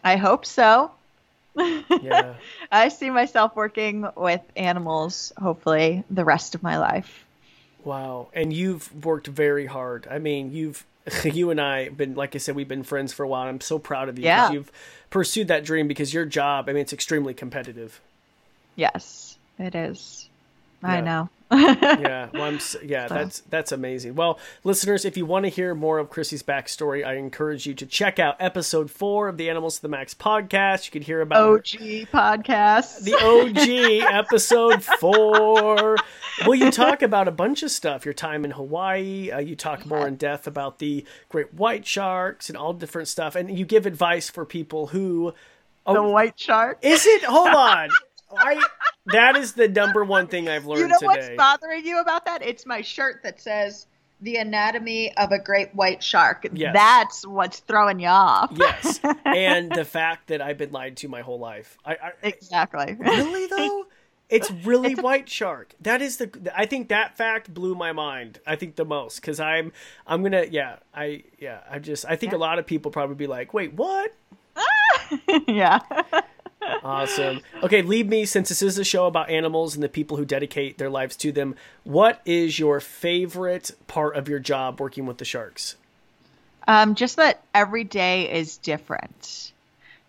I 0.04 0.16
hope 0.16 0.46
so. 0.46 0.92
Yeah. 2.02 2.36
I 2.72 2.88
see 2.88 3.10
myself 3.10 3.56
working 3.56 4.08
with 4.16 4.42
animals 4.56 5.34
hopefully 5.38 6.04
the 6.10 6.24
rest 6.24 6.56
of 6.56 6.64
my 6.64 6.78
life. 6.78 7.26
Wow. 7.84 8.30
And 8.34 8.54
you've 8.54 9.06
worked 9.06 9.28
very 9.28 9.66
hard. 9.66 10.08
I 10.10 10.20
mean, 10.20 10.54
you've 10.54 10.86
you 11.24 11.50
and 11.50 11.60
I 11.60 11.86
have 11.86 11.98
been 11.98 12.16
like 12.16 12.36
I 12.36 12.38
said 12.38 12.56
we've 12.56 12.68
been 12.68 12.84
friends 12.84 13.12
for 13.12 13.24
a 13.24 13.28
while. 13.28 13.48
I'm 13.48 13.62
so 13.62 13.80
proud 13.80 14.08
of 14.08 14.18
you 14.18 14.26
yeah. 14.26 14.52
you've 14.52 14.72
pursued 15.10 15.48
that 15.50 15.66
dream 15.66 15.88
because 15.88 16.14
your 16.14 16.26
job, 16.26 16.70
I 16.70 16.74
mean 16.74 16.82
it's 16.82 16.94
extremely 16.94 17.34
competitive. 17.34 18.00
Yes, 18.76 19.38
it 19.60 19.76
is. 19.76 20.30
Yeah. 20.84 20.90
I 20.90 21.02
know. 21.02 21.30
yeah, 21.52 22.30
well, 22.34 22.44
I'm, 22.44 22.60
yeah, 22.82 23.08
so. 23.08 23.14
that's 23.14 23.40
that's 23.42 23.72
amazing. 23.74 24.16
Well, 24.16 24.40
listeners, 24.64 25.04
if 25.04 25.18
you 25.18 25.26
want 25.26 25.44
to 25.44 25.50
hear 25.50 25.76
more 25.76 25.98
of 25.98 26.10
Chrissy's 26.10 26.44
backstory, 26.44 27.06
I 27.06 27.16
encourage 27.16 27.66
you 27.66 27.74
to 27.74 27.86
check 27.86 28.20
out 28.20 28.38
episode 28.40 28.90
four 28.90 29.28
of 29.28 29.36
the 29.36 29.50
Animals 29.50 29.76
to 29.76 29.82
the 29.82 29.90
Max 29.90 30.14
podcast. 30.14 30.86
You 30.86 30.92
can 30.92 31.02
hear 31.02 31.20
about 31.20 31.44
OG 31.44 32.08
podcast, 32.08 33.04
the 33.04 33.16
OG 33.16 34.14
episode 34.14 34.82
four. 34.82 35.98
Well, 36.46 36.56
you 36.56 36.72
talk 36.72 37.02
about 37.02 37.28
a 37.28 37.32
bunch 37.32 37.64
of 37.64 37.72
stuff. 37.72 38.06
Your 38.06 38.14
time 38.14 38.46
in 38.46 38.52
Hawaii. 38.52 39.30
Uh, 39.32 39.40
you 39.40 39.58
talk 39.58 39.86
more 39.86 40.08
in 40.08 40.16
depth 40.16 40.48
about 40.48 40.80
the 40.80 41.06
great 41.28 41.54
white 41.54 41.86
sharks 41.86 42.48
and 42.48 42.58
all 42.58 42.72
different 42.72 43.10
stuff, 43.10 43.36
and 43.36 43.60
you 43.60 43.66
give 43.66 43.86
advice 43.86 44.30
for 44.30 44.46
people 44.46 44.88
who. 44.88 45.34
Oh, 45.86 45.96
the 45.96 46.04
white 46.04 46.40
shark. 46.40 46.78
Is 46.82 47.06
it? 47.06 47.24
Hold 47.24 47.50
on. 47.50 47.90
I 48.38 48.62
that 49.08 49.36
is 49.36 49.54
the 49.54 49.68
number 49.68 50.04
one 50.04 50.28
thing 50.28 50.48
I've 50.48 50.66
learned 50.66 50.82
you 50.82 50.88
know 50.88 50.98
today. 51.00 51.08
what's 51.08 51.30
bothering 51.38 51.86
you 51.86 52.00
about 52.00 52.26
that? 52.26 52.42
It's 52.42 52.66
my 52.66 52.82
shirt 52.82 53.22
that 53.24 53.42
says 53.42 53.88
the 54.22 54.38
anatomy 54.38 55.16
of 55.18 55.32
a 55.32 55.40
great 55.40 55.74
white 55.74 56.04
shark. 56.04 56.48
Yes. 56.54 56.74
That's 56.74 57.26
what's 57.26 57.60
throwing 57.60 58.00
you 58.00 58.08
off. 58.08 58.52
yes. 58.56 59.00
And 59.26 59.72
the 59.72 59.86
fact 59.86 60.28
that 60.28 60.42
I've 60.42 60.58
been 60.58 60.72
lied 60.72 60.98
to 60.98 61.08
my 61.08 61.22
whole 61.22 61.40
life. 61.40 61.78
I, 61.86 61.94
I 61.94 62.12
Exactly. 62.24 62.96
Really 63.00 63.48
though? 63.48 63.86
It's 64.32 64.50
really 64.50 64.92
it's 64.92 65.00
a, 65.02 65.04
white 65.04 65.28
shark. 65.28 65.76
That 65.82 66.02
is 66.02 66.16
the 66.16 66.54
I 66.56 66.66
think 66.66 66.88
that 66.88 67.18
fact 67.18 67.54
blew 67.54 67.76
my 67.76 67.92
mind. 67.92 68.40
I 68.48 68.56
think 68.56 68.78
the 68.78 68.86
most 68.86 69.22
cuz 69.22 69.42
I'm 69.42 69.74
I'm 70.08 70.22
going 70.22 70.32
to 70.32 70.50
yeah, 70.50 70.78
I 70.96 71.24
yeah, 71.38 71.60
I 71.70 71.80
just 71.80 72.06
I 72.08 72.16
think 72.16 72.32
yeah. 72.32 72.38
a 72.38 72.40
lot 72.40 72.58
of 72.58 72.66
people 72.66 72.92
probably 72.92 73.18
be 73.18 73.28
like, 73.28 73.54
"Wait, 73.54 73.74
what?" 73.74 74.14
yeah 75.50 75.80
awesome. 76.84 77.42
Okay, 77.64 77.82
leave 77.82 78.08
me 78.08 78.26
since 78.26 78.50
this 78.50 78.62
is 78.62 78.78
a 78.78 78.84
show 78.84 79.08
about 79.08 79.30
animals 79.30 79.76
and 79.76 79.84
the 79.84 79.90
people 79.90 80.18
who 80.18 80.26
dedicate 80.26 80.78
their 80.78 80.90
lives 80.90 81.16
to 81.18 81.32
them. 81.32 81.56
What 81.84 82.22
is 82.26 82.60
your 82.60 82.80
favorite 82.80 83.72
part 83.88 84.16
of 84.16 84.28
your 84.28 84.40
job 84.40 84.80
working 84.80 85.06
with 85.06 85.18
the 85.18 85.26
sharks? 85.26 85.76
Um, 86.68 86.96
just 86.96 87.18
that 87.18 87.42
every 87.54 87.84
day 87.84 88.32
is 88.32 88.58
different. 88.58 89.52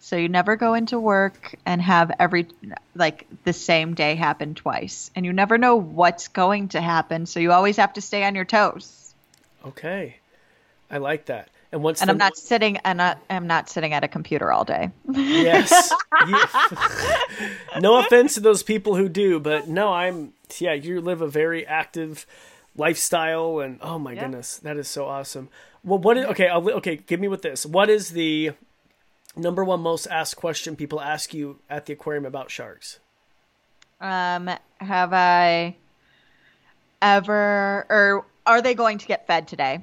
So 0.00 0.16
you 0.16 0.28
never 0.28 0.56
go 0.56 0.74
into 0.74 0.98
work 0.98 1.54
and 1.64 1.80
have 1.80 2.10
every 2.18 2.48
like 2.94 3.26
the 3.44 3.52
same 3.52 3.94
day 3.94 4.16
happen 4.16 4.54
twice, 4.54 5.12
and 5.14 5.24
you 5.24 5.32
never 5.32 5.58
know 5.58 5.76
what's 5.76 6.28
going 6.28 6.68
to 6.70 6.80
happen. 6.80 7.24
So 7.26 7.38
you 7.38 7.52
always 7.52 7.76
have 7.76 7.92
to 7.94 8.00
stay 8.00 8.24
on 8.24 8.34
your 8.34 8.44
toes. 8.44 9.14
Okay, 9.64 10.16
I 10.90 10.98
like 10.98 11.26
that. 11.26 11.48
And 11.72 11.82
once 11.82 12.02
and 12.02 12.08
the... 12.08 12.12
I'm 12.12 12.18
not 12.18 12.36
sitting 12.36 12.76
and 12.78 13.00
I'm 13.30 13.46
not 13.46 13.70
sitting 13.70 13.94
at 13.94 14.04
a 14.04 14.08
computer 14.08 14.52
all 14.52 14.64
day. 14.64 14.90
yes. 15.10 15.92
no 17.80 17.98
offense 17.98 18.34
to 18.34 18.40
those 18.40 18.62
people 18.62 18.94
who 18.94 19.08
do, 19.08 19.40
but 19.40 19.68
no, 19.68 19.92
I'm 19.92 20.34
yeah, 20.58 20.74
you 20.74 21.00
live 21.00 21.22
a 21.22 21.28
very 21.28 21.66
active 21.66 22.26
lifestyle 22.76 23.60
and 23.60 23.78
oh 23.80 23.98
my 23.98 24.12
yeah. 24.12 24.22
goodness, 24.22 24.58
that 24.58 24.76
is 24.76 24.86
so 24.86 25.06
awesome. 25.06 25.48
Well, 25.82 25.98
what 25.98 26.18
is 26.18 26.26
okay, 26.26 26.48
I'll, 26.48 26.68
okay, 26.70 26.96
give 26.96 27.18
me 27.18 27.28
with 27.28 27.42
this. 27.42 27.64
What 27.64 27.88
is 27.88 28.10
the 28.10 28.52
number 29.34 29.64
one 29.64 29.80
most 29.80 30.06
asked 30.06 30.36
question 30.36 30.76
people 30.76 31.00
ask 31.00 31.32
you 31.32 31.58
at 31.70 31.86
the 31.86 31.94
aquarium 31.94 32.26
about 32.26 32.50
sharks? 32.50 33.00
Um, 33.98 34.50
have 34.78 35.12
I 35.12 35.76
ever 37.00 37.86
or 37.88 38.26
are 38.44 38.60
they 38.60 38.74
going 38.74 38.98
to 38.98 39.06
get 39.06 39.26
fed 39.26 39.48
today? 39.48 39.80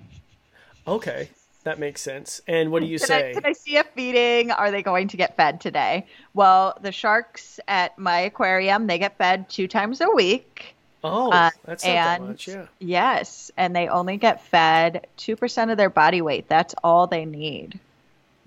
Okay. 0.88 1.30
That 1.70 1.78
makes 1.78 2.01
sense. 2.01 2.41
And 2.47 2.72
what 2.72 2.82
do 2.82 2.88
you 2.88 2.97
can 2.97 3.07
say? 3.07 3.30
I, 3.30 3.34
can 3.34 3.45
I 3.45 3.53
see 3.53 3.78
a 3.78 3.84
feeding? 3.84 4.49
Are 4.49 4.72
they 4.72 4.82
going 4.82 5.07
to 5.09 5.17
get 5.17 5.38
fed 5.38 5.61
today? 5.61 6.07
Well, 6.34 6.76
the 6.82 6.91
sharks 6.91 7.59
at 7.67 7.95
my 7.99 8.22
aquarium, 8.22 8.88
they 8.88 8.97
get 8.97 9.20
fed 9.20 9.47
two 9.51 9.67
times 9.67 10.01
a 10.01 10.09
week. 10.09 10.74
Oh, 11.03 11.32
uh, 11.32 11.51
that's 11.65 11.86
not 11.86 11.91
and, 11.91 12.24
that 12.24 12.28
much, 12.28 12.47
yeah. 12.47 12.65
Yes, 12.80 13.51
and 13.55 13.76
they 13.76 13.88
only 13.88 14.17
get 14.17 14.41
fed 14.41 15.05
2% 15.20 15.72
of 15.72 15.78
their 15.78 15.91
body 15.91 16.24
weight. 16.24 16.49
That's 16.49 16.74
all 16.84 17.05
they 17.05 17.24
need. 17.24 17.80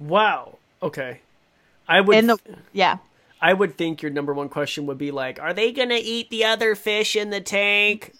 Wow. 0.00 0.58
Okay. 0.82 1.20
I 1.86 2.00
would 2.00 2.16
in 2.16 2.26
the 2.26 2.38
yeah. 2.72 2.98
I 3.40 3.52
would 3.52 3.78
think 3.78 4.02
your 4.02 4.10
number 4.10 4.34
one 4.34 4.48
question 4.48 4.86
would 4.86 4.98
be 4.98 5.12
like, 5.12 5.40
are 5.40 5.54
they 5.54 5.70
going 5.70 5.90
to 5.90 5.94
eat 5.94 6.28
the 6.30 6.44
other 6.44 6.74
fish 6.74 7.14
in 7.14 7.30
the 7.30 7.40
tank? 7.40 8.14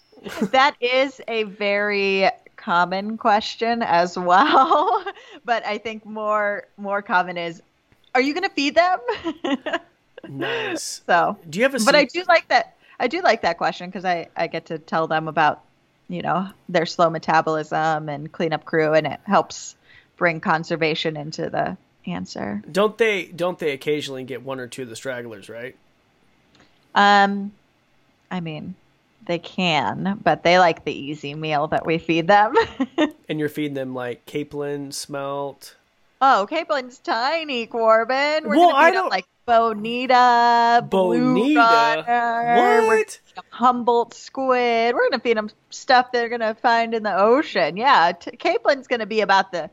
that 0.51 0.77
is 0.79 1.19
a 1.27 1.43
very 1.43 2.29
common 2.63 3.17
question 3.17 3.81
as 3.83 4.17
well. 4.31 5.03
but 5.45 5.65
I 5.65 5.77
think 5.77 6.05
more 6.05 6.67
more 6.77 7.01
common 7.01 7.37
is, 7.37 7.61
are 8.15 8.21
you 8.21 8.33
going 8.33 8.43
to 8.43 8.49
feed 8.49 8.75
them? 8.75 8.99
nice. 10.29 11.01
So, 11.05 11.37
do 11.49 11.59
you 11.59 11.63
have 11.63 11.75
a? 11.75 11.79
But 11.83 11.95
I 11.95 12.05
do 12.05 12.23
like 12.27 12.47
that. 12.49 12.75
I 12.99 13.07
do 13.07 13.21
like 13.21 13.41
that 13.41 13.57
question 13.57 13.89
because 13.89 14.05
I 14.05 14.29
I 14.35 14.47
get 14.47 14.67
to 14.67 14.77
tell 14.77 15.07
them 15.07 15.27
about 15.27 15.63
you 16.07 16.21
know 16.21 16.47
their 16.69 16.85
slow 16.85 17.09
metabolism 17.09 18.09
and 18.09 18.31
cleanup 18.31 18.65
crew, 18.65 18.93
and 18.93 19.07
it 19.07 19.19
helps 19.25 19.75
bring 20.15 20.39
conservation 20.39 21.17
into 21.17 21.49
the 21.49 21.77
answer. 22.05 22.61
Don't 22.71 22.97
they? 22.97 23.25
Don't 23.25 23.59
they 23.59 23.71
occasionally 23.71 24.23
get 24.23 24.43
one 24.43 24.59
or 24.59 24.67
two 24.67 24.83
of 24.83 24.89
the 24.89 24.95
stragglers, 24.95 25.49
right? 25.49 25.75
Um, 26.95 27.51
I 28.29 28.39
mean, 28.39 28.75
they 29.25 29.39
can, 29.39 30.19
but 30.23 30.43
they 30.43 30.59
like 30.59 30.85
the 30.85 30.93
easy 30.93 31.33
meal 31.33 31.67
that 31.67 31.85
we 31.85 31.97
feed 31.97 32.27
them. 32.27 32.55
and 33.29 33.39
you're 33.39 33.49
feeding 33.49 33.73
them 33.73 33.93
like 33.93 34.25
capelin, 34.25 34.93
smelt. 34.93 35.75
Oh, 36.21 36.47
capelins 36.49 36.99
tiny, 36.99 37.65
Corbin. 37.65 38.47
We're 38.47 38.57
well, 38.57 38.71
gonna 38.71 38.85
feed 38.87 38.95
them 38.95 39.09
like 39.09 39.25
bonita, 39.45 40.87
bonita. 40.89 42.03
What? 42.87 43.19
Humboldt 43.49 44.13
squid. 44.13 44.95
We're 44.95 45.09
gonna 45.09 45.21
feed 45.21 45.37
them 45.37 45.49
stuff 45.69 46.11
they're 46.11 46.29
gonna 46.29 46.55
find 46.55 46.93
in 46.93 47.03
the 47.03 47.17
ocean. 47.17 47.75
Yeah, 47.77 48.13
t- 48.13 48.37
caplin's 48.37 48.87
gonna 48.87 49.05
be 49.05 49.21
about 49.21 49.51
the 49.51 49.69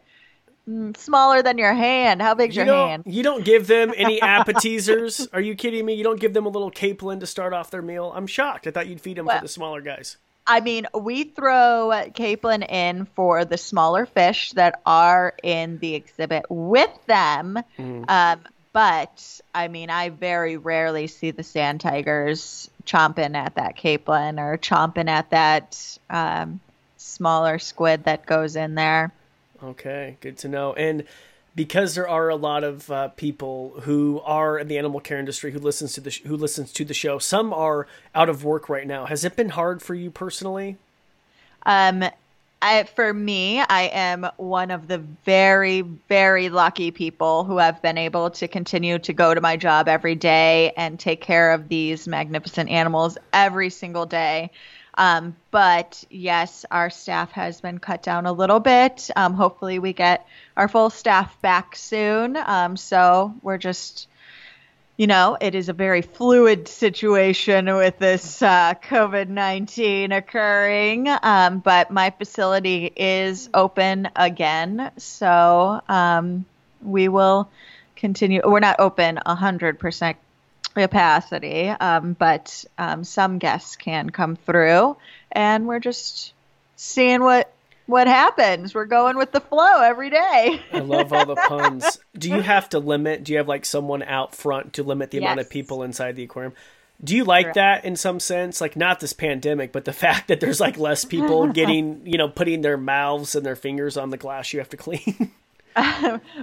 Mm, 0.71 0.97
smaller 0.97 1.43
than 1.43 1.59
your 1.59 1.75
hand. 1.75 2.23
How 2.23 2.35
big's 2.35 2.55
you 2.55 2.65
your 2.65 2.75
hand? 2.75 3.03
You 3.07 3.23
don't 3.23 3.45
give 3.45 3.67
them 3.67 3.93
any 3.97 4.23
appetizers. 4.23 5.27
Are 5.33 5.41
you 5.41 5.55
kidding 5.55 5.85
me? 5.85 5.95
You 5.95 6.05
don't 6.05 6.21
give 6.21 6.33
them 6.33 6.47
a 6.47 6.49
little 6.49 6.71
capelin 6.71 7.21
to 7.21 7.27
start 7.27 7.53
off 7.53 7.71
their 7.71 7.83
meal. 7.83 8.13
I'm 8.15 8.27
shocked. 8.27 8.67
I 8.67 8.71
thought 8.71 8.87
you'd 8.87 9.01
feed 9.01 9.17
them 9.17 9.27
well, 9.27 9.39
for 9.39 9.45
the 9.45 9.49
smaller 9.49 9.81
guys. 9.81 10.17
I 10.47 10.61
mean, 10.61 10.87
we 10.95 11.25
throw 11.25 11.91
capelin 12.15 12.69
in 12.69 13.07
for 13.17 13.45
the 13.45 13.59
smaller 13.59 14.07
fish 14.07 14.53
that 14.53 14.81
are 14.87 15.35
in 15.43 15.79
the 15.79 15.95
exhibit 15.95 16.45
with 16.49 16.91
them. 17.07 17.59
Mm. 17.79 18.09
Um, 18.09 18.41
but 18.73 19.41
I 19.53 19.69
mean, 19.69 19.91
I 19.91 20.11
very 20.11 20.57
rarely 20.57 21.09
see 21.09 21.33
the 21.33 21.43
sand 21.43 21.81
tigers 21.81 22.71
chomping 22.87 23.35
at 23.35 23.57
that 23.57 23.77
capelin 23.77 24.39
or 24.39 24.57
chomping 24.57 25.09
at 25.09 25.31
that 25.31 25.99
um, 26.09 26.61
smaller 26.97 27.59
squid 27.59 28.05
that 28.05 28.27
goes 28.27 28.55
in 28.55 28.77
there. 28.77 29.13
Okay, 29.63 30.17
good 30.21 30.39
to 30.39 30.49
know. 30.49 30.73
And 30.75 31.05
because 31.55 31.95
there 31.95 32.09
are 32.09 32.29
a 32.29 32.37
lot 32.37 32.65
of 32.65 32.91
uh, 32.91 33.09
people 33.09 33.75
who 33.83 34.21
are 34.25 34.59
in 34.59 34.69
the 34.69 34.79
animal 34.79 35.01
care 35.01 35.19
industry 35.19 35.53
who 35.53 35.59
listens 35.59 35.93
to 35.95 36.01
the 36.01 36.11
sh- 36.11 36.23
who 36.23 36.37
listens 36.37 36.73
to 36.73 36.85
the 36.85 36.95
show, 36.95 37.19
some 37.19 37.53
are 37.53 37.87
out 38.15 38.29
of 38.29 38.45
work 38.45 38.69
right 38.69 38.87
now. 38.87 39.07
Has 39.07 39.25
it 39.25 39.37
been 39.37 39.51
hard 39.51 39.83
for 39.83 39.95
you 39.95 40.11
personally? 40.11 40.79
Um, 41.67 42.05
I, 42.63 42.85
for 42.85 43.15
me, 43.15 43.61
I 43.61 43.91
am 43.93 44.27
one 44.37 44.71
of 44.71 44.87
the 44.87 44.99
very, 44.99 45.81
very 45.81 46.51
lucky 46.51 46.91
people 46.91 47.45
who 47.45 47.57
have 47.57 47.81
been 47.81 47.97
able 47.97 48.31
to 48.33 48.49
continue 48.49 48.99
to 48.99 49.13
go 49.15 49.33
to 49.33 49.41
my 49.41 49.57
job 49.57 49.89
every 49.89 50.15
day 50.15 50.73
and 50.77 51.01
take 51.01 51.23
care 51.23 51.53
of 51.53 51.69
these 51.69 52.07
magnificent 52.07 52.69
animals 52.69 53.17
every 53.33 53.71
single 53.71 54.05
day. 54.05 54.51
Um, 54.97 55.35
but 55.51 56.05
yes, 56.11 56.67
our 56.71 56.91
staff 56.91 57.33
has 57.33 57.63
been 57.63 57.79
cut 57.79 58.03
down 58.03 58.27
a 58.27 58.33
little 58.33 58.61
bit. 58.61 59.09
Um, 59.17 59.33
hopefully, 59.33 59.79
we 59.79 59.95
get 59.95 60.27
our 60.59 60.69
full 60.69 60.91
staff 60.91 61.41
back 61.41 61.77
soon. 61.77 62.37
Um, 62.37 62.77
so 62.77 63.35
we're 63.41 63.57
just, 63.57 64.09
you 65.01 65.07
know, 65.07 65.35
it 65.41 65.55
is 65.55 65.71
a 65.71 65.73
very 65.73 66.03
fluid 66.03 66.69
situation 66.69 67.75
with 67.75 67.99
this 67.99 68.43
uh, 68.43 68.75
COVID 68.75 69.29
19 69.29 70.13
occurring. 70.13 71.09
Um, 71.23 71.61
but 71.61 71.91
my 71.91 72.11
facility 72.11 72.93
is 72.95 73.49
open 73.55 74.11
again. 74.15 74.91
So 74.99 75.81
um, 75.89 76.45
we 76.83 77.09
will 77.09 77.49
continue. 77.97 78.43
We're 78.45 78.61
not 78.61 78.79
open 78.79 79.19
100% 79.25 80.17
capacity, 80.75 81.69
um, 81.71 82.13
but 82.13 82.63
um, 82.77 83.03
some 83.03 83.39
guests 83.39 83.77
can 83.77 84.11
come 84.11 84.37
through, 84.37 84.99
and 85.33 85.67
we're 85.67 85.81
just 85.81 86.35
seeing 86.77 87.23
what 87.23 87.51
what 87.91 88.07
happens. 88.07 88.75
We're 88.75 88.87
going 88.87 89.17
with 89.17 89.33
the 89.33 89.41
flow 89.41 89.83
every 89.83 90.11
day. 90.11 90.61
I 90.73 90.79
love 90.79 91.13
all 91.13 91.27
the 91.27 91.35
puns. 91.49 91.99
Do 92.17 92.29
you 92.29 92.41
have 92.41 92.69
to 92.71 92.79
limit? 92.79 93.25
Do 93.25 93.33
you 93.33 93.39
have 93.39 93.49
like 93.49 93.65
someone 93.65 94.03
out 94.03 94.35
front 94.35 94.75
to 94.75 94.83
limit 94.83 95.11
the 95.11 95.19
yes. 95.19 95.27
amount 95.27 95.41
of 95.41 95.51
people 95.51 95.83
inside 95.83 96.17
the 96.17 96.23
aquarium? 96.23 96.55
Do 97.03 97.17
you 97.17 97.25
like 97.25 97.55
that 97.55 97.85
in 97.85 97.97
some 97.97 98.21
sense? 98.21 98.61
Like 98.61 98.77
not 98.77 99.01
this 99.01 99.13
pandemic, 99.13 99.73
but 99.73 99.85
the 99.85 99.93
fact 99.95 100.29
that 100.29 100.41
there's 100.41 100.61
like 100.61 100.79
less 100.79 101.05
people 101.05 101.49
getting, 101.53 102.07
you 102.07 102.19
know, 102.19 102.29
putting 102.29 102.61
their 102.61 102.77
mouths 102.77 103.35
and 103.35 103.45
their 103.45 103.57
fingers 103.57 103.97
on 103.97 104.11
the 104.11 104.17
glass 104.17 104.53
you 104.53 104.61
have 104.61 104.69
to 104.71 104.77
clean. 104.77 105.33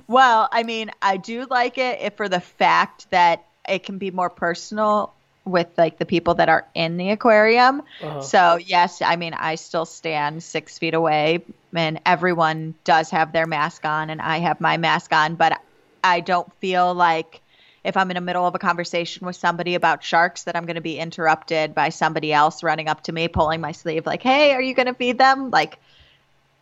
well, 0.08 0.50
I 0.52 0.64
mean, 0.64 0.92
I 1.02 1.18
do 1.18 1.46
like 1.50 1.78
it 1.78 2.02
if 2.02 2.16
for 2.16 2.30
the 2.30 2.40
fact 2.40 3.10
that 3.12 3.46
it 3.68 3.84
can 3.84 3.98
be 3.98 4.12
more 4.12 4.30
personal 4.30 5.14
with 5.48 5.68
like 5.78 5.98
the 5.98 6.06
people 6.06 6.36
that 6.36 6.50
are 6.50 6.68
in 6.74 6.98
the 6.98 7.10
aquarium. 7.12 7.82
Uh-huh. 8.02 8.22
So 8.22 8.58
yes, 8.58 9.02
I 9.02 9.16
mean 9.16 9.34
I 9.34 9.56
still 9.56 9.86
stand 9.86 10.44
six 10.44 10.78
feet 10.78 10.94
away, 10.94 11.44
and 11.74 12.00
everyone 12.06 12.76
does 12.84 13.10
have 13.12 13.32
their 13.34 13.46
mask 13.48 13.86
on, 13.86 14.10
and 14.10 14.22
I 14.22 14.40
have 14.40 14.62
my 14.62 14.78
mask 14.78 15.14
on, 15.14 15.36
but 15.36 15.60
I 16.04 16.20
don't 16.20 16.52
feel 16.56 16.94
like 16.94 17.42
if 17.84 17.96
I'm 17.96 18.12
in 18.12 18.16
the 18.16 18.22
middle 18.22 18.46
of 18.46 18.54
a 18.54 18.60
conversation 18.60 19.26
with 19.26 19.38
somebody 19.38 19.76
about 19.76 20.04
sharks 20.04 20.44
that 20.44 20.56
I'm 20.56 20.66
going 20.66 20.76
to 20.76 20.82
be 20.82 21.00
interrupted 21.00 21.74
by 21.74 21.90
somebody 21.90 22.34
else 22.34 22.62
running 22.62 22.90
up 22.90 23.04
to 23.04 23.14
me, 23.14 23.30
pulling 23.30 23.62
my 23.62 23.72
sleeve, 23.72 24.06
like, 24.06 24.22
"Hey, 24.22 24.52
are 24.54 24.62
you 24.62 24.74
going 24.74 24.88
to 24.88 24.94
feed 24.94 25.18
them?" 25.18 25.52
Like, 25.52 25.80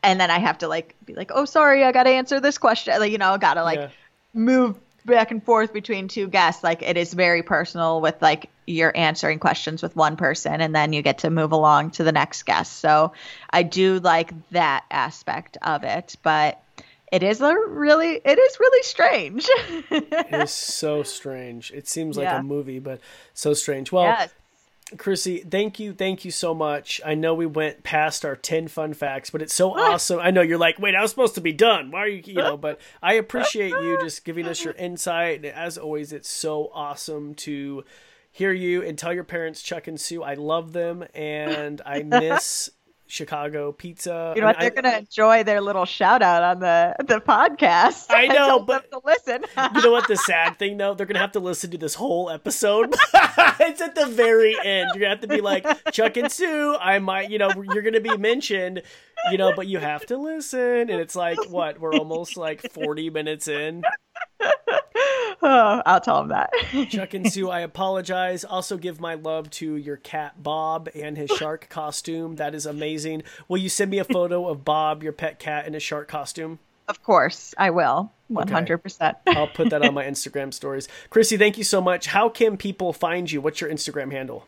and 0.04 0.20
then 0.20 0.30
I 0.30 0.40
have 0.40 0.60
to 0.60 0.68
like 0.68 0.96
be 1.06 1.16
like, 1.16 1.32
"Oh, 1.34 1.46
sorry, 1.46 1.84
I 1.84 1.92
got 1.92 2.04
to 2.04 2.12
answer 2.12 2.40
this 2.40 2.58
question." 2.58 3.00
Like, 3.00 3.12
you 3.12 3.18
know, 3.18 3.38
got 3.38 3.56
to 3.56 3.64
like 3.64 3.80
yeah. 3.80 3.90
move 4.34 4.78
back 5.06 5.32
and 5.32 5.44
forth 5.44 5.72
between 5.72 6.08
two 6.08 6.28
guests 6.28 6.64
like 6.64 6.82
it 6.82 6.98
is 6.98 7.14
very 7.14 7.44
personal 7.44 8.02
with 8.02 8.20
like 8.22 8.50
you're 8.68 8.96
answering 8.96 9.40
questions 9.40 9.82
with 9.82 9.96
one 9.96 10.16
person 10.16 10.62
and 10.62 10.76
then 10.76 10.94
you 10.94 11.02
get 11.02 11.20
to 11.20 11.30
move 11.30 11.52
along 11.52 11.92
to 11.92 12.04
the 12.04 12.12
next 12.12 12.44
guest 12.44 12.80
so 12.80 13.12
i 13.52 13.64
do 13.64 14.00
like 14.00 14.34
that 14.52 14.84
aspect 14.92 15.58
of 15.62 15.84
it 15.84 16.16
but 16.24 16.62
it 17.12 17.24
is 17.24 17.42
a 17.42 17.56
really 17.68 18.22
it 18.26 18.40
is 18.40 18.60
really 18.60 18.84
strange 18.84 19.48
it 19.92 20.34
is 20.34 20.52
so 20.52 21.04
strange 21.04 21.72
it 21.72 21.88
seems 21.88 22.18
like 22.18 22.26
yeah. 22.26 22.40
a 22.40 22.44
movie 22.44 22.80
but 22.80 23.00
so 23.34 23.54
strange 23.54 23.92
well 23.92 24.06
yes. 24.06 24.34
Chrissy, 24.98 25.40
thank 25.40 25.80
you, 25.80 25.94
thank 25.94 26.26
you 26.26 26.32
so 26.32 26.54
much. 26.54 27.02
I 27.04 27.16
know 27.16 27.34
we 27.34 27.48
went 27.48 27.82
past 27.82 28.24
our 28.24 28.36
ten 28.36 28.68
fun 28.68 28.94
facts, 28.94 29.32
but 29.32 29.42
it's 29.42 29.54
so 29.54 29.72
awesome. 29.76 30.20
I 30.20 30.30
know 30.30 30.42
you're 30.42 30.60
like, 30.60 30.78
wait, 30.78 30.94
I 30.94 31.02
was 31.02 31.10
supposed 31.10 31.34
to 31.36 31.42
be 31.42 31.54
done. 31.54 31.90
Why 31.90 32.02
are 32.02 32.08
you, 32.08 32.22
you 32.24 32.36
know? 32.36 32.56
But 32.56 32.80
I 33.02 33.14
appreciate 33.14 33.72
you 33.72 33.98
just 34.00 34.24
giving 34.24 34.46
us 34.46 34.64
your 34.64 34.74
insight. 34.78 35.38
And 35.38 35.46
as 35.48 35.80
always, 35.80 36.14
it's 36.14 36.30
so 36.30 36.70
awesome 36.72 37.34
to 37.36 37.84
hear 38.36 38.52
you 38.52 38.84
and 38.84 38.98
tell 38.98 39.14
your 39.14 39.24
parents 39.24 39.62
Chuck 39.62 39.88
and 39.88 40.00
Sue 40.00 40.22
I 40.22 40.34
love 40.34 40.74
them 40.74 41.06
and 41.16 41.82
I 41.86 42.04
miss 42.04 42.70
Chicago 43.08 43.72
pizza. 43.72 44.34
You 44.36 44.42
know 44.42 44.48
what? 44.48 44.60
They're 44.60 44.72
going 44.72 44.84
to 44.84 44.98
enjoy 44.98 45.44
their 45.44 45.62
little 45.62 45.86
shout 45.86 46.22
out 46.22 46.44
on 46.44 46.60
the 46.60 46.96
the 47.00 47.22
podcast. 47.22 48.08
I 48.10 48.28
know, 48.28 48.60
but 48.60 48.92
to 48.92 49.00
listen. 49.06 49.46
you 49.76 49.82
know 49.82 49.92
what? 49.92 50.10
The 50.10 50.18
sad 50.18 50.60
thing 50.60 50.76
though, 50.76 50.94
they're 50.94 51.06
going 51.06 51.16
to 51.16 51.22
have 51.22 51.32
to 51.34 51.40
listen 51.40 51.72
to 51.72 51.78
this 51.78 51.96
whole 51.96 52.30
episode. 52.30 52.94
it's 53.14 53.80
at 53.80 53.96
the 53.96 54.08
very 54.08 54.54
end. 54.66 54.90
You're 54.96 55.04
to 55.04 55.10
have 55.10 55.22
to 55.22 55.28
be 55.28 55.40
like 55.40 55.66
Chuck 55.94 56.18
and 56.18 56.30
Sue. 56.30 56.76
I 56.76 57.00
might, 57.00 57.30
you 57.30 57.38
know, 57.38 57.52
you're 57.56 57.84
going 57.84 57.94
to 57.94 58.02
be 58.02 58.18
mentioned, 58.18 58.82
you 59.32 59.38
know, 59.38 59.54
but 59.56 59.68
you 59.68 59.78
have 59.78 60.06
to 60.08 60.18
listen. 60.18 60.90
And 60.90 61.00
it's 61.00 61.16
like 61.16 61.50
what? 61.50 61.80
We're 61.80 61.94
almost 61.94 62.36
like 62.36 62.70
40 62.74 63.12
minutes 63.12 63.48
in. 63.48 63.84
oh, 65.42 65.82
I'll 65.86 66.02
tell 66.02 66.22
him 66.22 66.30
that. 66.30 66.52
Chuck 66.90 67.14
and 67.14 67.32
Sue, 67.32 67.50
I 67.50 67.62
apologize. 67.62 68.44
Also, 68.44 68.78
give 68.78 69.00
my 69.00 69.16
love 69.16 69.50
to 69.52 69.76
your 69.76 69.98
cat 69.98 70.42
Bob 70.42 70.90
and 70.96 71.18
his 71.18 71.30
shark 71.32 71.68
costume. 71.70 72.36
That 72.36 72.56
is 72.56 72.66
amazing. 72.66 73.24
Will 73.48 73.58
you 73.58 73.70
send 73.70 73.92
me 73.92 74.00
a 74.00 74.04
photo 74.04 74.48
of 74.48 74.66
Bob, 74.66 75.04
your 75.04 75.14
pet 75.14 75.40
cat, 75.40 75.68
in 75.68 75.74
his 75.74 75.84
shark 75.84 76.08
costume? 76.08 76.60
Of 76.88 77.02
course, 77.02 77.54
I 77.58 77.72
will. 77.72 78.12
100%. 78.32 79.16
Okay. 79.28 79.40
I'll 79.40 79.48
put 79.48 79.70
that 79.72 79.84
on 79.84 79.94
my 79.94 80.06
Instagram 80.06 80.54
stories. 80.54 80.88
Chrissy, 81.10 81.38
thank 81.38 81.58
you 81.58 81.64
so 81.64 81.82
much. 81.82 82.08
How 82.08 82.30
can 82.30 82.58
people 82.58 82.94
find 82.94 83.32
you? 83.32 83.42
What's 83.42 83.60
your 83.60 83.72
Instagram 83.72 84.12
handle? 84.12 84.46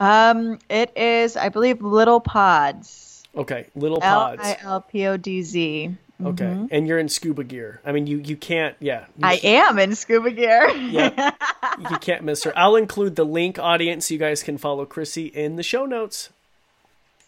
Um, 0.00 0.58
it 0.68 0.96
is, 0.96 1.36
I 1.36 1.48
believe, 1.48 1.82
Little 1.82 2.20
Pods. 2.20 3.24
Okay, 3.36 3.66
Little 3.74 4.00
Pods. 4.00 4.40
L 4.42 4.46
I 4.46 4.58
L 4.62 4.80
P 4.80 5.06
O 5.06 5.16
D 5.16 5.42
Z. 5.42 5.96
Okay, 6.22 6.44
mm-hmm. 6.44 6.66
and 6.70 6.86
you're 6.86 6.98
in 6.98 7.08
scuba 7.08 7.42
gear. 7.42 7.80
I 7.84 7.92
mean, 7.92 8.06
you 8.06 8.18
you 8.18 8.36
can't. 8.36 8.76
Yeah, 8.78 9.06
you 9.16 9.26
I 9.26 9.40
am 9.42 9.78
in 9.78 9.94
scuba 9.94 10.30
gear. 10.30 10.70
yeah, 10.70 11.32
you 11.90 11.98
can't 11.98 12.22
miss 12.22 12.44
her. 12.44 12.52
I'll 12.56 12.76
include 12.76 13.16
the 13.16 13.24
link, 13.24 13.58
audience, 13.58 14.06
so 14.06 14.14
you 14.14 14.20
guys 14.20 14.42
can 14.42 14.56
follow 14.56 14.86
Chrissy 14.86 15.26
in 15.26 15.56
the 15.56 15.62
show 15.64 15.86
notes. 15.86 16.30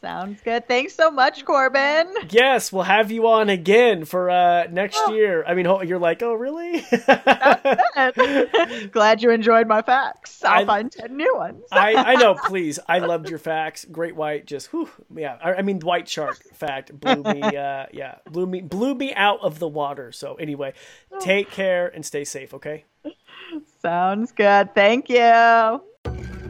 Sounds 0.01 0.41
good. 0.43 0.69
Thanks 0.69 0.95
so 0.95 1.11
much, 1.11 1.45
Corbin. 1.45 2.13
Yes, 2.31 2.73
we'll 2.73 2.83
have 2.85 3.11
you 3.11 3.27
on 3.29 3.49
again 3.49 4.05
for 4.05 4.31
uh, 4.31 4.67
next 4.71 5.01
oh. 5.07 5.15
year. 5.15 5.45
I 5.47 5.55
mean, 5.55 5.67
you're 5.87 5.99
like, 5.99 6.23
oh, 6.23 6.35
really? 6.35 6.85
Glad 8.93 9.23
you 9.23 9.31
enjoyed 9.31 9.67
my 9.67 9.83
facts. 9.83 10.45
I'll 10.45 10.63
I, 10.63 10.65
find 10.67 10.93
10 10.93 11.17
new 11.17 11.35
ones. 11.37 11.65
I, 11.73 11.95
I 11.95 12.15
know, 12.17 12.35
please. 12.47 12.79
I 12.87 12.99
loved 12.99 13.31
your 13.31 13.39
facts. 13.39 13.87
Great 13.91 14.15
white, 14.15 14.47
just, 14.47 14.73
whew, 14.73 14.91
yeah. 15.15 15.39
I, 15.43 15.55
I 15.55 15.63
mean, 15.63 15.81
white 15.81 16.09
shark 16.09 16.43
fact 16.55 16.99
blew 16.99 17.23
me, 17.23 17.43
uh, 17.57 17.87
yeah, 17.93 18.17
blew 18.31 18.47
me, 18.47 18.61
blew 18.61 18.95
me 18.95 19.15
out 19.15 19.41
of 19.41 19.59
the 19.59 19.69
water. 19.69 20.13
So, 20.13 20.35
anyway, 20.35 20.75
take 21.21 21.51
care 21.51 21.89
and 21.89 22.05
stay 22.05 22.25
safe, 22.25 22.53
okay? 22.55 22.85
Sounds 23.81 24.33
good. 24.33 24.75
Thank 24.75 25.09
you. 25.09 25.83